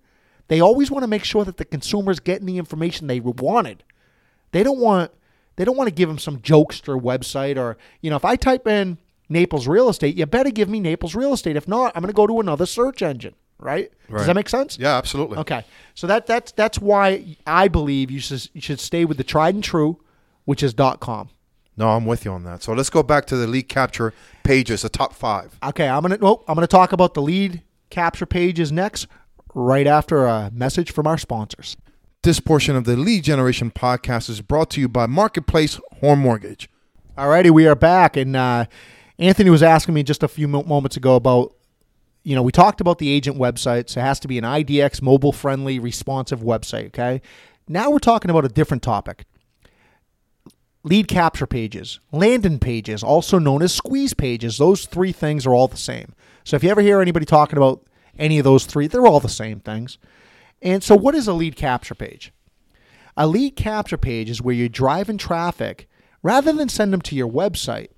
they 0.48 0.60
always 0.60 0.90
want 0.90 1.02
to 1.02 1.08
make 1.08 1.24
sure 1.24 1.44
that 1.44 1.58
the 1.58 1.64
consumer's 1.64 2.20
getting 2.20 2.46
the 2.46 2.58
information 2.58 3.06
they 3.06 3.20
wanted. 3.20 3.84
They 4.52 4.62
don't 4.62 4.78
want 4.78 5.12
they 5.56 5.64
don't 5.64 5.76
want 5.76 5.88
to 5.88 5.94
give 5.94 6.08
them 6.08 6.18
some 6.18 6.38
jokester 6.38 7.00
website 7.00 7.58
or 7.58 7.76
you 8.00 8.10
know 8.10 8.16
if 8.16 8.24
I 8.24 8.36
type 8.36 8.66
in 8.66 8.98
Naples 9.28 9.68
real 9.68 9.88
estate, 9.88 10.16
you 10.16 10.24
better 10.26 10.50
give 10.50 10.68
me 10.68 10.80
Naples 10.80 11.14
real 11.14 11.34
estate. 11.34 11.56
If 11.56 11.68
not, 11.68 11.92
I'm 11.94 12.02
going 12.02 12.08
to 12.08 12.16
go 12.16 12.26
to 12.26 12.40
another 12.40 12.64
search 12.64 13.02
engine. 13.02 13.34
Right? 13.60 13.90
Does 14.08 14.26
that 14.26 14.36
make 14.36 14.48
sense? 14.48 14.78
Yeah, 14.78 14.96
absolutely. 14.96 15.38
Okay, 15.38 15.64
so 15.94 16.06
that 16.06 16.26
that's 16.26 16.52
that's 16.52 16.78
why 16.78 17.36
I 17.44 17.66
believe 17.66 18.08
you 18.08 18.20
should 18.20 18.48
you 18.54 18.60
should 18.60 18.78
stay 18.78 19.04
with 19.04 19.16
the 19.16 19.24
tried 19.24 19.54
and 19.56 19.64
true, 19.64 20.00
which 20.44 20.62
is 20.62 20.72
dot 20.72 21.00
.com. 21.00 21.30
No, 21.78 21.90
I'm 21.90 22.04
with 22.04 22.24
you 22.24 22.32
on 22.32 22.42
that. 22.42 22.64
So 22.64 22.72
let's 22.72 22.90
go 22.90 23.04
back 23.04 23.24
to 23.26 23.36
the 23.36 23.46
lead 23.46 23.68
capture 23.68 24.12
pages, 24.42 24.82
the 24.82 24.88
top 24.88 25.14
five. 25.14 25.56
Okay, 25.62 25.88
I'm 25.88 26.02
gonna 26.02 26.18
nope, 26.20 26.44
I'm 26.48 26.56
gonna 26.56 26.66
talk 26.66 26.92
about 26.92 27.14
the 27.14 27.22
lead 27.22 27.62
capture 27.88 28.26
pages 28.26 28.72
next, 28.72 29.06
right 29.54 29.86
after 29.86 30.26
a 30.26 30.50
message 30.52 30.90
from 30.90 31.06
our 31.06 31.16
sponsors. 31.16 31.76
This 32.24 32.40
portion 32.40 32.74
of 32.74 32.84
the 32.84 32.96
Lead 32.96 33.22
Generation 33.22 33.70
podcast 33.70 34.28
is 34.28 34.40
brought 34.40 34.70
to 34.70 34.80
you 34.80 34.88
by 34.88 35.06
Marketplace 35.06 35.78
Home 36.00 36.18
Mortgage. 36.18 36.68
Alrighty, 37.16 37.50
we 37.50 37.68
are 37.68 37.76
back, 37.76 38.16
and 38.16 38.34
uh, 38.34 38.64
Anthony 39.20 39.50
was 39.50 39.62
asking 39.62 39.94
me 39.94 40.02
just 40.02 40.24
a 40.24 40.28
few 40.28 40.48
moments 40.48 40.96
ago 40.96 41.14
about, 41.14 41.54
you 42.24 42.34
know, 42.34 42.42
we 42.42 42.50
talked 42.50 42.80
about 42.80 42.98
the 42.98 43.08
agent 43.08 43.38
websites. 43.38 43.96
It 43.96 44.00
has 44.00 44.18
to 44.20 44.28
be 44.28 44.36
an 44.36 44.44
IDX 44.44 45.00
mobile 45.00 45.32
friendly, 45.32 45.78
responsive 45.78 46.40
website. 46.40 46.86
Okay, 46.88 47.22
now 47.68 47.88
we're 47.88 48.00
talking 48.00 48.32
about 48.32 48.44
a 48.44 48.48
different 48.48 48.82
topic. 48.82 49.24
Lead 50.84 51.08
capture 51.08 51.46
pages, 51.46 52.00
landing 52.12 52.58
pages, 52.58 53.02
also 53.02 53.38
known 53.38 53.62
as 53.62 53.74
squeeze 53.74 54.14
pages. 54.14 54.58
Those 54.58 54.86
three 54.86 55.12
things 55.12 55.44
are 55.46 55.54
all 55.54 55.68
the 55.68 55.76
same. 55.76 56.14
So 56.44 56.56
if 56.56 56.62
you 56.62 56.70
ever 56.70 56.80
hear 56.80 57.00
anybody 57.00 57.26
talking 57.26 57.56
about 57.56 57.84
any 58.18 58.38
of 58.38 58.44
those 58.44 58.64
three, 58.64 58.86
they're 58.86 59.06
all 59.06 59.20
the 59.20 59.28
same 59.28 59.60
things. 59.60 59.98
And 60.62 60.82
so, 60.82 60.96
what 60.96 61.14
is 61.14 61.28
a 61.28 61.32
lead 61.32 61.56
capture 61.56 61.94
page? 61.94 62.32
A 63.16 63.26
lead 63.26 63.56
capture 63.56 63.96
page 63.96 64.30
is 64.30 64.40
where 64.40 64.54
you're 64.54 64.68
driving 64.68 65.18
traffic 65.18 65.88
rather 66.22 66.52
than 66.52 66.68
send 66.68 66.92
them 66.92 67.02
to 67.02 67.16
your 67.16 67.28
website. 67.28 67.88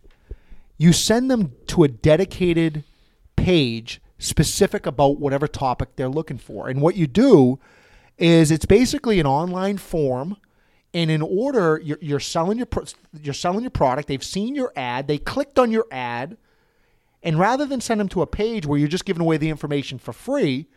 You 0.78 0.92
send 0.92 1.30
them 1.30 1.52
to 1.68 1.84
a 1.84 1.88
dedicated 1.88 2.84
page 3.36 4.00
specific 4.18 4.86
about 4.86 5.18
whatever 5.18 5.46
topic 5.46 5.96
they're 5.96 6.08
looking 6.08 6.38
for. 6.38 6.68
And 6.68 6.80
what 6.80 6.96
you 6.96 7.06
do 7.06 7.58
is 8.18 8.50
it's 8.50 8.66
basically 8.66 9.18
an 9.20 9.26
online 9.26 9.78
form. 9.78 10.36
And 10.92 11.10
in 11.10 11.22
order, 11.22 11.80
you're, 11.82 11.98
you're 12.00 12.20
selling 12.20 12.58
your 12.58 12.66
you're 13.22 13.34
selling 13.34 13.62
your 13.62 13.70
product. 13.70 14.08
They've 14.08 14.24
seen 14.24 14.54
your 14.54 14.72
ad. 14.74 15.06
They 15.06 15.18
clicked 15.18 15.58
on 15.58 15.70
your 15.70 15.86
ad, 15.92 16.36
and 17.22 17.38
rather 17.38 17.64
than 17.64 17.80
send 17.80 18.00
them 18.00 18.08
to 18.08 18.22
a 18.22 18.26
page 18.26 18.66
where 18.66 18.78
you're 18.78 18.88
just 18.88 19.04
giving 19.04 19.22
away 19.22 19.36
the 19.36 19.50
information 19.50 19.98
for 19.98 20.12
free, 20.12 20.68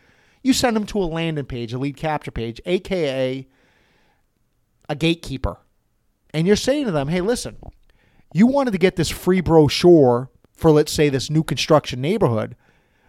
you 0.43 0.54
send 0.54 0.76
them 0.76 0.86
to 0.88 0.99
a 0.99 1.06
landing 1.06 1.45
page, 1.45 1.73
a 1.73 1.80
lead 1.80 1.97
capture 1.97 2.32
page, 2.32 2.62
aka 2.65 3.47
a 4.89 4.95
gatekeeper. 4.95 5.58
And 6.34 6.45
you're 6.45 6.56
saying 6.56 6.86
to 6.86 6.91
them, 6.91 7.08
hey, 7.08 7.21
listen, 7.21 7.58
you 8.34 8.47
wanted 8.47 8.71
to 8.71 8.78
get 8.78 8.95
this 8.95 9.10
free 9.10 9.41
brochure 9.41 10.30
for, 10.52 10.71
let's 10.71 10.91
say, 10.91 11.10
this 11.10 11.30
new 11.30 11.43
construction 11.43 12.02
neighborhood. 12.02 12.56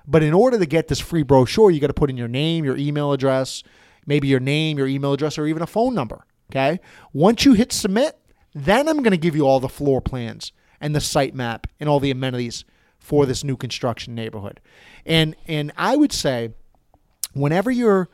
But 0.06 0.22
in 0.22 0.34
order 0.34 0.58
to 0.58 0.66
get 0.66 0.88
this 0.88 1.00
free 1.00 1.22
brochure, 1.22 1.70
you 1.70 1.80
got 1.80 1.86
to 1.88 1.94
put 1.94 2.10
in 2.10 2.16
your 2.16 2.28
name, 2.28 2.64
your 2.64 2.76
email 2.76 3.12
address, 3.12 3.62
maybe 4.06 4.28
your 4.28 4.40
name, 4.40 4.76
your 4.76 4.86
email 4.86 5.14
address, 5.14 5.38
or 5.38 5.46
even 5.46 5.62
a 5.62 5.66
phone 5.66 5.94
number. 5.94 6.26
Okay. 6.54 6.78
Once 7.12 7.44
you 7.44 7.54
hit 7.54 7.72
submit, 7.72 8.16
then 8.54 8.88
I'm 8.88 8.98
going 8.98 9.10
to 9.10 9.16
give 9.16 9.34
you 9.34 9.46
all 9.46 9.58
the 9.58 9.68
floor 9.68 10.00
plans 10.00 10.52
and 10.80 10.94
the 10.94 11.00
site 11.00 11.34
map 11.34 11.66
and 11.80 11.88
all 11.88 11.98
the 11.98 12.12
amenities 12.12 12.64
for 12.98 13.26
this 13.26 13.42
new 13.42 13.56
construction 13.56 14.14
neighborhood. 14.14 14.60
And 15.04 15.34
and 15.46 15.72
I 15.76 15.96
would 15.96 16.12
say, 16.12 16.50
whenever 17.32 17.70
you're 17.70 18.08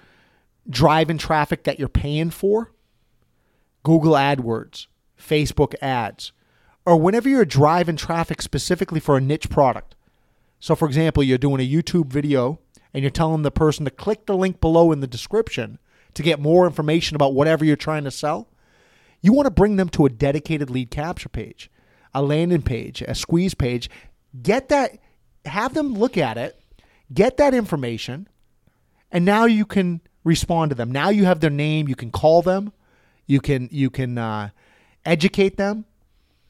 driving 0.69 1.19
traffic 1.19 1.65
that 1.65 1.79
you're 1.79 1.89
paying 1.89 2.31
for, 2.31 2.73
Google 3.83 4.13
AdWords, 4.13 4.87
Facebook 5.19 5.75
ads, 5.83 6.33
or 6.87 6.97
whenever 6.97 7.29
you're 7.29 7.45
driving 7.45 7.97
traffic 7.97 8.41
specifically 8.41 9.01
for 9.01 9.17
a 9.17 9.21
niche 9.21 9.51
product. 9.51 9.95
So, 10.59 10.75
for 10.75 10.87
example, 10.87 11.23
you're 11.23 11.39
doing 11.39 11.61
a 11.61 11.71
YouTube 11.71 12.07
video 12.07 12.59
and 12.93 13.03
you're 13.03 13.11
telling 13.11 13.43
the 13.43 13.51
person 13.51 13.85
to 13.85 13.91
click 13.91 14.27
the 14.27 14.37
link 14.37 14.61
below 14.61 14.93
in 14.93 15.01
the 15.01 15.07
description 15.07 15.79
to 16.15 16.23
get 16.23 16.41
more 16.41 16.67
information 16.67 17.15
about 17.15 17.35
whatever 17.35 17.65
you're 17.65 17.77
trying 17.77 18.05
to 18.05 18.11
sell. 18.11 18.49
You 19.21 19.33
want 19.33 19.47
to 19.47 19.51
bring 19.51 19.77
them 19.77 19.89
to 19.91 20.07
a 20.07 20.11
dedicated 20.11 20.71
lead 20.71 20.91
capture 20.91 21.29
page, 21.29 21.71
a 22.15 22.23
landing 22.23 22.63
page, 22.63 23.03
a 23.03 23.15
squeeze 23.15 23.55
page. 23.55 23.91
Get 24.43 24.69
that, 24.71 24.99
have 25.45 25.75
them 25.75 25.95
look 25.95 26.17
at 26.17 26.39
it, 26.39 26.59
get 27.13 27.37
that 27.37 27.55
information, 27.55 28.29
and 29.13 29.25
now 29.25 29.45
you 29.45 29.67
can 29.67 30.01
respond 30.25 30.71
to 30.71 30.75
them. 30.75 30.91
Now 30.91 31.11
you 31.11 31.25
have 31.25 31.41
their 31.41 31.51
name. 31.51 31.89
You 31.89 31.97
can 31.97 32.11
call 32.11 32.43
them. 32.43 32.73
You 33.27 33.41
can 33.41 33.69
you 33.71 33.91
can 33.91 34.19
uh, 34.19 34.51
educate 35.05 35.57
them, 35.57 35.85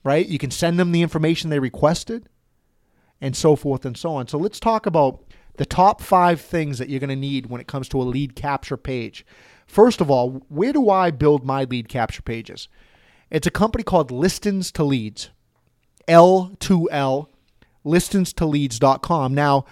right? 0.05 0.27
You 0.27 0.39
can 0.39 0.51
send 0.51 0.79
them 0.79 0.93
the 0.93 1.03
information 1.03 1.51
they 1.51 1.59
requested, 1.59 2.29
and 3.21 3.37
so 3.37 3.57
forth 3.57 3.85
and 3.85 3.97
so 3.97 4.15
on. 4.15 4.29
So 4.29 4.39
let's 4.39 4.61
talk 4.61 4.87
about 4.87 5.23
the 5.57 5.67
top 5.67 6.01
five 6.01 6.41
things 6.41 6.79
that 6.79 6.89
you're 6.89 7.01
going 7.01 7.11
to 7.11 7.17
need 7.17 7.47
when 7.47 7.61
it 7.61 7.67
comes 7.67 7.89
to 7.91 8.01
a 8.01 8.05
lead 8.05 8.35
capture 8.35 8.77
page. 8.77 9.27
First 9.71 10.01
of 10.01 10.11
all, 10.11 10.45
where 10.49 10.73
do 10.73 10.91
I 10.91 11.13
build 11.13 11.47
my 11.47 11.63
lead 11.63 11.89
capture 11.89 12.23
pages? 12.23 12.67
It's 13.31 13.47
a 13.47 13.53
company 13.53 13.85
called 13.85 14.11
Listings 14.11 14.73
to 14.73 14.83
Leads, 14.83 15.31
L2L, 16.09 17.29
listingstoleads.com. 17.87 19.33
Now, 19.33 19.65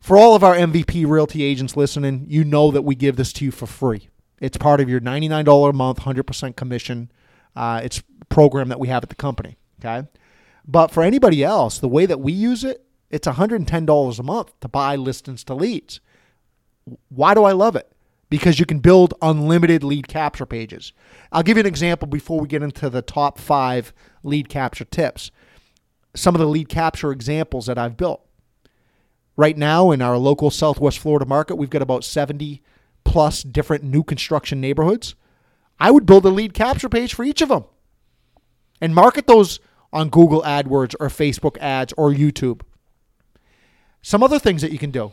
for 0.00 0.16
all 0.16 0.34
of 0.34 0.42
our 0.42 0.54
MVP 0.54 1.06
realty 1.06 1.42
agents 1.42 1.76
listening, 1.76 2.24
you 2.26 2.42
know 2.42 2.70
that 2.70 2.82
we 2.82 2.94
give 2.94 3.16
this 3.16 3.34
to 3.34 3.44
you 3.44 3.50
for 3.50 3.66
free. 3.66 4.08
It's 4.40 4.56
part 4.56 4.80
of 4.80 4.88
your 4.88 5.00
$99 5.00 5.68
a 5.68 5.72
month, 5.74 6.00
100% 6.00 6.56
commission. 6.56 7.12
Uh, 7.54 7.82
it's 7.84 8.02
program 8.30 8.68
that 8.70 8.80
we 8.80 8.88
have 8.88 9.02
at 9.02 9.10
the 9.10 9.14
company. 9.14 9.58
Okay. 9.78 10.08
But 10.66 10.90
for 10.90 11.02
anybody 11.02 11.44
else, 11.44 11.78
the 11.78 11.88
way 11.88 12.06
that 12.06 12.20
we 12.20 12.32
use 12.32 12.64
it, 12.64 12.82
it's 13.10 13.28
$110 13.28 14.18
a 14.18 14.22
month 14.22 14.60
to 14.60 14.68
buy 14.68 14.96
listings 14.96 15.44
to 15.44 15.54
leads. 15.54 16.00
Why 17.10 17.34
do 17.34 17.44
I 17.44 17.52
love 17.52 17.76
it? 17.76 17.92
Because 18.30 18.58
you 18.60 18.66
can 18.66 18.80
build 18.80 19.14
unlimited 19.22 19.82
lead 19.82 20.06
capture 20.06 20.44
pages. 20.44 20.92
I'll 21.32 21.42
give 21.42 21.56
you 21.56 21.62
an 21.62 21.66
example 21.66 22.06
before 22.06 22.40
we 22.40 22.48
get 22.48 22.62
into 22.62 22.90
the 22.90 23.02
top 23.02 23.38
five 23.38 23.92
lead 24.22 24.48
capture 24.48 24.84
tips. 24.84 25.30
Some 26.14 26.34
of 26.34 26.40
the 26.40 26.46
lead 26.46 26.68
capture 26.68 27.10
examples 27.10 27.66
that 27.66 27.78
I've 27.78 27.96
built. 27.96 28.26
Right 29.36 29.56
now, 29.56 29.92
in 29.92 30.02
our 30.02 30.18
local 30.18 30.50
Southwest 30.50 30.98
Florida 30.98 31.24
market, 31.24 31.56
we've 31.56 31.70
got 31.70 31.80
about 31.80 32.04
70 32.04 32.62
plus 33.04 33.42
different 33.42 33.84
new 33.84 34.02
construction 34.02 34.60
neighborhoods. 34.60 35.14
I 35.80 35.90
would 35.90 36.06
build 36.06 36.26
a 36.26 36.30
lead 36.30 36.54
capture 36.54 36.88
page 36.88 37.14
for 37.14 37.22
each 37.22 37.40
of 37.40 37.48
them 37.48 37.64
and 38.80 38.94
market 38.94 39.26
those 39.26 39.60
on 39.92 40.08
Google 40.08 40.42
AdWords 40.42 40.94
or 41.00 41.08
Facebook 41.08 41.56
ads 41.58 41.94
or 41.96 42.10
YouTube. 42.10 42.62
Some 44.02 44.22
other 44.22 44.38
things 44.38 44.62
that 44.62 44.72
you 44.72 44.78
can 44.78 44.90
do. 44.90 45.12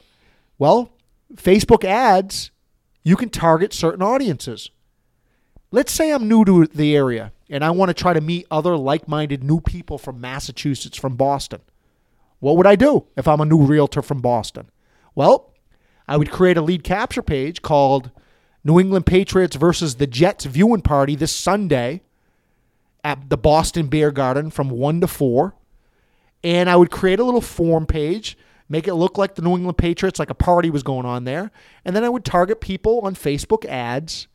Well, 0.57 0.91
Facebook 1.35 1.83
ads, 1.83 2.51
you 3.05 3.15
can 3.15 3.29
target 3.29 3.71
certain 3.71 4.01
audiences. 4.01 4.71
Let's 5.71 5.93
say 5.93 6.11
I'm 6.11 6.27
new 6.27 6.43
to 6.43 6.65
the 6.65 6.95
area 6.95 7.31
and 7.49 7.63
I 7.63 7.69
want 7.69 7.89
to 7.89 7.93
try 7.93 8.13
to 8.13 8.19
meet 8.19 8.47
other 8.49 8.75
like 8.75 9.07
minded 9.07 9.43
new 9.43 9.61
people 9.61 9.97
from 9.97 10.19
Massachusetts, 10.19 10.97
from 10.97 11.15
Boston. 11.15 11.61
What 12.39 12.57
would 12.57 12.65
I 12.65 12.75
do 12.75 13.05
if 13.15 13.27
I'm 13.27 13.39
a 13.39 13.45
new 13.45 13.61
realtor 13.61 14.01
from 14.01 14.21
Boston? 14.21 14.71
Well, 15.13 15.53
I 16.07 16.17
would 16.17 16.31
create 16.31 16.57
a 16.57 16.61
lead 16.61 16.83
capture 16.83 17.21
page 17.21 17.61
called 17.61 18.09
New 18.63 18.79
England 18.79 19.05
Patriots 19.05 19.55
versus 19.55 19.95
the 19.95 20.07
Jets 20.07 20.45
viewing 20.45 20.81
party 20.81 21.15
this 21.15 21.35
Sunday 21.35 22.01
at 23.03 23.29
the 23.29 23.37
Boston 23.37 23.85
Beer 23.85 24.11
Garden 24.11 24.49
from 24.49 24.69
1 24.69 25.01
to 25.01 25.07
4. 25.07 25.53
And 26.43 26.69
I 26.71 26.75
would 26.75 26.89
create 26.89 27.19
a 27.19 27.23
little 27.23 27.41
form 27.41 27.85
page, 27.85 28.35
make 28.69 28.87
it 28.87 28.95
look 28.95 29.17
like 29.17 29.35
the 29.35 29.41
New 29.41 29.55
England 29.55 29.77
Patriots, 29.77 30.19
like 30.19 30.29
a 30.29 30.35
party 30.35 30.69
was 30.69 30.83
going 30.83 31.05
on 31.05 31.23
there. 31.23 31.51
And 31.83 31.95
then 31.95 32.03
I 32.03 32.09
would 32.09 32.25
target 32.25 32.61
people 32.61 33.01
on 33.01 33.15
Facebook 33.15 33.65
ads 33.65 34.27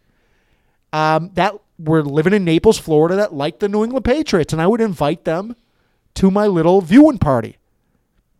um, 0.93 1.31
that 1.35 1.55
were 1.79 2.03
living 2.03 2.33
in 2.33 2.45
Naples, 2.45 2.79
Florida, 2.79 3.17
that 3.17 3.35
liked 3.35 3.61
the 3.61 3.69
New 3.69 3.83
England 3.85 4.05
Patriots. 4.05 4.53
And 4.53 4.61
I 4.61 4.67
would 4.67 4.81
invite 4.81 5.25
them 5.25 5.57
to 6.15 6.31
my 6.31 6.47
little 6.47 6.81
viewing 6.81 7.19
party. 7.19 7.57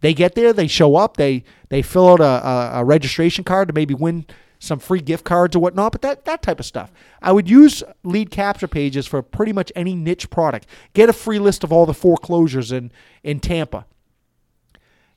They 0.01 0.15
get 0.15 0.35
there, 0.35 0.53
they 0.53 0.67
show 0.67 0.97
up, 0.97 1.17
they 1.17 1.45
they 1.69 1.83
fill 1.83 2.09
out 2.09 2.21
a, 2.21 2.25
a, 2.25 2.71
a, 2.81 2.85
registration 2.85 3.45
card 3.45 3.69
to 3.69 3.75
maybe 3.75 3.93
win 3.93 4.25
some 4.59 4.79
free 4.79 5.01
gift 5.01 5.25
cards 5.25 5.57
or 5.57 5.59
whatnot, 5.59 5.93
but 5.93 6.03
that, 6.03 6.25
that 6.27 6.43
type 6.43 6.61
of 6.61 6.67
stuff. 6.67 6.93
I 7.23 7.33
would 7.33 7.49
use 7.49 7.83
lead 8.03 8.31
capture 8.31 8.69
pages 8.69 9.07
for 9.07 9.23
pretty 9.23 9.53
much 9.53 9.73
any 9.75 9.95
niche 9.95 10.29
product. 10.31 10.67
Get 10.93 11.09
a 11.09 11.15
free 11.15 11.39
list 11.39 11.65
of 11.65 11.73
all 11.73 11.87
the 11.87 11.95
foreclosures 11.95 12.71
in, 12.71 12.93
in 13.23 13.41
Tampa. 13.41 13.87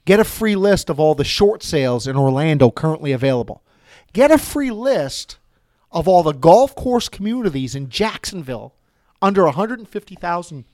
Get 0.06 0.20
a 0.20 0.26
free 0.26 0.56
list 0.56 0.90
of 0.90 1.00
all 1.00 1.16
the 1.16 1.24
short 1.24 1.64
sales 1.64 2.08
in 2.08 2.18
Orlando 2.18 2.70
currently 2.72 3.12
available. 3.12 3.64
Get 4.12 4.32
a 4.32 4.38
free 4.38 4.72
list 4.72 5.38
of 5.92 6.08
all 6.08 6.24
the 6.24 6.34
golf 6.34 6.76
course 6.76 7.08
communities 7.08 7.76
in 7.76 7.90
Jacksonville 7.90 8.74
under 9.22 9.46
150,000. 9.46 10.66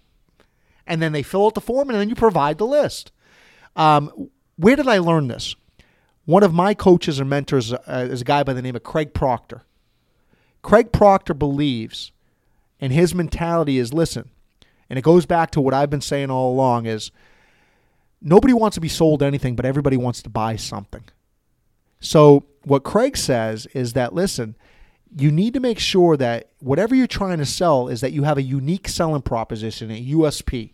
And 0.87 1.01
then 1.01 1.11
they 1.11 1.21
fill 1.21 1.45
out 1.45 1.53
the 1.53 1.61
form 1.61 1.89
and 1.89 1.99
then 1.99 2.09
you 2.09 2.15
provide 2.15 2.57
the 2.57 2.65
list. 2.65 3.11
Um, 3.75 4.29
where 4.55 4.75
did 4.75 4.87
I 4.87 4.97
learn 4.97 5.27
this? 5.27 5.55
One 6.25 6.43
of 6.43 6.53
my 6.53 6.73
coaches 6.73 7.19
and 7.19 7.29
mentors 7.29 7.73
uh, 7.73 8.07
is 8.09 8.21
a 8.21 8.25
guy 8.25 8.43
by 8.43 8.53
the 8.53 8.61
name 8.61 8.75
of 8.75 8.83
Craig 8.83 9.13
Proctor. 9.13 9.63
Craig 10.61 10.91
Proctor 10.91 11.33
believes, 11.33 12.11
and 12.79 12.91
his 12.91 13.15
mentality 13.15 13.77
is 13.77 13.93
listen, 13.93 14.29
and 14.89 14.99
it 14.99 15.03
goes 15.03 15.25
back 15.25 15.51
to 15.51 15.61
what 15.61 15.73
I've 15.73 15.89
been 15.89 16.01
saying 16.01 16.29
all 16.29 16.51
along 16.51 16.85
is 16.85 17.11
nobody 18.21 18.53
wants 18.53 18.75
to 18.75 18.81
be 18.81 18.89
sold 18.89 19.23
anything, 19.23 19.55
but 19.55 19.65
everybody 19.65 19.97
wants 19.97 20.21
to 20.23 20.29
buy 20.29 20.55
something. 20.55 21.03
So 21.99 22.45
what 22.63 22.83
Craig 22.83 23.17
says 23.17 23.65
is 23.67 23.93
that 23.93 24.13
listen, 24.13 24.55
you 25.15 25.31
need 25.31 25.53
to 25.53 25.59
make 25.59 25.79
sure 25.79 26.15
that 26.17 26.49
whatever 26.59 26.95
you're 26.95 27.07
trying 27.07 27.39
to 27.39 27.45
sell 27.45 27.87
is 27.87 28.01
that 28.01 28.11
you 28.11 28.23
have 28.23 28.37
a 28.37 28.43
unique 28.43 28.87
selling 28.87 29.21
proposition, 29.21 29.89
a 29.91 30.05
USP. 30.05 30.73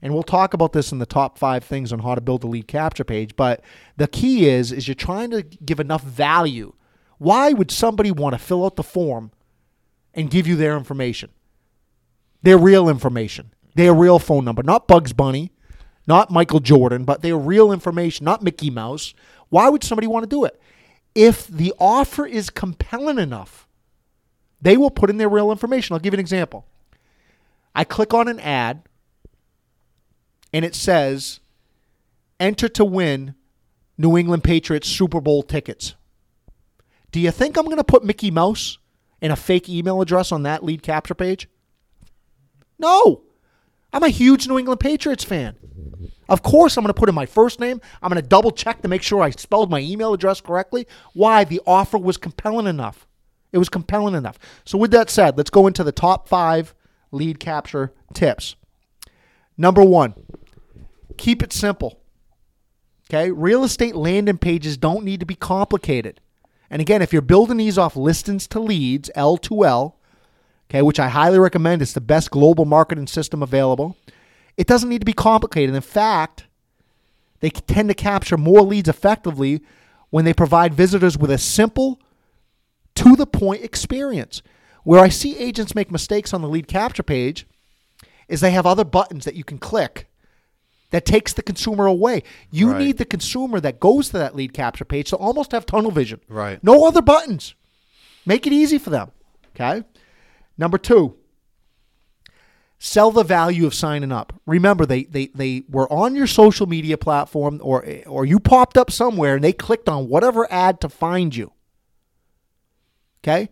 And 0.00 0.12
we'll 0.12 0.22
talk 0.22 0.52
about 0.52 0.72
this 0.72 0.92
in 0.92 0.98
the 0.98 1.06
top 1.06 1.38
five 1.38 1.62
things 1.62 1.92
on 1.92 2.00
how 2.00 2.14
to 2.14 2.20
build 2.20 2.42
a 2.44 2.48
lead 2.48 2.66
capture 2.66 3.04
page. 3.04 3.36
But 3.36 3.62
the 3.96 4.08
key 4.08 4.48
is, 4.48 4.72
is 4.72 4.88
you're 4.88 4.94
trying 4.94 5.30
to 5.30 5.42
give 5.42 5.78
enough 5.78 6.02
value. 6.02 6.72
Why 7.18 7.52
would 7.52 7.70
somebody 7.70 8.10
want 8.10 8.34
to 8.34 8.38
fill 8.38 8.64
out 8.64 8.76
the 8.76 8.82
form 8.82 9.30
and 10.12 10.30
give 10.30 10.46
you 10.46 10.56
their 10.56 10.76
information? 10.76 11.30
Their 12.42 12.58
real 12.58 12.88
information, 12.88 13.52
their 13.76 13.94
real 13.94 14.18
phone 14.18 14.44
number, 14.44 14.64
not 14.64 14.88
Bugs 14.88 15.12
Bunny, 15.12 15.52
not 16.06 16.30
Michael 16.30 16.60
Jordan, 16.60 17.04
but 17.04 17.22
their 17.22 17.36
real 17.36 17.72
information, 17.72 18.24
not 18.24 18.42
Mickey 18.42 18.70
Mouse. 18.70 19.14
Why 19.48 19.68
would 19.68 19.84
somebody 19.84 20.06
want 20.06 20.24
to 20.24 20.28
do 20.28 20.44
it? 20.44 20.60
If 21.14 21.46
the 21.46 21.74
offer 21.78 22.26
is 22.26 22.50
compelling 22.50 23.18
enough, 23.18 23.68
they 24.60 24.76
will 24.76 24.90
put 24.90 25.10
in 25.10 25.18
their 25.18 25.28
real 25.28 25.50
information. 25.50 25.94
I'll 25.94 26.00
give 26.00 26.14
you 26.14 26.16
an 26.16 26.20
example. 26.20 26.66
I 27.74 27.84
click 27.84 28.14
on 28.14 28.28
an 28.28 28.40
ad 28.40 28.82
and 30.52 30.64
it 30.64 30.74
says, 30.74 31.40
enter 32.38 32.68
to 32.70 32.84
win 32.84 33.34
New 33.98 34.16
England 34.16 34.44
Patriots 34.44 34.88
Super 34.88 35.20
Bowl 35.20 35.42
tickets. 35.42 35.94
Do 37.10 37.20
you 37.20 37.30
think 37.30 37.56
I'm 37.56 37.66
going 37.66 37.76
to 37.76 37.84
put 37.84 38.04
Mickey 38.04 38.30
Mouse 38.30 38.78
and 39.20 39.32
a 39.32 39.36
fake 39.36 39.68
email 39.68 40.00
address 40.00 40.32
on 40.32 40.42
that 40.42 40.64
lead 40.64 40.82
capture 40.82 41.14
page? 41.14 41.48
No. 42.78 43.22
I'm 43.92 44.02
a 44.02 44.08
huge 44.08 44.48
New 44.48 44.58
England 44.58 44.80
Patriots 44.80 45.24
fan. 45.24 45.56
Of 46.28 46.42
course, 46.42 46.76
I'm 46.76 46.84
going 46.84 46.94
to 46.94 46.98
put 46.98 47.08
in 47.08 47.14
my 47.14 47.26
first 47.26 47.60
name. 47.60 47.80
I'm 48.02 48.10
going 48.10 48.22
to 48.22 48.28
double 48.28 48.50
check 48.50 48.82
to 48.82 48.88
make 48.88 49.02
sure 49.02 49.22
I 49.22 49.30
spelled 49.30 49.70
my 49.70 49.80
email 49.80 50.14
address 50.14 50.40
correctly. 50.40 50.86
Why? 51.12 51.44
The 51.44 51.60
offer 51.66 51.98
was 51.98 52.16
compelling 52.16 52.66
enough. 52.66 53.06
It 53.52 53.58
was 53.58 53.68
compelling 53.68 54.14
enough. 54.14 54.38
So, 54.64 54.78
with 54.78 54.90
that 54.92 55.10
said, 55.10 55.36
let's 55.36 55.50
go 55.50 55.66
into 55.66 55.84
the 55.84 55.92
top 55.92 56.28
five 56.28 56.74
lead 57.10 57.38
capture 57.38 57.92
tips. 58.14 58.56
Number 59.58 59.84
one, 59.84 60.14
Keep 61.16 61.42
it 61.42 61.52
simple. 61.52 62.00
Okay? 63.08 63.30
Real 63.30 63.64
estate 63.64 63.94
landing 63.94 64.38
pages 64.38 64.76
don't 64.76 65.04
need 65.04 65.20
to 65.20 65.26
be 65.26 65.34
complicated. 65.34 66.20
And 66.70 66.80
again, 66.80 67.02
if 67.02 67.12
you're 67.12 67.22
building 67.22 67.58
these 67.58 67.78
off 67.78 67.96
listings 67.96 68.46
to 68.48 68.60
leads, 68.60 69.10
L2L, 69.16 69.94
okay, 70.70 70.82
which 70.82 70.98
I 70.98 71.08
highly 71.08 71.38
recommend, 71.38 71.82
it's 71.82 71.92
the 71.92 72.00
best 72.00 72.30
global 72.30 72.64
marketing 72.64 73.06
system 73.06 73.42
available. 73.42 73.96
It 74.56 74.66
doesn't 74.66 74.88
need 74.88 75.00
to 75.00 75.06
be 75.06 75.12
complicated. 75.12 75.74
In 75.74 75.80
fact, 75.80 76.46
they 77.40 77.50
tend 77.50 77.88
to 77.88 77.94
capture 77.94 78.36
more 78.36 78.62
leads 78.62 78.88
effectively 78.88 79.62
when 80.10 80.24
they 80.24 80.34
provide 80.34 80.74
visitors 80.74 81.16
with 81.16 81.30
a 81.30 81.38
simple, 81.38 82.00
to 82.94 83.16
the 83.16 83.26
point 83.26 83.64
experience. 83.64 84.42
Where 84.84 85.00
I 85.00 85.08
see 85.08 85.36
agents 85.38 85.74
make 85.74 85.90
mistakes 85.90 86.34
on 86.34 86.42
the 86.42 86.48
lead 86.48 86.68
capture 86.68 87.02
page 87.02 87.46
is 88.28 88.40
they 88.40 88.50
have 88.50 88.66
other 88.66 88.84
buttons 88.84 89.24
that 89.24 89.34
you 89.34 89.44
can 89.44 89.58
click 89.58 90.08
that 90.90 91.06
takes 91.06 91.32
the 91.32 91.42
consumer 91.42 91.86
away. 91.86 92.22
You 92.50 92.72
right. 92.72 92.78
need 92.78 92.98
the 92.98 93.04
consumer 93.04 93.58
that 93.60 93.80
goes 93.80 94.08
to 94.08 94.18
that 94.18 94.36
lead 94.36 94.52
capture 94.52 94.84
page 94.84 95.10
to 95.10 95.16
almost 95.16 95.52
have 95.52 95.66
tunnel 95.66 95.90
vision. 95.90 96.20
Right. 96.28 96.62
No 96.62 96.86
other 96.86 97.02
buttons. 97.02 97.54
Make 98.26 98.46
it 98.46 98.52
easy 98.52 98.78
for 98.78 98.90
them. 98.90 99.10
Okay. 99.54 99.84
Number 100.58 100.78
two, 100.78 101.16
sell 102.84 103.12
the 103.12 103.22
value 103.22 103.64
of 103.64 103.72
signing 103.72 104.10
up. 104.10 104.32
Remember, 104.44 104.84
they 104.84 105.04
they 105.04 105.28
they 105.28 105.62
were 105.68 105.90
on 105.92 106.16
your 106.16 106.26
social 106.26 106.66
media 106.66 106.98
platform 106.98 107.60
or 107.62 107.86
or 108.06 108.24
you 108.24 108.40
popped 108.40 108.76
up 108.76 108.90
somewhere 108.90 109.36
and 109.36 109.44
they 109.44 109.52
clicked 109.52 109.88
on 109.88 110.08
whatever 110.08 110.52
ad 110.52 110.80
to 110.80 110.88
find 110.88 111.34
you. 111.34 111.52
Okay? 113.22 113.50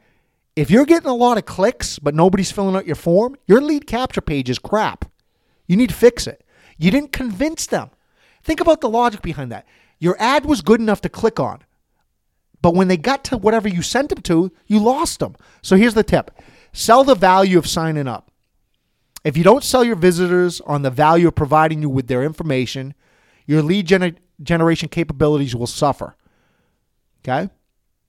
If 0.57 0.69
you're 0.69 0.85
getting 0.85 1.09
a 1.09 1.15
lot 1.15 1.39
of 1.39 1.45
clicks 1.45 2.01
but 2.01 2.13
nobody's 2.13 2.51
filling 2.51 2.75
out 2.75 2.89
your 2.89 2.97
form, 2.97 3.37
your 3.47 3.61
lead 3.61 3.87
capture 3.87 4.21
page 4.21 4.51
is 4.51 4.59
crap. 4.59 5.05
You 5.69 5.77
need 5.77 5.91
to 5.91 5.95
fix 5.95 6.27
it. 6.27 6.43
You 6.77 6.91
didn't 6.91 7.13
convince 7.13 7.67
them. 7.67 7.91
Think 8.43 8.61
about 8.61 8.81
the 8.81 8.89
logic 8.89 9.23
behind 9.23 9.53
that. 9.53 9.65
Your 10.01 10.17
ad 10.19 10.45
was 10.45 10.61
good 10.61 10.81
enough 10.81 11.03
to 11.03 11.09
click 11.09 11.39
on. 11.39 11.63
But 12.63 12.75
when 12.75 12.89
they 12.89 12.97
got 12.97 13.23
to 13.27 13.39
whatever 13.39 13.69
you 13.69 13.81
sent 13.81 14.09
them 14.09 14.23
to, 14.23 14.51
you 14.67 14.81
lost 14.81 15.21
them. 15.21 15.37
So 15.63 15.77
here's 15.77 15.95
the 15.95 16.03
tip 16.03 16.33
sell 16.73 17.05
the 17.05 17.15
value 17.15 17.59
of 17.59 17.69
signing 17.69 18.09
up. 18.09 18.30
If 19.25 19.37
you 19.37 19.45
don't 19.45 19.65
sell 19.65 19.85
your 19.85 19.97
visitors 19.97 20.61
on 20.63 20.83
the 20.83 20.91
value 20.91 21.29
of 21.29 21.35
providing 21.35 21.83
you 21.83 21.91
with 21.91 22.09
their 22.09 22.23
information, 22.23 22.95
your 23.47 23.63
lead 23.63 23.87
gener- 23.87 24.17
generation 24.43 24.89
capabilities 24.89 25.55
will 25.55 25.67
suffer. 25.67 26.17
Okay? 27.23 27.51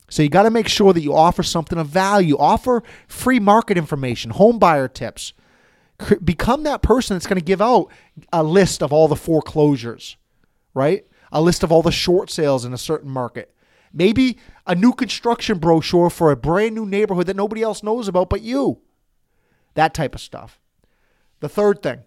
So 0.09 0.23
you 0.23 0.29
got 0.29 0.43
to 0.43 0.51
make 0.51 0.67
sure 0.67 0.93
that 0.93 1.01
you 1.01 1.13
offer 1.13 1.43
something 1.43 1.77
of 1.77 1.87
value. 1.87 2.37
Offer 2.37 2.83
free 3.07 3.39
market 3.39 3.77
information, 3.77 4.31
home 4.31 4.59
buyer 4.59 4.87
tips. 4.87 5.33
Cr- 5.99 6.15
Become 6.15 6.63
that 6.63 6.81
person 6.81 7.15
that's 7.15 7.27
going 7.27 7.39
to 7.39 7.45
give 7.45 7.61
out 7.61 7.87
a 8.31 8.43
list 8.43 8.81
of 8.83 8.91
all 8.91 9.07
the 9.07 9.15
foreclosures, 9.15 10.17
right? 10.73 11.05
A 11.31 11.41
list 11.41 11.63
of 11.63 11.71
all 11.71 11.81
the 11.81 11.91
short 11.91 12.29
sales 12.29 12.65
in 12.65 12.73
a 12.73 12.77
certain 12.77 13.09
market. 13.09 13.53
Maybe 13.93 14.37
a 14.67 14.75
new 14.75 14.93
construction 14.93 15.59
brochure 15.59 16.09
for 16.09 16.31
a 16.31 16.37
brand 16.37 16.75
new 16.75 16.85
neighborhood 16.85 17.27
that 17.27 17.35
nobody 17.35 17.61
else 17.61 17.83
knows 17.83 18.07
about 18.07 18.29
but 18.29 18.41
you. 18.41 18.79
That 19.75 19.93
type 19.93 20.15
of 20.15 20.21
stuff. 20.21 20.59
The 21.41 21.49
third 21.49 21.83
thing, 21.83 21.99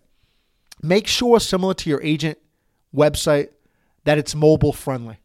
make 0.83 1.07
sure, 1.07 1.39
similar 1.39 1.75
to 1.75 1.91
your 1.91 2.03
agent 2.03 2.39
website, 2.95 3.51
that 4.05 4.17
it's 4.17 4.35
mobile 4.35 4.73
friendly. 4.73 5.19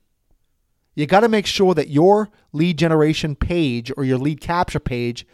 You 0.95 1.06
got 1.06 1.22
to 1.22 1.30
make 1.30 1.45
sure 1.45 1.74
that 1.76 1.89
your 1.89 2.30
lead 2.52 2.78
generation 2.78 3.36
page 3.36 3.91
or 3.95 4.04
your 4.04 4.17
lead 4.17 4.41
capture 4.41 4.80
page 4.80 5.26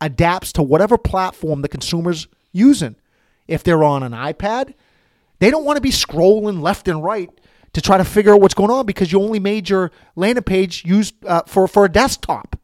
adapts 0.00 0.52
to 0.52 0.62
whatever 0.62 0.96
platform 0.96 1.62
the 1.62 1.68
consumer's 1.68 2.28
using. 2.52 2.94
If 3.48 3.64
they're 3.64 3.82
on 3.82 4.02
an 4.02 4.12
iPad, 4.12 4.74
they 5.40 5.50
don't 5.50 5.64
want 5.64 5.78
to 5.78 5.82
be 5.82 5.90
scrolling 5.90 6.60
left 6.60 6.86
and 6.86 7.02
right 7.02 7.30
to 7.72 7.80
try 7.80 7.98
to 7.98 8.04
figure 8.04 8.34
out 8.34 8.40
what's 8.40 8.54
going 8.54 8.70
on 8.70 8.86
because 8.86 9.10
you 9.10 9.20
only 9.20 9.40
made 9.40 9.68
your 9.68 9.90
landing 10.14 10.44
page 10.44 10.84
used 10.84 11.14
uh, 11.24 11.42
for 11.46 11.66
for 11.66 11.84
a 11.84 11.88
desktop. 11.88 12.56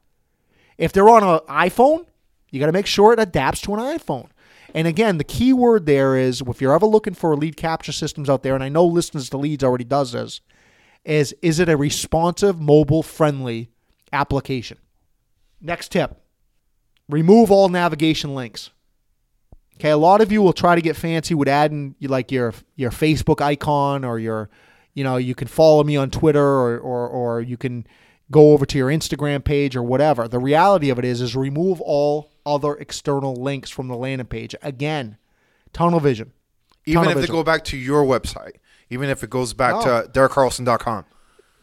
If 0.77 0.92
they're 0.92 1.09
on 1.09 1.25
an 1.25 1.40
iPhone, 1.49 2.07
you 2.51 2.61
got 2.61 2.66
to 2.66 2.73
make 2.73 2.87
sure 2.87 3.12
it 3.12 3.19
adapts 3.19 3.62
to 3.62 3.75
an 3.75 3.81
iPhone. 3.81 4.29
And 4.74 4.87
again, 4.87 5.18
the 5.18 5.24
key 5.24 5.52
word 5.52 5.87
there 5.87 6.16
is 6.16 6.42
if 6.46 6.61
you're 6.61 6.74
ever 6.74 6.87
looking 6.87 7.14
for 7.14 7.37
lead 7.37 7.57
capture 7.57 7.92
systems 7.92 8.29
out 8.29 8.42
there, 8.42 8.55
and 8.55 8.64
I 8.64 8.68
know 8.68 8.85
Listings 8.85 9.31
to 9.31 9.38
Leads 9.38 9.64
already 9.64 9.85
does 9.85 10.12
this, 10.12 10.40
is 11.05 11.35
is 11.42 11.61
it 11.61 11.68
a 11.68 11.76
responsive, 11.76 12.61
mobile 12.61 13.02
friendly 13.02 13.70
application? 14.12 14.79
Next 15.61 15.92
tip 15.92 16.20
remove 17.09 17.50
all 17.50 17.68
navigation 17.68 18.35
links. 18.35 18.70
Okay, 19.76 19.90
a 19.90 19.96
lot 19.96 20.20
of 20.20 20.33
you 20.33 20.40
will 20.40 20.55
try 20.55 20.74
to 20.74 20.81
get 20.81 20.96
fancy 20.96 21.35
with 21.35 21.48
adding 21.48 21.94
like 22.00 22.33
your 22.33 22.55
your 22.76 22.90
Facebook 22.90 23.40
icon 23.42 24.05
or 24.05 24.18
your, 24.18 24.48
you 24.94 25.05
know, 25.05 25.16
you 25.16 25.35
can 25.35 25.48
follow 25.48 25.85
me 25.85 25.96
on 25.96 26.11
Twitter 26.11 26.42
or 26.42 26.79
or, 26.79 27.09
or 27.09 27.40
you 27.40 27.57
can 27.57 27.87
go 28.31 28.52
over 28.52 28.66
to 28.66 28.79
your 28.79 28.88
Instagram 28.88 29.44
page 29.44 29.76
or 29.76 29.83
whatever. 29.83 30.29
The 30.29 30.38
reality 30.38 30.90
of 30.90 30.98
it 30.98 31.05
is 31.05 31.20
is 31.20 31.37
remove 31.37 31.81
all 31.81 32.31
other 32.47 32.75
external 32.77 33.35
links 33.35 33.69
from 33.69 33.89
the 33.89 33.97
landing 33.97 34.27
page. 34.29 34.55
Again, 34.63 35.19
tunnel 35.73 36.01
vision. 36.01 36.33
Even 36.87 37.03
Tunnel 37.03 37.11
if 37.11 37.15
they 37.17 37.21
vision. 37.23 37.35
go 37.35 37.43
back 37.43 37.65
to 37.65 37.77
your 37.77 38.05
website, 38.05 38.53
even 38.89 39.09
if 39.11 39.23
it 39.25 39.29
goes 39.31 39.53
back 39.53 39.75
No. 39.75 40.03
to 40.03 40.09
DerekCarlson.com. 40.09 41.05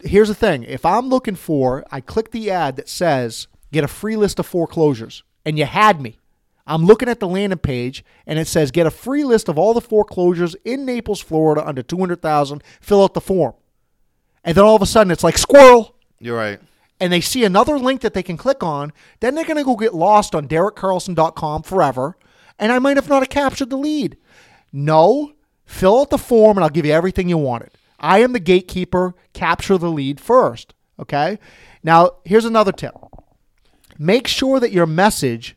here's 0.00 0.28
the 0.28 0.34
thing 0.34 0.64
if 0.64 0.84
i'm 0.84 1.08
looking 1.08 1.34
for 1.36 1.82
i 1.90 1.98
click 2.00 2.30
the 2.30 2.50
ad 2.50 2.76
that 2.76 2.88
says 2.90 3.46
get 3.72 3.82
a 3.84 3.88
free 3.88 4.16
list 4.16 4.38
of 4.38 4.44
foreclosures 4.44 5.22
and 5.46 5.56
you 5.58 5.64
had 5.64 5.98
me 5.98 6.18
i'm 6.66 6.84
looking 6.84 7.08
at 7.08 7.20
the 7.20 7.28
landing 7.28 7.58
page 7.58 8.04
and 8.26 8.38
it 8.38 8.46
says 8.46 8.70
get 8.70 8.86
a 8.86 8.90
free 8.90 9.24
list 9.24 9.48
of 9.48 9.56
all 9.56 9.72
the 9.72 9.80
foreclosures 9.80 10.54
in 10.64 10.84
naples 10.84 11.20
florida 11.22 11.66
under 11.66 11.82
200000 11.82 12.62
fill 12.82 13.02
out 13.02 13.14
the 13.14 13.20
form 13.20 13.54
and 14.44 14.54
then 14.56 14.64
all 14.64 14.76
of 14.76 14.82
a 14.82 14.86
sudden 14.86 15.10
it's 15.10 15.24
like 15.24 15.38
squirrel 15.38 15.94
You're 16.18 16.36
right. 16.36 16.60
And 17.00 17.12
they 17.12 17.20
see 17.20 17.44
another 17.44 17.78
link 17.78 18.00
that 18.00 18.14
they 18.14 18.22
can 18.22 18.36
click 18.36 18.62
on 18.62 18.92
then 19.20 19.34
they're 19.34 19.44
going 19.44 19.56
to 19.56 19.64
go 19.64 19.76
get 19.76 19.94
lost 19.94 20.34
on 20.34 20.48
derekcarlson.com 20.48 21.62
forever 21.62 22.16
and 22.58 22.72
i 22.72 22.78
might 22.78 22.96
have 22.96 23.08
not 23.08 23.22
have 23.22 23.30
captured 23.30 23.70
the 23.70 23.76
lead. 23.76 24.16
No 24.72 25.32
fill 25.64 26.00
out 26.00 26.10
the 26.10 26.18
form 26.18 26.56
and 26.56 26.64
i'll 26.64 26.70
give 26.70 26.86
you 26.86 26.92
everything 26.92 27.28
you 27.28 27.38
wanted. 27.38 27.70
I 27.98 28.18
am 28.20 28.32
the 28.32 28.40
gatekeeper 28.40 29.14
capture 29.32 29.78
the 29.78 29.90
lead 29.90 30.20
first 30.20 30.74
okay? 30.98 31.38
Now 31.82 32.12
here's 32.24 32.44
another 32.44 32.72
tip. 32.72 32.94
Make 33.98 34.26
sure 34.26 34.60
that 34.60 34.72
your 34.72 34.86
message 34.86 35.56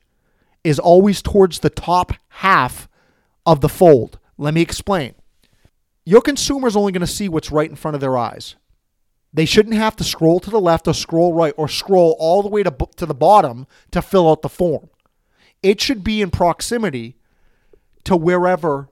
is 0.63 0.79
always 0.79 1.21
towards 1.21 1.59
the 1.59 1.69
top 1.69 2.13
half 2.29 2.87
of 3.45 3.61
the 3.61 3.69
fold. 3.69 4.19
Let 4.37 4.53
me 4.53 4.61
explain. 4.61 5.15
Your 6.05 6.21
consumer 6.21 6.67
is 6.67 6.75
only 6.75 6.91
going 6.91 7.01
to 7.01 7.07
see 7.07 7.27
what's 7.29 7.51
right 7.51 7.69
in 7.69 7.75
front 7.75 7.95
of 7.95 8.01
their 8.01 8.17
eyes 8.17 8.55
they 9.33 9.45
shouldn't 9.45 9.75
have 9.75 9.95
to 9.97 10.03
scroll 10.03 10.39
to 10.39 10.49
the 10.49 10.59
left 10.59 10.87
or 10.87 10.93
scroll 10.93 11.33
right 11.33 11.53
or 11.57 11.67
scroll 11.67 12.15
all 12.19 12.41
the 12.41 12.49
way 12.49 12.63
to, 12.63 12.75
to 12.95 13.05
the 13.05 13.13
bottom 13.13 13.67
to 13.91 14.01
fill 14.01 14.29
out 14.29 14.41
the 14.41 14.49
form. 14.49 14.89
It 15.61 15.81
should 15.81 16.03
be 16.03 16.21
in 16.21 16.31
proximity 16.31 17.17
to 18.05 18.15
wherever 18.15 18.89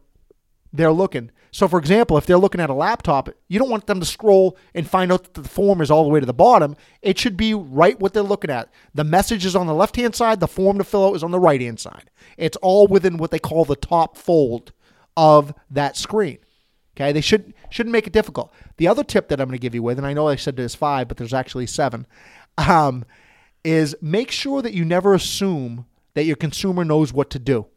they're 0.73 0.91
looking. 0.91 1.31
So, 1.55 1.69
for 1.69 1.79
example, 1.79 2.17
if 2.17 2.25
they're 2.25 2.37
looking 2.37 2.59
at 2.59 2.69
a 2.69 2.73
laptop, 2.73 3.29
you 3.47 3.59
don't 3.59 3.69
want 3.69 3.87
them 3.87 4.01
to 4.01 4.05
scroll 4.05 4.57
and 4.73 4.85
find 4.85 5.09
out 5.09 5.23
that 5.23 5.41
the 5.41 5.47
form 5.47 5.79
is 5.79 5.89
all 5.89 6.03
the 6.03 6.09
way 6.09 6.19
to 6.19 6.25
the 6.25 6.33
bottom. 6.33 6.75
It 7.01 7.17
should 7.17 7.37
be 7.37 7.53
right 7.53 7.97
what 7.97 8.13
they're 8.13 8.23
looking 8.23 8.51
at. 8.51 8.69
The 8.93 9.05
message 9.05 9.45
is 9.45 9.55
on 9.55 9.65
the 9.65 9.73
left 9.73 9.95
hand 9.95 10.15
side, 10.15 10.41
the 10.41 10.49
form 10.49 10.79
to 10.79 10.83
fill 10.83 11.07
out 11.07 11.15
is 11.15 11.23
on 11.23 11.31
the 11.31 11.39
right 11.39 11.61
hand 11.61 11.79
side. 11.79 12.11
It's 12.35 12.57
all 12.57 12.87
within 12.87 13.15
what 13.15 13.31
they 13.31 13.39
call 13.39 13.63
the 13.63 13.77
top 13.77 14.17
fold 14.17 14.73
of 15.15 15.53
that 15.69 15.95
screen. 15.95 16.39
Okay, 16.95 17.11
they 17.11 17.21
should 17.21 17.53
shouldn't 17.69 17.91
make 17.91 18.07
it 18.07 18.13
difficult. 18.13 18.53
The 18.77 18.87
other 18.87 19.03
tip 19.03 19.27
that 19.27 19.41
I'm 19.41 19.47
going 19.47 19.57
to 19.57 19.61
give 19.61 19.75
you 19.75 19.83
with, 19.83 19.97
and 19.97 20.07
I 20.07 20.13
know 20.13 20.29
I 20.29 20.37
said 20.37 20.55
there's 20.55 20.75
five, 20.75 21.07
but 21.07 21.17
there's 21.17 21.33
actually 21.33 21.67
seven, 21.67 22.07
um, 22.57 23.03
is 23.63 23.95
make 24.01 24.31
sure 24.31 24.61
that 24.61 24.73
you 24.73 24.85
never 24.85 25.13
assume 25.13 25.85
that 26.13 26.23
your 26.23 26.37
consumer 26.37 26.85
knows 26.85 27.11
what 27.11 27.29
to 27.31 27.39
do. 27.39 27.67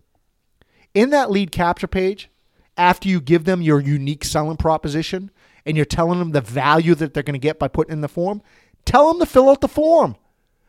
In 0.95 1.11
that 1.11 1.31
lead 1.31 1.51
capture 1.51 1.89
page, 1.89 2.31
after 2.77 3.09
you 3.09 3.21
give 3.21 3.45
them 3.45 3.61
your 3.61 3.81
unique 3.81 4.25
selling 4.25 4.57
proposition 4.57 5.31
and 5.67 5.77
you're 5.77 5.85
telling 5.85 6.21
them 6.21 6.31
the 6.31 6.41
value 6.41 6.95
that 6.95 7.13
they're 7.13 7.25
going 7.25 7.35
to 7.35 7.39
get 7.39 7.59
by 7.59 7.67
putting 7.69 7.93
in 7.93 8.01
the 8.01 8.09
form, 8.09 8.41
tell 8.85 9.09
them 9.09 9.19
to 9.19 9.27
fill 9.27 9.51
out 9.51 9.61
the 9.61 9.69
form. 9.69 10.17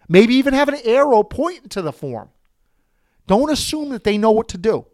Maybe 0.07 0.33
even 0.33 0.55
have 0.55 0.69
an 0.69 0.79
arrow 0.83 1.21
pointing 1.21 1.69
to 1.69 1.83
the 1.83 1.93
form. 1.93 2.29
Don't 3.27 3.51
assume 3.51 3.89
that 3.89 4.03
they 4.03 4.17
know 4.17 4.31
what 4.31 4.47
to 4.49 4.57
do. 4.57 4.88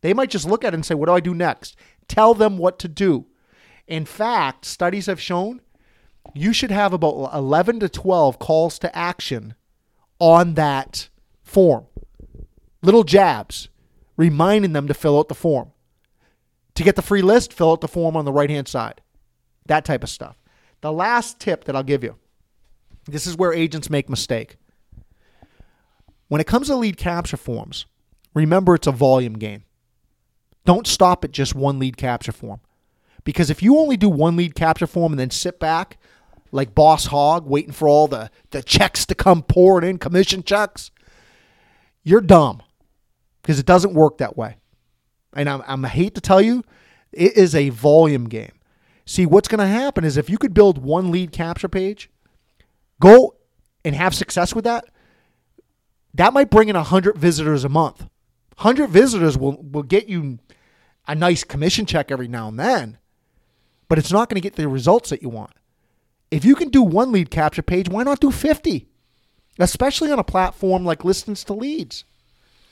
They 0.00 0.14
might 0.14 0.30
just 0.30 0.46
look 0.46 0.64
at 0.64 0.72
it 0.72 0.76
and 0.76 0.86
say, 0.86 0.94
What 0.94 1.06
do 1.06 1.12
I 1.12 1.20
do 1.20 1.34
next? 1.34 1.76
Tell 2.08 2.34
them 2.34 2.58
what 2.58 2.78
to 2.80 2.88
do. 2.88 3.26
In 3.86 4.04
fact, 4.04 4.64
studies 4.64 5.06
have 5.06 5.20
shown 5.20 5.60
you 6.34 6.52
should 6.52 6.70
have 6.70 6.92
about 6.92 7.30
11 7.34 7.80
to 7.80 7.88
12 7.88 8.38
calls 8.38 8.78
to 8.80 8.96
action 8.96 9.54
on 10.18 10.54
that 10.54 11.08
form. 11.42 11.86
Little 12.82 13.04
jabs 13.04 13.68
reminding 14.16 14.72
them 14.72 14.86
to 14.86 14.94
fill 14.94 15.18
out 15.18 15.28
the 15.28 15.34
form. 15.34 15.72
To 16.74 16.82
get 16.82 16.96
the 16.96 17.02
free 17.02 17.22
list, 17.22 17.52
fill 17.52 17.72
out 17.72 17.80
the 17.80 17.88
form 17.88 18.16
on 18.16 18.24
the 18.24 18.32
right 18.32 18.50
hand 18.50 18.68
side. 18.68 19.00
That 19.66 19.84
type 19.84 20.02
of 20.02 20.10
stuff. 20.10 20.36
The 20.82 20.92
last 20.92 21.40
tip 21.40 21.64
that 21.64 21.76
I'll 21.76 21.82
give 21.82 22.04
you 22.04 22.16
this 23.06 23.26
is 23.26 23.36
where 23.36 23.52
agents 23.52 23.90
make 23.90 24.08
mistake. 24.08 24.56
When 26.28 26.40
it 26.40 26.46
comes 26.46 26.68
to 26.68 26.76
lead 26.76 26.96
capture 26.96 27.36
forms, 27.36 27.86
remember 28.34 28.74
it's 28.74 28.86
a 28.86 28.92
volume 28.92 29.34
game. 29.34 29.64
Don't 30.64 30.86
stop 30.86 31.24
at 31.24 31.32
just 31.32 31.54
one 31.54 31.78
lead 31.78 31.96
capture 31.96 32.32
form. 32.32 32.60
Because 33.24 33.50
if 33.50 33.62
you 33.62 33.78
only 33.78 33.96
do 33.96 34.08
one 34.08 34.36
lead 34.36 34.54
capture 34.54 34.86
form 34.86 35.12
and 35.12 35.20
then 35.20 35.30
sit 35.30 35.58
back 35.58 35.98
like 36.52 36.74
Boss 36.74 37.06
Hog 37.06 37.46
waiting 37.46 37.72
for 37.72 37.88
all 37.88 38.08
the, 38.08 38.30
the 38.50 38.62
checks 38.62 39.06
to 39.06 39.14
come 39.14 39.42
pouring 39.42 39.88
in, 39.88 39.98
commission 39.98 40.42
checks, 40.42 40.90
you're 42.02 42.20
dumb 42.20 42.62
because 43.42 43.58
it 43.58 43.66
doesn't 43.66 43.94
work 43.94 44.18
that 44.18 44.36
way. 44.36 44.56
And 45.34 45.48
I'm, 45.48 45.62
I'm 45.66 45.84
I 45.84 45.88
hate 45.88 46.14
to 46.16 46.20
tell 46.20 46.40
you, 46.40 46.64
it 47.12 47.36
is 47.36 47.54
a 47.54 47.68
volume 47.70 48.28
game. 48.28 48.52
See, 49.04 49.26
what's 49.26 49.48
going 49.48 49.60
to 49.60 49.66
happen 49.66 50.04
is 50.04 50.16
if 50.16 50.30
you 50.30 50.38
could 50.38 50.54
build 50.54 50.78
one 50.78 51.10
lead 51.10 51.32
capture 51.32 51.68
page, 51.68 52.10
go 53.00 53.34
and 53.84 53.94
have 53.94 54.14
success 54.14 54.54
with 54.54 54.64
that, 54.64 54.84
that 56.14 56.32
might 56.32 56.50
bring 56.50 56.68
in 56.68 56.76
100 56.76 57.16
visitors 57.16 57.64
a 57.64 57.68
month. 57.68 58.06
100 58.60 58.90
visitors 58.90 59.38
will, 59.38 59.56
will 59.62 59.82
get 59.82 60.06
you 60.06 60.38
a 61.08 61.14
nice 61.14 61.44
commission 61.44 61.86
check 61.86 62.10
every 62.10 62.28
now 62.28 62.48
and 62.48 62.58
then, 62.60 62.98
but 63.88 63.98
it's 63.98 64.12
not 64.12 64.28
going 64.28 64.34
to 64.34 64.46
get 64.46 64.56
the 64.56 64.68
results 64.68 65.08
that 65.08 65.22
you 65.22 65.30
want. 65.30 65.52
If 66.30 66.44
you 66.44 66.54
can 66.54 66.68
do 66.68 66.82
one 66.82 67.10
lead 67.10 67.30
capture 67.30 67.62
page, 67.62 67.88
why 67.88 68.02
not 68.02 68.20
do 68.20 68.30
50? 68.30 68.86
Especially 69.58 70.12
on 70.12 70.18
a 70.18 70.24
platform 70.24 70.84
like 70.84 71.04
Listings 71.06 71.42
to 71.44 71.54
Leads, 71.54 72.04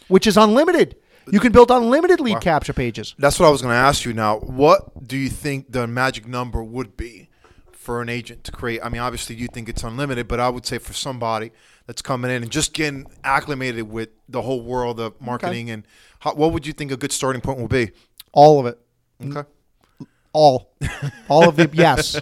which 0.09 0.27
is 0.27 0.37
unlimited. 0.37 0.97
You 1.33 1.41
can 1.41 1.53
build 1.53 1.71
unlimited 1.71 2.21
lead 2.21 2.43
capture 2.43 2.75
pages. 2.75 3.15
That's 3.19 3.41
what 3.41 3.47
I 3.47 3.51
was 3.51 3.63
going 3.63 3.73
to 3.73 3.79
ask 3.79 4.05
you 4.05 4.13
now. 4.13 4.41
What 4.41 5.07
do 5.07 5.17
you 5.17 5.31
think 5.31 5.73
the 5.73 5.87
magic 5.87 6.27
number 6.27 6.63
would 6.63 6.99
be 6.99 7.31
for 7.73 8.03
an 8.03 8.11
agent 8.11 8.45
to 8.45 8.53
create? 8.53 8.81
I 8.83 8.91
mean, 8.91 9.01
obviously 9.01 9.37
you 9.37 9.49
think 9.49 9.71
it's 9.71 9.83
unlimited, 9.83 10.29
but 10.29 10.39
I 10.39 10.51
would 10.51 10.67
say 10.67 10.77
for 10.77 10.93
somebody 10.93 11.51
that's 11.89 12.03
coming 12.03 12.31
in 12.31 12.43
and 12.43 12.53
just 12.53 12.75
getting 12.75 13.07
acclimated 13.25 13.91
with 13.91 14.11
the 14.29 14.43
whole 14.43 14.61
world 14.61 15.01
of 15.01 15.19
marketing 15.23 15.71
and 15.71 15.85
how, 16.21 16.35
what 16.35 16.53
would 16.53 16.67
you 16.67 16.73
think 16.75 16.93
a 16.93 16.97
good 16.99 17.11
starting 17.11 17.41
point 17.41 17.59
will 17.59 17.67
be? 17.67 17.91
All 18.33 18.61
of 18.61 18.67
it. 18.67 18.79
Okay. 19.25 19.49
All. 20.35 20.71
All 21.31 21.49
of 21.49 21.57
the 21.57 21.69
yes. 21.73 22.21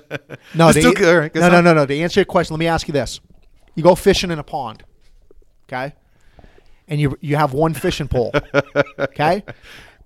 No, 0.55 0.71
Just 0.73 0.87
to- 0.87 0.95
do- 0.95 1.09
all 1.09 1.17
right, 1.19 1.33
good 1.33 1.41
no, 1.41 1.49
no, 1.49 1.61
no, 1.61 1.75
no. 1.75 1.85
To 1.85 1.99
answer 1.99 2.21
your 2.21 2.25
question, 2.27 2.55
let 2.55 2.61
me 2.61 2.69
ask 2.69 2.87
you 2.87 2.93
this. 2.93 3.19
You 3.75 3.83
go 3.83 3.97
fishing 3.97 4.31
in 4.31 4.39
a 4.39 4.45
pond, 4.45 4.85
okay? 5.69 5.95
And 6.89 7.01
you 7.01 7.19
you 7.21 7.35
have 7.35 7.53
one 7.53 7.75
fishing 7.75 8.07
pole, 8.07 8.33
okay? 9.01 9.43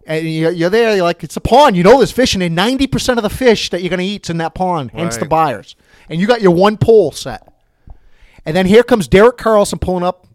And 0.07 0.27
you're, 0.29 0.51
you're 0.51 0.71
there, 0.71 0.97
you're 0.97 1.05
like, 1.05 1.23
it's 1.23 1.37
a 1.37 1.41
pond. 1.41 1.77
You 1.77 1.83
know 1.85 1.99
there's 1.99 2.11
fishing, 2.11 2.41
and 2.43 2.57
90% 2.57 3.19
of 3.19 3.23
the 3.23 3.29
fish 3.31 3.69
that 3.71 3.83
you're 3.83 3.91
going 3.91 4.01
to 4.01 4.05
eat's 4.07 4.31
in 4.31 4.39
that 4.39 4.55
pond, 4.55 4.91
hence 4.93 5.19
the 5.19 5.27
buyers. 5.27 5.77
And 6.09 6.19
you 6.19 6.27
got 6.27 6.41
your 6.41 6.53
one 6.53 6.79
pole 6.79 7.13
set. 7.13 7.50
And 8.47 8.57
then 8.57 8.67
here 8.67 8.83
comes 8.83 9.07
Derek 9.09 9.37
Carlson 9.37 9.79
pulling 9.79 10.05
up, 10.05 10.27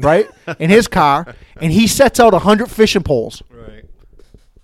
right, 0.00 0.28
in 0.58 0.70
his 0.70 0.88
car, 0.88 1.34
and 1.60 1.72
he 1.72 1.86
sets 1.86 2.18
out 2.20 2.32
100 2.32 2.70
fishing 2.70 3.02
poles, 3.02 3.42
Right. 3.50 3.84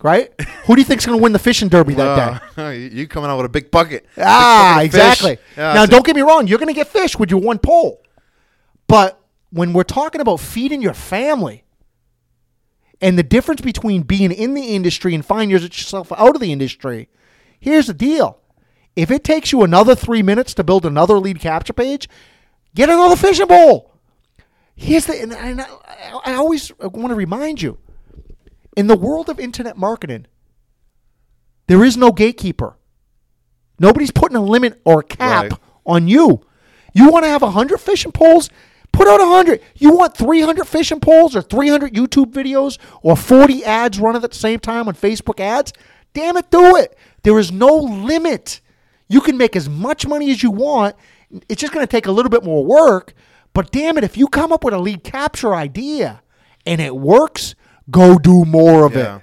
right? 0.03 0.33
Who 0.64 0.75
do 0.77 0.81
you 0.81 0.85
think's 0.87 1.05
going 1.07 1.19
to 1.19 1.23
win 1.23 1.33
the 1.33 1.38
fishing 1.38 1.69
derby 1.69 1.95
that 1.95 2.40
day? 2.57 2.62
Uh, 2.62 2.69
you 2.71 3.07
coming 3.07 3.31
out 3.31 3.37
with 3.37 3.47
a 3.47 3.51
big 3.51 3.71
bucket. 3.71 4.07
Big 4.16 4.25
Ah, 4.27 4.75
bucket 4.77 4.87
exactly. 4.87 5.38
Yeah, 5.57 5.75
now, 5.75 5.87
don't 5.87 6.05
get 6.07 6.16
me 6.16 6.23
wrong. 6.23 6.47
You're 6.47 6.59
going 6.59 6.69
to 6.73 6.75
get 6.75 6.88
fish 6.88 7.19
with 7.19 7.31
your 7.31 7.40
one 7.40 7.59
pole. 7.59 8.03
But 8.87 9.21
when 9.51 9.73
we're 9.73 9.85
talking 9.85 10.21
about 10.21 10.40
feeding 10.40 10.81
your 10.83 10.95
family 10.95 11.64
and 13.01 13.19
the 13.19 13.23
difference 13.23 13.61
between 13.61 14.03
being 14.03 14.33
in 14.33 14.55
the 14.55 14.75
industry 14.75 15.14
and 15.14 15.25
finding 15.25 15.51
yourself 15.51 16.11
out 16.12 16.35
of 16.35 16.40
the 16.40 16.53
industry, 16.53 17.09
here's 17.59 17.87
the 17.87 17.95
deal. 17.95 18.38
If 18.97 19.11
it 19.11 19.23
takes 19.25 19.53
you 19.53 19.62
another 19.62 19.95
three 19.95 20.23
minutes 20.23 20.55
to 20.55 20.64
build 20.64 20.85
another 20.85 21.19
lead 21.19 21.40
capture 21.40 21.73
page, 21.73 22.09
get 22.74 22.88
another 22.88 23.16
fishing 23.16 23.46
pole. 23.46 23.92
Here's 24.74 25.06
the, 25.06 25.20
and, 25.20 25.33
and 25.33 25.61
I, 25.61 25.66
I 26.24 26.35
always 26.35 26.72
want 26.78 27.09
to 27.09 27.14
remind 27.14 27.61
you 27.61 27.78
in 28.76 28.87
the 28.87 28.96
world 28.96 29.28
of 29.28 29.38
internet 29.38 29.76
marketing, 29.76 30.26
there 31.66 31.85
is 31.85 31.96
no 31.96 32.12
gatekeeper. 32.12 32.76
Nobody's 33.78 34.11
putting 34.11 34.37
a 34.37 34.42
limit 34.42 34.80
or 34.85 35.00
a 35.00 35.04
cap 35.04 35.50
Right. 35.50 35.61
on 35.87 36.09
you. 36.09 36.42
You 36.92 37.11
want 37.11 37.24
to 37.24 37.28
have 37.30 37.42
100 37.42 37.78
fishing 37.78 38.12
poles? 38.12 38.50
Put 38.92 39.06
out 39.06 39.20
100. 39.20 39.61
You 39.76 39.92
want 39.92 40.16
300 40.16 40.66
fishing 40.66 40.98
poles 41.00 41.37
or 41.37 41.42
300 41.42 41.94
YouTube 41.94 42.33
videos 42.33 42.78
or 43.02 43.16
40 43.16 43.64
ads 43.64 44.00
running 44.00 44.22
at 44.24 44.30
the 44.33 44.37
same 44.37 44.59
time 44.59 44.88
on 44.88 44.94
Facebook 44.94 45.38
ads? 45.40 45.72
Damn 46.12 46.37
it, 46.37 46.50
do 46.50 46.76
it. 46.76 46.96
There 47.22 47.38
is 47.38 47.52
no 47.52 47.68
limit. 47.76 48.61
You 49.09 49.20
can 49.20 49.37
make 49.37 49.54
as 49.54 49.68
much 49.68 50.06
money 50.06 50.30
as 50.30 50.42
you 50.42 50.50
want. 50.50 50.96
It's 51.49 51.61
just 51.61 51.73
going 51.73 51.87
to 51.87 51.90
take 51.90 52.07
a 52.07 52.12
little 52.12 52.31
bit 52.31 52.45
more 52.45 52.64
work. 52.64 53.14
But 53.53 53.73
damn 53.73 53.99
it, 53.99 54.05
if 54.05 54.16
you 54.16 54.29
come 54.29 54.53
up 54.53 54.64
with 54.64 54.75
a 54.75 54.79
lead 54.79 55.03
capture 55.05 55.55
idea 55.55 56.23
and 56.66 56.81
it 56.81 56.95
works, 56.97 57.55
go 57.90 58.19
do 58.19 58.45
more 58.45 58.85
of 58.87 58.95
Yeah. 58.95 59.16
it. 59.16 59.23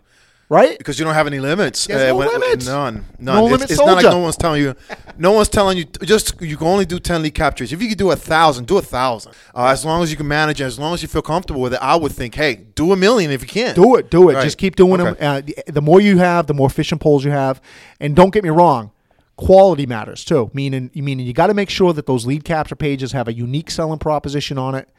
Right? 0.49 0.77
because 0.77 0.97
you 0.97 1.03
don't 1.03 1.13
have 1.13 1.27
any 1.27 1.39
limits. 1.41 1.87
There's 1.87 2.07
no 2.07 2.15
when- 2.15 2.29
limits. 2.29 2.65
None. 2.67 3.03
None. 3.19 3.35
No 3.35 3.43
it's, 3.47 3.51
limit 3.51 3.71
it's 3.71 3.79
not 3.79 3.85
like 3.95 4.01
soldier. 4.03 4.09
no 4.17 4.19
one's 4.23 4.37
telling 4.37 4.61
you. 4.61 4.75
No 5.17 5.33
one's 5.33 5.49
telling 5.49 5.77
you. 5.77 5.83
Just 5.83 6.41
you 6.41 6.55
can 6.55 6.67
only 6.67 6.85
do 6.85 6.99
ten 6.99 7.21
lead 7.21 7.33
captures. 7.35 7.73
If 7.73 7.81
you 7.81 7.89
could 7.89 7.97
do 7.97 8.11
a 8.11 8.15
thousand, 8.15 8.65
do 8.65 8.77
a 8.77 8.81
thousand. 8.81 9.33
Uh, 9.53 9.65
as 9.65 9.83
long 9.83 10.03
as 10.03 10.09
you 10.09 10.15
can 10.15 10.25
manage 10.25 10.61
it, 10.61 10.63
as 10.63 10.79
long 10.79 10.93
as 10.93 11.01
you 11.01 11.09
feel 11.09 11.21
comfortable 11.21 11.59
with 11.59 11.73
it, 11.73 11.79
I 11.81 11.97
would 11.97 12.13
think, 12.13 12.33
hey, 12.35 12.55
do 12.75 12.93
a 12.93 12.95
million 12.95 13.29
if 13.29 13.41
you 13.41 13.47
can. 13.49 13.75
Do 13.75 13.97
it, 13.97 14.09
do 14.09 14.29
it. 14.29 14.35
Right. 14.35 14.43
Just 14.45 14.57
keep 14.57 14.77
doing 14.77 15.01
Okay. 15.01 15.19
them. 15.19 15.35
Uh, 15.35 15.41
the, 15.41 15.63
the 15.73 15.81
more 15.81 15.99
you 15.99 16.17
have, 16.19 16.47
the 16.47 16.53
more 16.53 16.69
fishing 16.69 16.97
poles 16.97 17.25
you 17.25 17.31
have. 17.31 17.59
And 17.99 18.15
don't 18.15 18.33
get 18.33 18.41
me 18.45 18.49
wrong, 18.49 18.91
quality 19.37 19.85
matters 19.85 20.25
too. 20.25 20.51
Meaning, 20.53 20.91
meaning 20.93 21.25
you 21.25 21.33
got 21.33 21.47
to 21.47 21.53
make 21.53 21.69
sure 21.69 21.93
that 21.93 22.05
those 22.05 22.25
lead 22.25 22.43
capture 22.43 22.75
pages 22.75 23.13
have 23.13 23.27
a 23.27 23.33
unique 23.33 23.71
selling 23.71 23.99
proposition 23.99 24.57
on 24.57 24.75
it, 24.75 24.89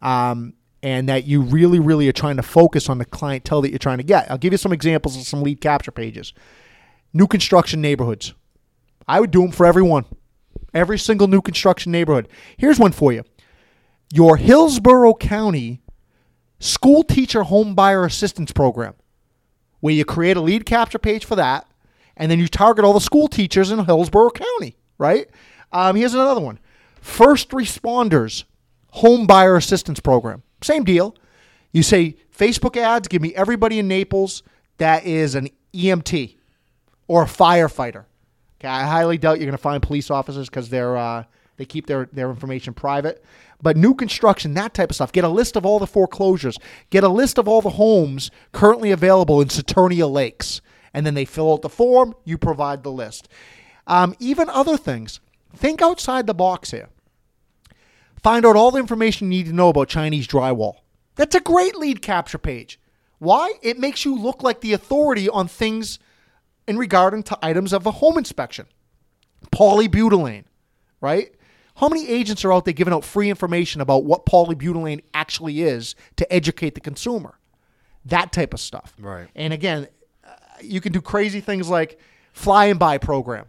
um, 0.00 0.54
and 0.82 1.08
that 1.08 1.24
you 1.24 1.42
really, 1.42 1.78
really 1.78 2.08
are 2.08 2.12
trying 2.12 2.36
to 2.36 2.42
focus 2.42 2.88
on 2.88 2.98
the 2.98 3.04
clientele 3.04 3.62
that 3.62 3.70
you're 3.70 3.78
trying 3.78 3.98
to 3.98 4.04
get. 4.04 4.28
I'll 4.30 4.38
give 4.38 4.52
you 4.52 4.58
some 4.58 4.72
examples 4.72 5.16
of 5.16 5.22
some 5.22 5.42
lead 5.42 5.60
capture 5.60 5.92
pages. 5.92 6.32
New 7.12 7.28
construction 7.28 7.80
neighborhoods. 7.80 8.34
I 9.06 9.20
would 9.20 9.30
do 9.30 9.42
them 9.42 9.52
for 9.52 9.66
everyone. 9.66 10.06
Every 10.74 10.98
single 10.98 11.28
new 11.28 11.42
construction 11.42 11.92
neighborhood. 11.92 12.28
Here's 12.56 12.78
one 12.78 12.92
for 12.92 13.12
you. 13.12 13.22
Your 14.12 14.36
Hillsborough 14.36 15.14
County 15.14 15.82
school 16.58 17.02
teacher 17.02 17.42
home 17.42 17.74
buyer 17.74 18.04
assistance 18.04 18.52
program 18.52 18.94
where 19.80 19.92
you 19.92 20.04
create 20.04 20.36
a 20.36 20.40
lead 20.40 20.64
capture 20.64 20.98
page 20.98 21.24
for 21.24 21.34
that 21.34 21.66
and 22.16 22.30
then 22.30 22.38
you 22.38 22.48
target 22.48 22.84
all 22.84 22.92
the 22.92 23.00
school 23.00 23.28
teachers 23.28 23.70
in 23.70 23.84
hillsborough 23.84 24.30
county 24.30 24.76
right? 25.02 25.28
Um, 25.72 25.96
here's 25.96 26.14
another 26.14 26.40
one. 26.40 26.58
First 27.00 27.50
responders 27.50 28.44
home 28.90 29.26
buyer 29.26 29.56
assistance 29.56 30.00
program. 30.00 30.42
Same 30.62 30.84
deal. 30.84 31.16
You 31.72 31.82
say 31.82 32.16
facebook 32.36 32.76
ads 32.76 33.08
give 33.08 33.20
me 33.20 33.34
everybody 33.34 33.78
in 33.78 33.88
naples 33.88 34.42
that 34.78 35.04
is 35.04 35.34
an 35.34 35.48
emt 35.74 36.36
or 37.08 37.22
a 37.22 37.26
firefighter. 37.26 38.04
Okay 38.60 38.68
i 38.68 38.84
highly 38.84 39.18
doubt 39.18 39.38
you're 39.38 39.46
going 39.46 39.52
to 39.52 39.58
find 39.58 39.82
police 39.82 40.10
officers 40.10 40.48
because 40.48 40.68
they're 40.68 40.96
uh, 40.96 41.24
they 41.56 41.64
keep 41.64 41.86
their, 41.86 42.08
their 42.12 42.30
information 42.30 42.74
private. 42.74 43.24
But 43.60 43.76
new 43.76 43.94
construction 43.94 44.54
that 44.54 44.74
type 44.74 44.90
of 44.90 44.96
stuff. 44.96 45.12
Get 45.12 45.24
a 45.24 45.28
list 45.28 45.56
of 45.56 45.66
all 45.66 45.78
the 45.78 45.86
foreclosures. 45.86 46.58
Get 46.90 47.04
a 47.04 47.08
list 47.08 47.38
of 47.38 47.48
all 47.48 47.60
the 47.60 47.70
homes 47.70 48.30
currently 48.52 48.90
available 48.90 49.40
in 49.40 49.48
saturnia 49.48 50.10
lakes 50.10 50.60
and 50.94 51.06
then 51.06 51.14
they 51.14 51.24
fill 51.24 51.52
out 51.52 51.62
the 51.62 51.68
form 51.68 52.14
you 52.24 52.38
provide 52.38 52.82
the 52.82 52.92
list 52.92 53.28
um, 53.86 54.14
even 54.18 54.48
other 54.48 54.76
things 54.76 55.20
think 55.54 55.82
outside 55.82 56.26
the 56.26 56.34
box 56.34 56.70
here 56.70 56.88
find 58.22 58.46
out 58.46 58.56
all 58.56 58.70
the 58.70 58.78
information 58.78 59.30
you 59.30 59.38
need 59.38 59.46
to 59.46 59.54
know 59.54 59.68
about 59.68 59.88
chinese 59.88 60.26
drywall 60.26 60.76
that's 61.14 61.34
a 61.34 61.40
great 61.40 61.76
lead 61.76 62.00
capture 62.02 62.38
page 62.38 62.78
why 63.18 63.52
it 63.62 63.78
makes 63.78 64.04
you 64.04 64.16
look 64.18 64.42
like 64.42 64.60
the 64.60 64.72
authority 64.72 65.28
on 65.28 65.46
things 65.46 65.98
in 66.66 66.76
regarding 66.76 67.22
to 67.24 67.38
items 67.42 67.72
of 67.72 67.86
a 67.86 67.90
home 67.90 68.18
inspection 68.18 68.66
polybutylene, 69.50 70.44
right? 71.00 71.34
How 71.76 71.88
many 71.88 72.08
agents 72.08 72.44
are 72.44 72.52
out 72.52 72.64
there 72.64 72.74
giving 72.74 72.92
out 72.92 73.04
free 73.04 73.30
information 73.30 73.80
about 73.80 74.04
what 74.04 74.26
polybutylene 74.26 75.02
actually 75.14 75.62
is 75.62 75.94
to 76.16 76.32
educate 76.32 76.74
the 76.74 76.80
consumer? 76.80 77.38
That 78.04 78.32
type 78.32 78.52
of 78.52 78.60
stuff. 78.60 78.94
Right. 78.98 79.28
And 79.34 79.52
again, 79.52 79.88
you 80.64 80.80
can 80.80 80.92
do 80.92 81.00
crazy 81.00 81.40
things 81.40 81.68
like 81.68 81.98
fly 82.32 82.66
and 82.66 82.78
buy 82.78 82.98
program. 82.98 83.46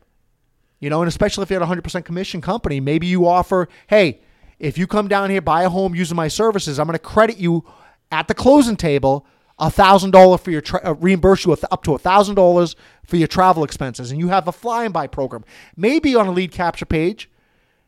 You 0.80 0.89
know, 0.89 1.02
and 1.02 1.08
especially 1.08 1.43
if 1.43 1.49
you're 1.49 1.63
at 1.63 1.69
a 1.69 1.82
100% 1.82 2.04
commission 2.04 2.41
company, 2.41 2.80
maybe 2.80 3.08
you 3.08 3.26
offer, 3.26 3.69
hey, 3.88 4.19
if 4.60 4.78
you 4.78 4.86
come 4.86 5.08
down 5.08 5.30
here, 5.30 5.41
buy 5.41 5.63
a 5.63 5.69
home 5.69 5.95
using 5.95 6.17
my 6.17 6.28
services, 6.28 6.80
I'm 6.80 6.88
going 6.88 6.93
to 6.93 6.99
credit 6.99 7.38
you 7.38 7.65
at 8.12 8.28
the 8.28 8.34
closing 8.34 8.76
table 8.76 9.26
a 9.60 9.69
$1,000 9.69 10.39
for 10.39 10.52
your, 10.52 10.62
tra- 10.62 10.82
uh, 10.84 10.93
reimburse 10.95 11.45
you 11.45 11.54
up 11.54 11.84
to 11.84 11.93
a 11.93 11.99
$1,000 11.99 12.76
for 13.06 13.15
your 13.15 13.28
travel 13.28 13.63
expenses. 13.63 14.12
And 14.12 14.19
you 14.19 14.30
have 14.30 14.47
a 14.47 14.52
fly 14.52 14.84
and 14.84 14.93
buy 14.93 15.08
program. 15.08 15.45
Maybe 15.78 16.15
on 16.15 16.28
a 16.28 16.32
lead 16.32 16.52
capture 16.52 16.86
page, 16.86 17.30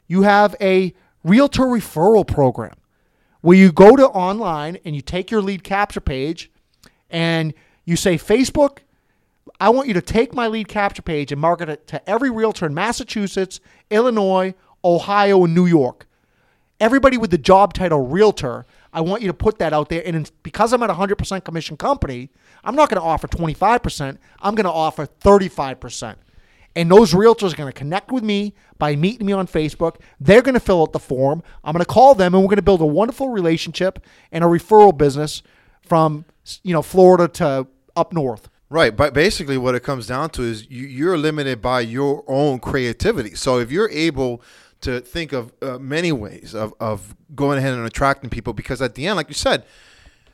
you 0.07 0.21
have 0.21 0.55
a 0.61 0.93
realtor 1.23 1.63
referral 1.63 2.25
program 2.25 2.75
where 3.41 3.57
you 3.57 3.71
go 3.71 3.95
to 3.95 4.07
online 4.07 4.77
and 4.85 4.95
you 4.95 5.01
take 5.01 5.31
your 5.31 5.41
lead 5.41 5.63
capture 5.63 6.01
page 6.01 6.51
and 7.09 7.53
you 7.83 7.95
say, 7.95 8.17
Facebook, 8.17 8.79
I 9.59 9.69
want 9.69 9.87
you 9.87 9.93
to 9.93 10.01
take 10.01 10.33
my 10.33 10.47
lead 10.47 10.67
capture 10.67 11.01
page 11.01 11.31
and 11.31 11.39
market 11.39 11.69
it 11.69 11.87
to 11.87 12.09
every 12.09 12.29
realtor 12.29 12.65
in 12.65 12.73
Massachusetts, 12.73 13.59
Illinois, 13.89 14.53
Ohio, 14.83 15.43
and 15.43 15.53
New 15.53 15.65
York. 15.65 16.07
Everybody 16.79 17.17
with 17.17 17.31
the 17.31 17.37
job 17.37 17.73
title 17.73 18.05
realtor, 18.05 18.65
I 18.91 19.01
want 19.01 19.21
you 19.21 19.27
to 19.27 19.33
put 19.33 19.59
that 19.59 19.71
out 19.71 19.89
there. 19.89 20.01
And 20.05 20.29
because 20.43 20.73
I'm 20.73 20.83
at 20.83 20.89
a 20.89 20.93
100% 20.93 21.43
commission 21.43 21.77
company, 21.77 22.31
I'm 22.63 22.75
not 22.75 22.89
going 22.89 22.99
to 22.99 23.05
offer 23.05 23.27
25%. 23.27 24.17
I'm 24.41 24.55
going 24.55 24.65
to 24.65 24.71
offer 24.71 25.05
35%. 25.05 26.15
And 26.75 26.91
those 26.91 27.13
realtors 27.13 27.53
are 27.53 27.55
going 27.55 27.71
to 27.71 27.77
connect 27.77 28.11
with 28.11 28.23
me 28.23 28.53
by 28.77 28.97
meeting 28.97 29.25
me 29.25 29.31
on 29.31 29.47
Facebook. 29.47 30.01
They're 30.19 30.41
going 30.41 30.55
to 30.55 30.59
fill 30.59 30.81
out 30.81 30.91
the 30.91 30.99
form. 30.99 31.41
I'm 31.63 31.71
going 31.71 31.85
to 31.85 31.89
call 31.89 32.15
them, 32.15 32.33
and 32.33 32.43
we're 32.43 32.49
going 32.49 32.57
to 32.57 32.61
build 32.61 32.81
a 32.81 32.85
wonderful 32.85 33.29
relationship 33.29 34.05
and 34.31 34.43
a 34.43 34.47
referral 34.47 34.97
business 34.97 35.41
from 35.81 36.25
you 36.63 36.73
know 36.73 36.81
Florida 36.81 37.29
to 37.29 37.67
up 37.95 38.11
north. 38.11 38.49
Right, 38.69 38.95
but 38.95 39.13
basically, 39.13 39.57
what 39.57 39.75
it 39.75 39.83
comes 39.83 40.07
down 40.07 40.31
to 40.31 40.41
is 40.43 40.69
you, 40.69 40.87
you're 40.87 41.17
limited 41.17 41.61
by 41.61 41.81
your 41.81 42.23
own 42.27 42.59
creativity. 42.59 43.35
So 43.35 43.59
if 43.59 43.71
you're 43.71 43.89
able 43.91 44.41
to 44.81 45.01
think 45.01 45.33
of 45.33 45.53
uh, 45.61 45.77
many 45.77 46.11
ways 46.11 46.55
of, 46.55 46.73
of 46.79 47.15
going 47.35 47.59
ahead 47.59 47.73
and 47.73 47.85
attracting 47.85 48.29
people, 48.31 48.53
because 48.53 48.81
at 48.81 48.95
the 48.95 49.05
end, 49.07 49.17
like 49.17 49.27
you 49.27 49.35
said, 49.35 49.65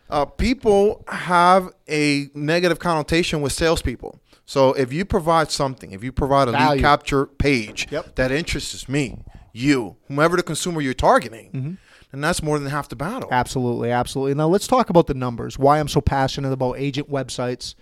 uh, 0.10 0.26
people 0.26 1.04
have 1.10 1.70
a 1.90 2.30
negative 2.34 2.80
connotation 2.80 3.42
with 3.42 3.52
salespeople. 3.52 4.20
So 4.46 4.74
if 4.74 4.92
you 4.92 5.06
provide 5.06 5.52
something, 5.52 5.92
if 5.92 6.04
you 6.04 6.12
provide 6.12 6.48
a 6.48 6.52
lead 6.52 6.80
capture 6.80 7.26
page 7.26 7.88
Yep. 7.92 8.16
that 8.16 8.32
interests 8.32 8.88
me, 8.90 9.20
you, 9.54 9.98
whomever 10.08 10.36
the 10.38 10.44
consumer 10.44 10.82
you're 10.82 10.94
targeting, 10.94 11.52
Mm-hmm. 11.52 11.74
then 12.12 12.22
that's 12.22 12.42
more 12.42 12.60
than 12.60 12.70
half 12.70 12.90
the 12.90 12.96
battle. 12.96 13.30
Absolutely, 13.32 13.92
absolutely. 13.92 14.34
Now 14.36 14.48
let's 14.48 14.68
talk 14.68 14.90
about 14.90 15.08
the 15.08 15.14
numbers. 15.14 15.58
Why 15.60 15.80
I'm 15.80 15.88
so 15.90 16.02
passionate 16.02 16.52
about 16.52 16.74
agent 16.78 17.10
websites, 17.10 17.76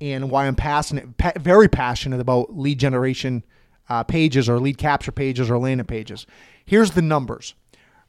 and 0.00 0.30
why 0.30 0.46
I'm 0.46 0.54
passionate, 0.56 1.16
pa- 1.16 1.32
very 1.38 1.68
passionate 1.68 2.20
about 2.20 2.56
lead 2.56 2.78
generation 2.78 3.44
uh, 3.88 4.02
pages 4.04 4.48
or 4.48 4.58
lead 4.58 4.78
capture 4.78 5.12
pages 5.12 5.50
or 5.50 5.58
landing 5.58 5.86
pages. 5.86 6.26
Here's 6.64 6.92
the 6.92 7.02
numbers. 7.02 7.54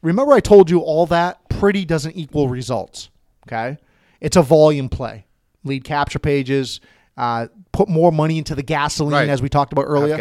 Remember, 0.02 0.34
I 0.34 0.40
told 0.40 0.70
you 0.70 0.80
all 0.80 1.06
that 1.08 1.48
pretty 1.50 1.86
doesn't 1.86 2.16
equal 2.16 2.48
results. 2.50 3.10
Okay, 3.48 3.78
it's 4.20 4.36
a 4.38 4.42
volume 4.42 4.90
play. 4.90 5.26
Lead 5.64 5.84
capture 5.84 6.20
pages 6.20 6.80
uh, 7.18 7.48
put 7.72 7.88
more 7.90 8.12
money 8.12 8.38
into 8.38 8.56
the 8.56 8.64
gasoline, 8.64 9.14
Right. 9.14 9.30
as 9.30 9.42
we 9.42 9.50
talked 9.50 9.74
about 9.74 9.86
earlier. 9.88 10.16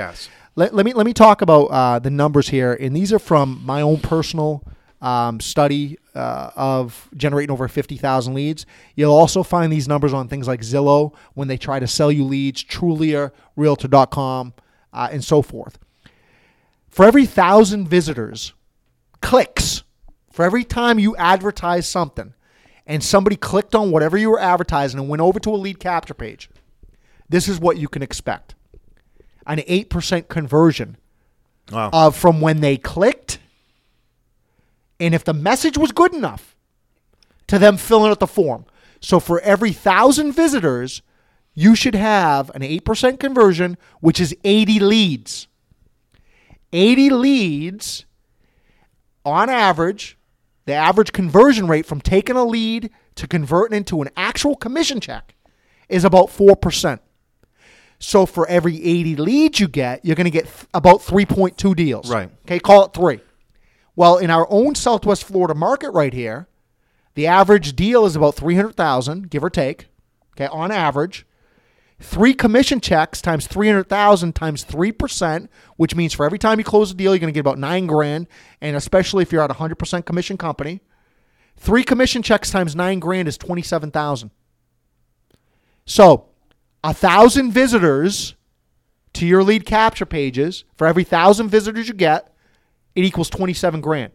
Let, 0.56 0.74
let 0.74 0.84
me 0.84 0.92
let 0.92 1.06
me 1.06 1.12
talk 1.12 1.40
about 1.42 1.66
uh, 1.66 1.98
the 1.98 2.10
numbers 2.10 2.48
here, 2.48 2.72
and 2.74 2.94
these 2.96 3.12
are 3.12 3.18
from 3.18 3.62
my 3.64 3.80
own 3.82 3.98
personal 4.00 4.64
um, 5.00 5.40
study 5.40 5.98
uh, 6.14 6.50
of 6.56 7.08
generating 7.16 7.50
over 7.52 7.66
fifty 7.68 7.96
thousand 7.96 8.34
leads. 8.34 8.66
You'll 8.96 9.12
also 9.14 9.42
find 9.42 9.72
these 9.72 9.88
numbers 9.88 10.12
on 10.12 10.28
things 10.28 10.46
like 10.46 10.60
Zillow 10.60 11.14
when 11.34 11.48
they 11.48 11.56
try 11.56 11.78
to 11.80 11.86
sell 11.86 12.12
you 12.12 12.24
leads, 12.24 12.62
Trulia, 12.64 13.32
Realtor.com, 13.56 14.52
uh, 14.92 15.08
and 15.10 15.24
so 15.24 15.42
forth. 15.42 15.78
For 16.88 17.04
every 17.04 17.26
thousand 17.26 17.88
visitors 17.88 18.52
clicks, 19.22 19.84
for 20.32 20.44
every 20.44 20.64
time 20.64 20.98
you 20.98 21.14
advertise 21.16 21.88
something 21.88 22.34
and 22.86 23.02
somebody 23.04 23.36
clicked 23.36 23.74
on 23.74 23.90
whatever 23.90 24.16
you 24.18 24.30
were 24.30 24.40
advertising 24.40 24.98
and 24.98 25.08
went 25.08 25.20
over 25.22 25.38
to 25.40 25.50
a 25.50 25.56
lead 25.56 25.78
capture 25.78 26.14
page, 26.14 26.50
this 27.28 27.46
is 27.48 27.60
what 27.60 27.76
you 27.78 27.88
can 27.88 28.02
expect 28.02 28.54
an 29.46 29.58
8% 29.58 30.28
conversion 30.28 30.96
Wow. 31.72 31.90
of 31.92 32.16
from 32.16 32.40
when 32.40 32.60
they 32.60 32.76
clicked 32.76 33.38
and 35.00 35.14
if 35.14 35.24
the 35.24 35.34
message 35.34 35.78
was 35.78 35.90
good 35.90 36.14
enough 36.14 36.54
to 37.48 37.58
them 37.58 37.76
filling 37.76 38.10
out 38.10 38.20
the 38.20 38.26
form. 38.26 38.64
So 39.00 39.18
for 39.18 39.40
every 39.40 39.72
thousand 39.72 40.32
visitors, 40.32 41.02
you 41.54 41.74
should 41.74 41.96
have 41.96 42.50
an 42.50 42.62
8% 42.62 43.18
conversion, 43.18 43.76
which 44.00 44.20
is 44.20 44.36
80 44.44 44.78
leads. 44.78 45.48
80 46.72 47.10
leads 47.10 48.04
on 49.24 49.50
average, 49.50 50.16
the 50.66 50.74
average 50.74 51.12
conversion 51.12 51.66
rate 51.66 51.86
from 51.86 52.00
taking 52.00 52.36
a 52.36 52.44
lead 52.44 52.90
to 53.16 53.26
converting 53.26 53.76
into 53.76 54.00
an 54.02 54.10
actual 54.16 54.54
commission 54.54 55.00
check 55.00 55.34
is 55.88 56.04
about 56.04 56.28
4%. 56.28 57.00
So 57.98 58.24
for 58.26 58.46
every 58.46 58.82
80 58.82 59.16
leads 59.16 59.60
you 59.60 59.68
get, 59.68 60.04
you're 60.04 60.16
going 60.16 60.24
to 60.26 60.30
get 60.30 60.44
th- 60.44 60.66
about 60.72 61.00
3.2 61.00 61.74
deals. 61.74 62.08
Right. 62.08 62.30
Okay, 62.46 62.60
call 62.60 62.86
it 62.86 62.94
three. 62.94 63.20
Well, 64.00 64.16
in 64.16 64.30
our 64.30 64.46
own 64.48 64.76
Southwest 64.76 65.24
Florida 65.24 65.54
market 65.54 65.90
right 65.90 66.14
here, 66.14 66.48
the 67.16 67.26
average 67.26 67.76
deal 67.76 68.06
is 68.06 68.16
about 68.16 68.34
300,000, 68.34 69.28
give 69.28 69.44
or 69.44 69.50
take. 69.50 69.88
Okay, 70.32 70.46
on 70.46 70.70
average. 70.70 71.26
Three 71.98 72.32
commission 72.32 72.80
checks 72.80 73.20
times 73.20 73.46
300,000 73.46 74.34
times 74.34 74.64
3%, 74.64 75.48
which 75.76 75.94
means 75.94 76.14
for 76.14 76.24
every 76.24 76.38
time 76.38 76.58
you 76.58 76.64
close 76.64 76.90
a 76.90 76.94
deal, 76.94 77.12
you're 77.12 77.18
going 77.18 77.30
to 77.30 77.36
get 77.36 77.40
about 77.40 77.58
9 77.58 77.86
grand, 77.86 78.26
and 78.62 78.74
especially 78.74 79.20
if 79.20 79.32
you're 79.32 79.42
at 79.42 79.50
a 79.50 79.54
100% 79.56 80.06
commission 80.06 80.38
company. 80.38 80.80
Three 81.58 81.84
commission 81.84 82.22
checks 82.22 82.50
times 82.50 82.74
9 82.74 83.00
grand 83.00 83.28
is 83.28 83.36
27,000. 83.36 84.30
So, 85.84 86.30
a 86.82 86.94
thousand 86.94 87.52
visitors 87.52 88.34
to 89.12 89.26
your 89.26 89.42
lead 89.42 89.66
capture 89.66 90.06
pages 90.06 90.64
for 90.74 90.86
every 90.86 91.04
thousand 91.04 91.50
visitors 91.50 91.86
you 91.86 91.92
get, 91.92 92.29
it 92.94 93.04
equals 93.04 93.30
27 93.30 93.80
grand. 93.80 94.12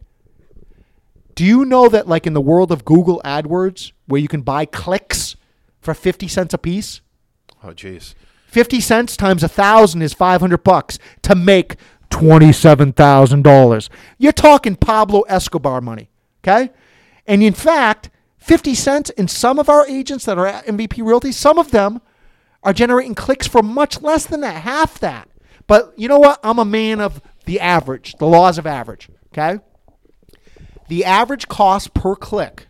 Do 1.35 1.43
you 1.43 1.65
know 1.65 1.89
that, 1.89 2.07
like 2.07 2.25
in 2.25 2.33
the 2.33 2.41
world 2.41 2.71
of 2.71 2.85
Google 2.85 3.21
AdWords, 3.25 3.91
where 4.07 4.21
you 4.21 4.27
can 4.27 4.41
buy 4.41 4.65
clicks 4.65 5.35
for 5.81 5.93
50 5.93 6.27
cents 6.27 6.53
a 6.53 6.57
piece? 6.57 7.01
Oh, 7.63 7.69
jeez. 7.69 8.15
50 8.47 8.79
cents 8.79 9.17
times 9.17 9.43
a 9.43 9.49
thousand 9.49 10.01
is 10.01 10.13
500 10.13 10.63
bucks 10.63 10.97
to 11.23 11.35
make 11.35 11.75
$27,000. 12.09 13.89
You're 14.17 14.31
talking 14.31 14.77
Pablo 14.77 15.21
Escobar 15.21 15.81
money, 15.81 16.09
okay? 16.41 16.71
And 17.27 17.43
in 17.43 17.53
fact, 17.53 18.09
50 18.37 18.75
cents 18.75 19.09
in 19.11 19.27
some 19.27 19.59
of 19.59 19.67
our 19.67 19.85
agents 19.87 20.23
that 20.25 20.37
are 20.37 20.47
at 20.47 20.65
MVP 20.67 21.05
Realty, 21.05 21.33
some 21.33 21.59
of 21.59 21.71
them 21.71 21.99
are 22.63 22.71
generating 22.71 23.15
clicks 23.15 23.47
for 23.47 23.61
much 23.61 24.01
less 24.01 24.25
than 24.25 24.41
that, 24.41 24.61
half 24.61 24.99
that. 24.99 25.27
But 25.67 25.93
you 25.97 26.07
know 26.07 26.19
what? 26.19 26.39
I'm 26.43 26.59
a 26.59 26.65
man 26.65 27.01
of 27.01 27.21
the 27.45 27.59
average, 27.59 28.15
the 28.17 28.25
laws 28.25 28.57
of 28.57 28.65
average, 28.67 29.09
okay? 29.33 29.59
The 30.87 31.05
average 31.05 31.47
cost 31.47 31.93
per 31.93 32.15
click 32.15 32.67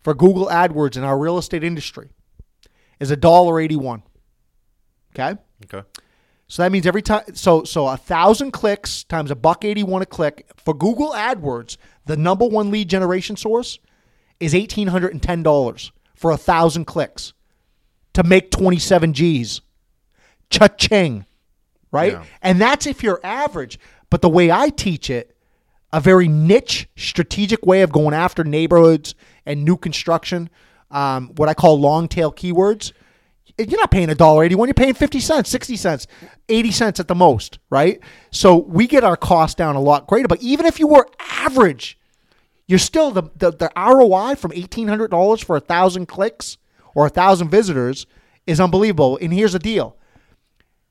for 0.00 0.14
Google 0.14 0.46
AdWords 0.46 0.96
in 0.96 1.04
our 1.04 1.18
real 1.18 1.38
estate 1.38 1.64
industry 1.64 2.10
is 3.00 3.10
$1.81. 3.10 4.02
Okay? 5.14 5.40
Okay. 5.64 5.86
So 6.48 6.62
that 6.62 6.72
means 6.72 6.86
every 6.86 7.02
time 7.02 7.34
so 7.34 7.64
so 7.64 7.86
a 7.88 7.96
thousand 7.98 8.52
clicks 8.52 9.04
times 9.04 9.30
a 9.30 9.36
buck 9.36 9.66
eighty 9.66 9.82
one 9.82 10.00
a 10.00 10.06
click 10.06 10.50
for 10.56 10.72
Google 10.72 11.12
AdWords, 11.12 11.76
the 12.06 12.16
number 12.16 12.46
one 12.46 12.70
lead 12.70 12.88
generation 12.88 13.36
source 13.36 13.78
is 14.40 14.54
eighteen 14.54 14.88
hundred 14.88 15.12
and 15.12 15.22
ten 15.22 15.42
dollars 15.42 15.92
for 16.14 16.30
a 16.30 16.38
thousand 16.38 16.86
clicks 16.86 17.34
to 18.14 18.24
make 18.24 18.50
twenty 18.50 18.78
seven 18.78 19.12
G's. 19.12 19.60
Cha-ching. 20.48 21.26
Right? 21.92 22.12
Yeah. 22.12 22.24
And 22.40 22.58
that's 22.58 22.86
if 22.86 23.02
you're 23.02 23.20
average. 23.22 23.78
But 24.10 24.22
the 24.22 24.28
way 24.28 24.50
I 24.50 24.70
teach 24.70 25.10
it, 25.10 25.36
a 25.92 26.00
very 26.00 26.28
niche, 26.28 26.88
strategic 26.96 27.64
way 27.64 27.82
of 27.82 27.92
going 27.92 28.14
after 28.14 28.44
neighborhoods 28.44 29.14
and 29.46 29.64
new 29.64 29.76
construction, 29.76 30.50
um, 30.90 31.28
what 31.36 31.48
I 31.48 31.54
call 31.54 31.80
long 31.80 32.08
tail 32.08 32.32
keywords. 32.32 32.92
You're 33.58 33.80
not 33.80 33.90
paying 33.90 34.08
a 34.08 34.14
dollar 34.14 34.44
eighty 34.44 34.54
one. 34.54 34.68
You're 34.68 34.74
paying 34.74 34.94
fifty 34.94 35.18
cents, 35.18 35.50
sixty 35.50 35.76
cents, 35.76 36.06
eighty 36.48 36.70
cents 36.70 37.00
at 37.00 37.08
the 37.08 37.14
most, 37.14 37.58
right? 37.70 38.00
So 38.30 38.56
we 38.56 38.86
get 38.86 39.02
our 39.02 39.16
cost 39.16 39.56
down 39.56 39.74
a 39.74 39.80
lot 39.80 40.06
greater. 40.06 40.28
But 40.28 40.40
even 40.42 40.64
if 40.64 40.78
you 40.78 40.86
were 40.86 41.08
average, 41.18 41.98
you're 42.68 42.78
still 42.78 43.10
the 43.10 43.24
the, 43.34 43.50
the 43.50 43.70
ROI 43.76 44.36
from 44.36 44.52
eighteen 44.52 44.86
hundred 44.86 45.10
dollars 45.10 45.42
for 45.42 45.56
a 45.56 45.60
thousand 45.60 46.06
clicks 46.06 46.56
or 46.94 47.06
a 47.06 47.10
thousand 47.10 47.48
visitors 47.48 48.06
is 48.46 48.60
unbelievable. 48.60 49.18
And 49.20 49.32
here's 49.32 49.54
the 49.54 49.58
deal: 49.58 49.96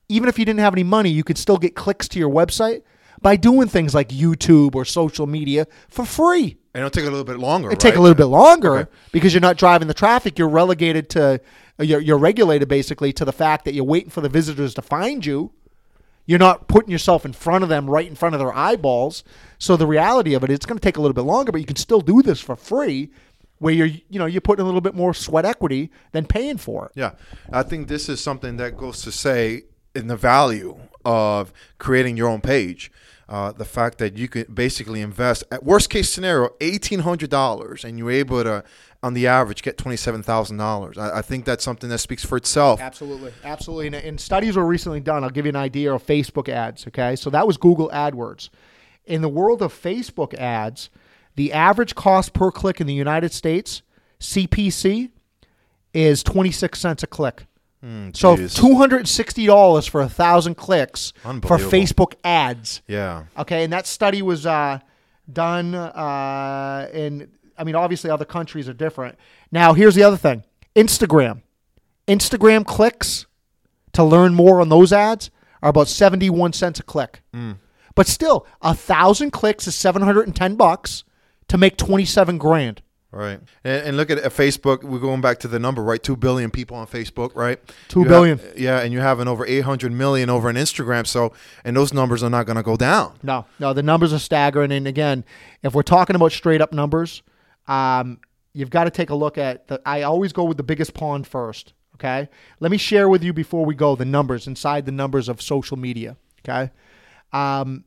even 0.09 0.28
if 0.28 0.38
you 0.38 0.43
didn't 0.43 0.59
have 0.59 0.74
any 0.74 0.84
money, 0.84 1.09
you 1.09 1.24
could 1.24 1.38
still 1.38 1.57
get 1.57 1.74
clicks 1.74 2.09
to 2.09 2.20
your 2.20 2.30
website 2.30 2.82
by 3.22 3.36
doing 3.36 3.68
things 3.68 3.95
like 3.95 4.09
YouTube 4.09 4.76
or 4.76 4.86
social 4.86 5.28
media 5.28 5.68
for 5.89 6.05
free. 6.05 6.57
And 6.74 6.82
it'll 6.82 6.89
take 6.91 7.05
a 7.05 7.09
little 7.09 7.24
bit 7.24 7.39
longer. 7.39 7.72
It 7.72 7.80
take 7.80 7.95
a 7.95 8.01
little 8.01 8.15
bit 8.15 8.26
longer 8.26 8.78
Okay. 8.78 8.91
because 9.11 9.34
you're 9.34 9.41
not 9.41 9.57
driving 9.57 9.88
the 9.88 9.93
traffic. 9.93 10.38
You're 10.38 10.49
relegated 10.49 11.09
to 11.11 11.41
you're, 11.80 11.99
you're 12.01 12.18
regulated 12.18 12.68
basically 12.68 13.13
to 13.13 13.26
the 13.26 13.32
fact 13.32 13.65
that 13.65 13.74
you're 13.74 13.84
waiting 13.84 14.09
for 14.09 14.22
the 14.22 14.30
visitors 14.30 14.74
to 14.76 14.82
find 14.82 15.26
you. 15.26 15.51
You're 16.26 16.39
not 16.39 16.68
putting 16.68 16.91
yourself 16.91 17.24
in 17.24 17.34
front 17.34 17.63
of 17.63 17.70
them, 17.70 17.89
right 17.89 18.05
in 18.07 18.15
front 18.15 18.36
of 18.36 18.39
their 18.39 18.53
eyeballs. 18.53 19.24
So 19.59 19.78
the 19.78 19.88
reality 19.88 20.34
of 20.34 20.43
it, 20.43 20.49
it's 20.49 20.65
going 20.65 20.78
to 20.78 20.84
take 20.84 20.97
a 20.97 21.01
little 21.01 21.13
bit 21.13 21.22
longer, 21.22 21.51
but 21.51 21.61
you 21.61 21.68
can 21.68 21.78
still 21.78 22.01
do 22.01 22.22
this 22.22 22.41
for 22.41 22.55
free, 22.55 23.09
where 23.59 23.74
you're 23.74 23.88
you 23.88 24.20
know 24.20 24.26
you're 24.26 24.41
putting 24.41 24.61
a 24.63 24.65
little 24.65 24.82
bit 24.82 24.93
more 24.93 25.13
sweat 25.13 25.45
equity 25.45 25.89
than 26.11 26.26
paying 26.26 26.57
for 26.57 26.86
it. 26.88 26.91
Yeah, 26.95 27.11
I 27.51 27.63
think 27.63 27.88
this 27.88 28.09
is 28.09 28.22
something 28.22 28.57
that 28.57 28.76
goes 28.76 29.01
to 29.03 29.11
say 29.11 29.63
in 29.97 30.07
the 30.07 30.15
value 30.15 30.77
of 31.03 31.51
creating 31.79 32.17
your 32.17 32.29
own 32.29 32.41
page. 32.41 32.91
Uh, 33.29 33.51
the 33.51 33.65
fact 33.65 33.97
that 33.97 34.17
you 34.17 34.29
can 34.29 34.45
basically 34.53 35.01
invest 35.01 35.43
at 35.51 35.61
worst 35.61 35.89
case 35.89 36.09
scenario 36.09 36.49
eighteen 36.61 36.99
hundred 36.99 37.29
dollars, 37.29 37.83
and 37.83 37.99
you're 37.99 38.09
able 38.09 38.41
to, 38.41 38.63
on 39.03 39.13
the 39.15 39.27
average, 39.27 39.63
get 39.63 39.77
twenty 39.77 39.97
seven 39.97 40.23
thousand 40.23 40.55
dollars. 40.55 40.97
I 40.97 41.17
I 41.17 41.21
think 41.21 41.43
that's 41.43 41.63
something 41.63 41.89
that 41.89 41.97
speaks 41.97 42.23
for 42.23 42.37
itself. 42.37 42.79
Absolutely, 42.79 43.33
absolutely. 43.43 43.87
And, 43.87 43.95
and 43.95 44.21
studies 44.21 44.55
were 44.55 44.65
recently 44.65 45.01
done. 45.01 45.25
I'll 45.25 45.29
give 45.29 45.45
you 45.45 45.49
an 45.49 45.57
idea 45.57 45.93
of 45.93 46.05
Facebook 46.05 46.47
ads. 46.47 46.87
Okay, 46.87 47.17
so 47.17 47.29
that 47.31 47.45
was 47.45 47.57
Google 47.57 47.89
AdWords. 47.89 48.49
In 49.05 49.21
the 49.21 49.29
world 49.29 49.61
of 49.61 49.73
Facebook 49.73 50.33
ads, 50.35 50.89
the 51.35 51.51
average 51.51 51.95
cost 51.95 52.31
per 52.31 52.49
click 52.49 52.79
in 52.79 52.87
the 52.87 52.93
United 52.93 53.33
States, 53.33 53.81
CPC, 54.21 55.11
is 55.93 56.23
twenty 56.23 56.51
six 56.51 56.79
cents 56.79 57.03
a 57.03 57.07
click. 57.07 57.45
So 58.13 58.36
two 58.55 58.75
hundred 58.75 59.07
sixty 59.07 59.45
dollars 59.45 59.86
for 59.88 60.01
a 60.01 60.09
thousand 60.09 60.55
clicks 60.55 61.13
for 61.41 61.57
Facebook 61.71 62.13
ads. 62.23 62.82
Yeah, 62.88 63.25
Okay, 63.38 63.63
and 63.63 63.71
that 63.73 63.86
study 63.88 64.21
was 64.21 64.45
uh, 64.45 64.80
done 65.32 65.75
uh, 65.75 66.89
in. 66.93 67.32
I 67.57 67.63
mean, 67.63 67.75
obviously, 67.75 68.09
other 68.09 68.25
countries 68.25 68.67
are 68.69 68.73
different. 68.73 69.17
Now, 69.51 69.73
here's 69.73 69.95
the 69.95 70.03
other 70.03 70.17
thing: 70.17 70.43
Instagram. 70.75 71.41
Instagram 72.07 72.65
clicks 72.65 73.25
to 73.93 74.03
learn 74.03 74.34
more 74.34 74.61
on 74.61 74.69
those 74.69 74.93
ads 74.93 75.30
are 75.61 75.69
about 75.69 75.88
seventy-one 75.88 76.53
cents 76.53 76.80
a 76.80 76.84
click. 76.84 77.21
But 77.95 78.07
still, 78.07 78.45
a 78.61 78.73
thousand 78.75 79.32
clicks 79.32 79.67
is 79.67 79.75
seven 79.75 80.01
hundred 80.03 80.28
and 80.28 80.36
ten 80.36 80.55
bucks 80.55 81.03
to 81.47 81.57
make 81.57 81.78
twenty-seven 81.78 82.38
grand. 82.38 82.82
Right. 83.11 83.39
And, 83.63 83.87
and 83.87 83.97
look 83.97 84.09
at, 84.09 84.17
Facebook. 84.33 84.83
We're 84.83 84.99
going 84.99 85.21
back 85.21 85.39
to 85.39 85.47
the 85.47 85.59
number, 85.59 85.83
right? 85.83 86.01
Two 86.01 86.15
billion 86.15 86.51
people 86.51 86.77
on 86.77 86.87
Facebook, 86.87 87.35
right? 87.35 87.59
Two 87.87 88.01
You 88.03 88.07
have- 88.09 88.53
yeah, 88.57 88.79
and 88.81 88.91
you're 88.93 89.01
having 89.01 89.27
over 89.27 89.45
eight 89.45 89.61
hundred 89.61 89.91
million 89.91 90.29
over 90.29 90.49
on 90.49 90.55
Instagram. 90.55 91.07
So, 91.07 91.33
and 91.63 91.75
those 91.75 91.93
numbers 91.93 92.23
are 92.23 92.29
not 92.29 92.45
going 92.45 92.57
to 92.57 92.63
go 92.63 92.75
down. 92.77 93.17
No, 93.23 93.45
no, 93.59 93.73
the 93.73 93.83
numbers 93.83 94.13
are 94.13 94.19
staggering. 94.19 94.71
And 94.71 94.87
again, 94.87 95.23
if 95.63 95.73
we're 95.73 95.83
talking 95.83 96.15
about 96.15 96.31
straight 96.31 96.61
up 96.61 96.73
numbers, 96.73 97.23
um, 97.67 98.19
you've 98.53 98.69
got 98.69 98.83
to 98.85 98.91
take 98.91 99.09
a 99.09 99.15
look 99.15 99.37
at 99.37 99.67
the. 99.67 99.81
I 99.85 100.03
always 100.03 100.33
go 100.33 100.43
with 100.43 100.57
the 100.57 100.63
biggest 100.63 100.93
pond 100.93 101.27
first. 101.27 101.73
Okay, 101.95 102.29
let 102.59 102.69
me 102.69 102.77
share 102.77 103.09
with 103.09 103.23
you 103.23 103.33
before 103.33 103.65
we 103.65 103.73
go 103.73 103.95
the 103.95 104.05
numbers 104.05 104.45
inside 104.45 104.85
the 104.85 104.91
numbers 104.91 105.29
of 105.29 105.41
social 105.41 105.77
media. 105.77 106.15
Okay, 106.47 106.69
um, 107.33 107.83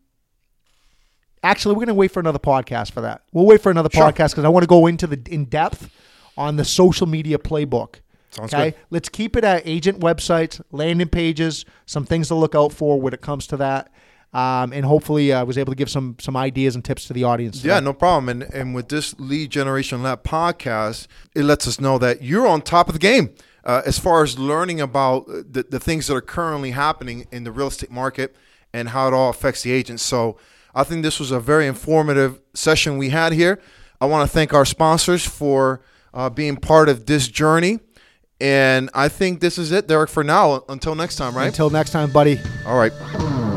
actually, 1.42 1.74
we're 1.74 1.80
going 1.80 1.88
to 1.88 1.94
wait 1.94 2.10
for 2.10 2.20
another 2.20 2.38
podcast 2.38 2.92
for 2.92 3.00
that. 3.02 3.22
We'll 3.32 3.46
wait 3.46 3.60
for 3.62 3.70
another 3.70 3.90
Sure. 3.92 4.04
podcast 4.10 4.30
because 4.30 4.44
I 4.44 4.48
want 4.48 4.62
to 4.62 4.68
go 4.68 4.86
into 4.86 5.06
the 5.06 5.20
in 5.32 5.46
depth 5.46 5.90
on 6.36 6.56
the 6.56 6.64
social 6.64 7.06
media 7.06 7.38
playbook. 7.38 7.96
Sounds 8.30 8.54
okay, 8.54 8.70
good. 8.70 8.80
let's 8.90 9.08
keep 9.08 9.36
it 9.36 9.42
at 9.42 9.62
agent 9.66 9.98
websites, 10.00 10.60
landing 10.70 11.08
pages, 11.08 11.64
some 11.86 12.04
things 12.04 12.28
to 12.28 12.34
look 12.36 12.54
out 12.54 12.72
for 12.72 13.00
when 13.00 13.12
it 13.12 13.20
comes 13.20 13.46
to 13.48 13.56
that. 13.56 13.90
Um, 14.32 14.72
and 14.72 14.84
hopefully, 14.84 15.32
I 15.32 15.42
was 15.42 15.58
able 15.58 15.72
to 15.72 15.76
give 15.76 15.90
some 15.90 16.14
some 16.20 16.36
ideas 16.36 16.76
and 16.76 16.84
tips 16.84 17.06
to 17.06 17.12
the 17.12 17.24
audience. 17.24 17.64
Yeah, 17.64 17.80
no 17.80 17.92
problem. 17.92 18.28
And 18.28 18.54
and 18.54 18.74
with 18.76 18.88
this 18.88 19.18
Lead 19.18 19.50
Generation 19.50 20.04
Lab 20.04 20.22
podcast, 20.22 21.08
it 21.34 21.42
lets 21.42 21.66
us 21.66 21.80
know 21.80 21.98
that 21.98 22.22
you're 22.22 22.46
on 22.46 22.62
top 22.62 22.86
of 22.88 22.92
the 22.92 23.00
game 23.00 23.30
uh, 23.64 23.82
as 23.84 23.98
far 23.98 24.22
as 24.22 24.38
learning 24.38 24.80
about 24.80 25.28
uh, 25.28 25.42
the, 25.50 25.66
the 25.68 25.80
things 25.80 26.06
that 26.06 26.14
are 26.14 26.20
currently 26.20 26.70
happening 26.70 27.26
in 27.32 27.42
the 27.42 27.50
real 27.50 27.66
estate 27.66 27.90
market 27.90 28.36
and 28.72 28.90
how 28.90 29.08
it 29.08 29.14
all 29.14 29.30
affects 29.30 29.62
the 29.64 29.72
agents. 29.72 30.04
So 30.04 30.36
I 30.74 30.84
think 30.84 31.02
this 31.02 31.18
was 31.18 31.30
a 31.30 31.40
very 31.40 31.66
informative 31.66 32.40
session 32.54 32.98
we 32.98 33.10
had 33.10 33.32
here. 33.32 33.60
I 34.00 34.06
want 34.06 34.28
to 34.28 34.32
thank 34.32 34.54
our 34.54 34.64
sponsors 34.64 35.26
for 35.26 35.82
uh, 36.14 36.30
being 36.30 36.56
part 36.56 36.88
of 36.88 37.06
this 37.06 37.28
journey. 37.28 37.80
And 38.40 38.88
I 38.94 39.08
think 39.08 39.40
this 39.40 39.58
is 39.58 39.70
it, 39.70 39.86
Derek, 39.86 40.08
for 40.08 40.24
now. 40.24 40.64
Until 40.68 40.94
next 40.94 41.16
time, 41.16 41.36
right? 41.36 41.48
Until 41.48 41.68
next 41.68 41.90
time, 41.90 42.10
buddy. 42.10 42.38
All 42.64 42.78
right. 42.78 43.49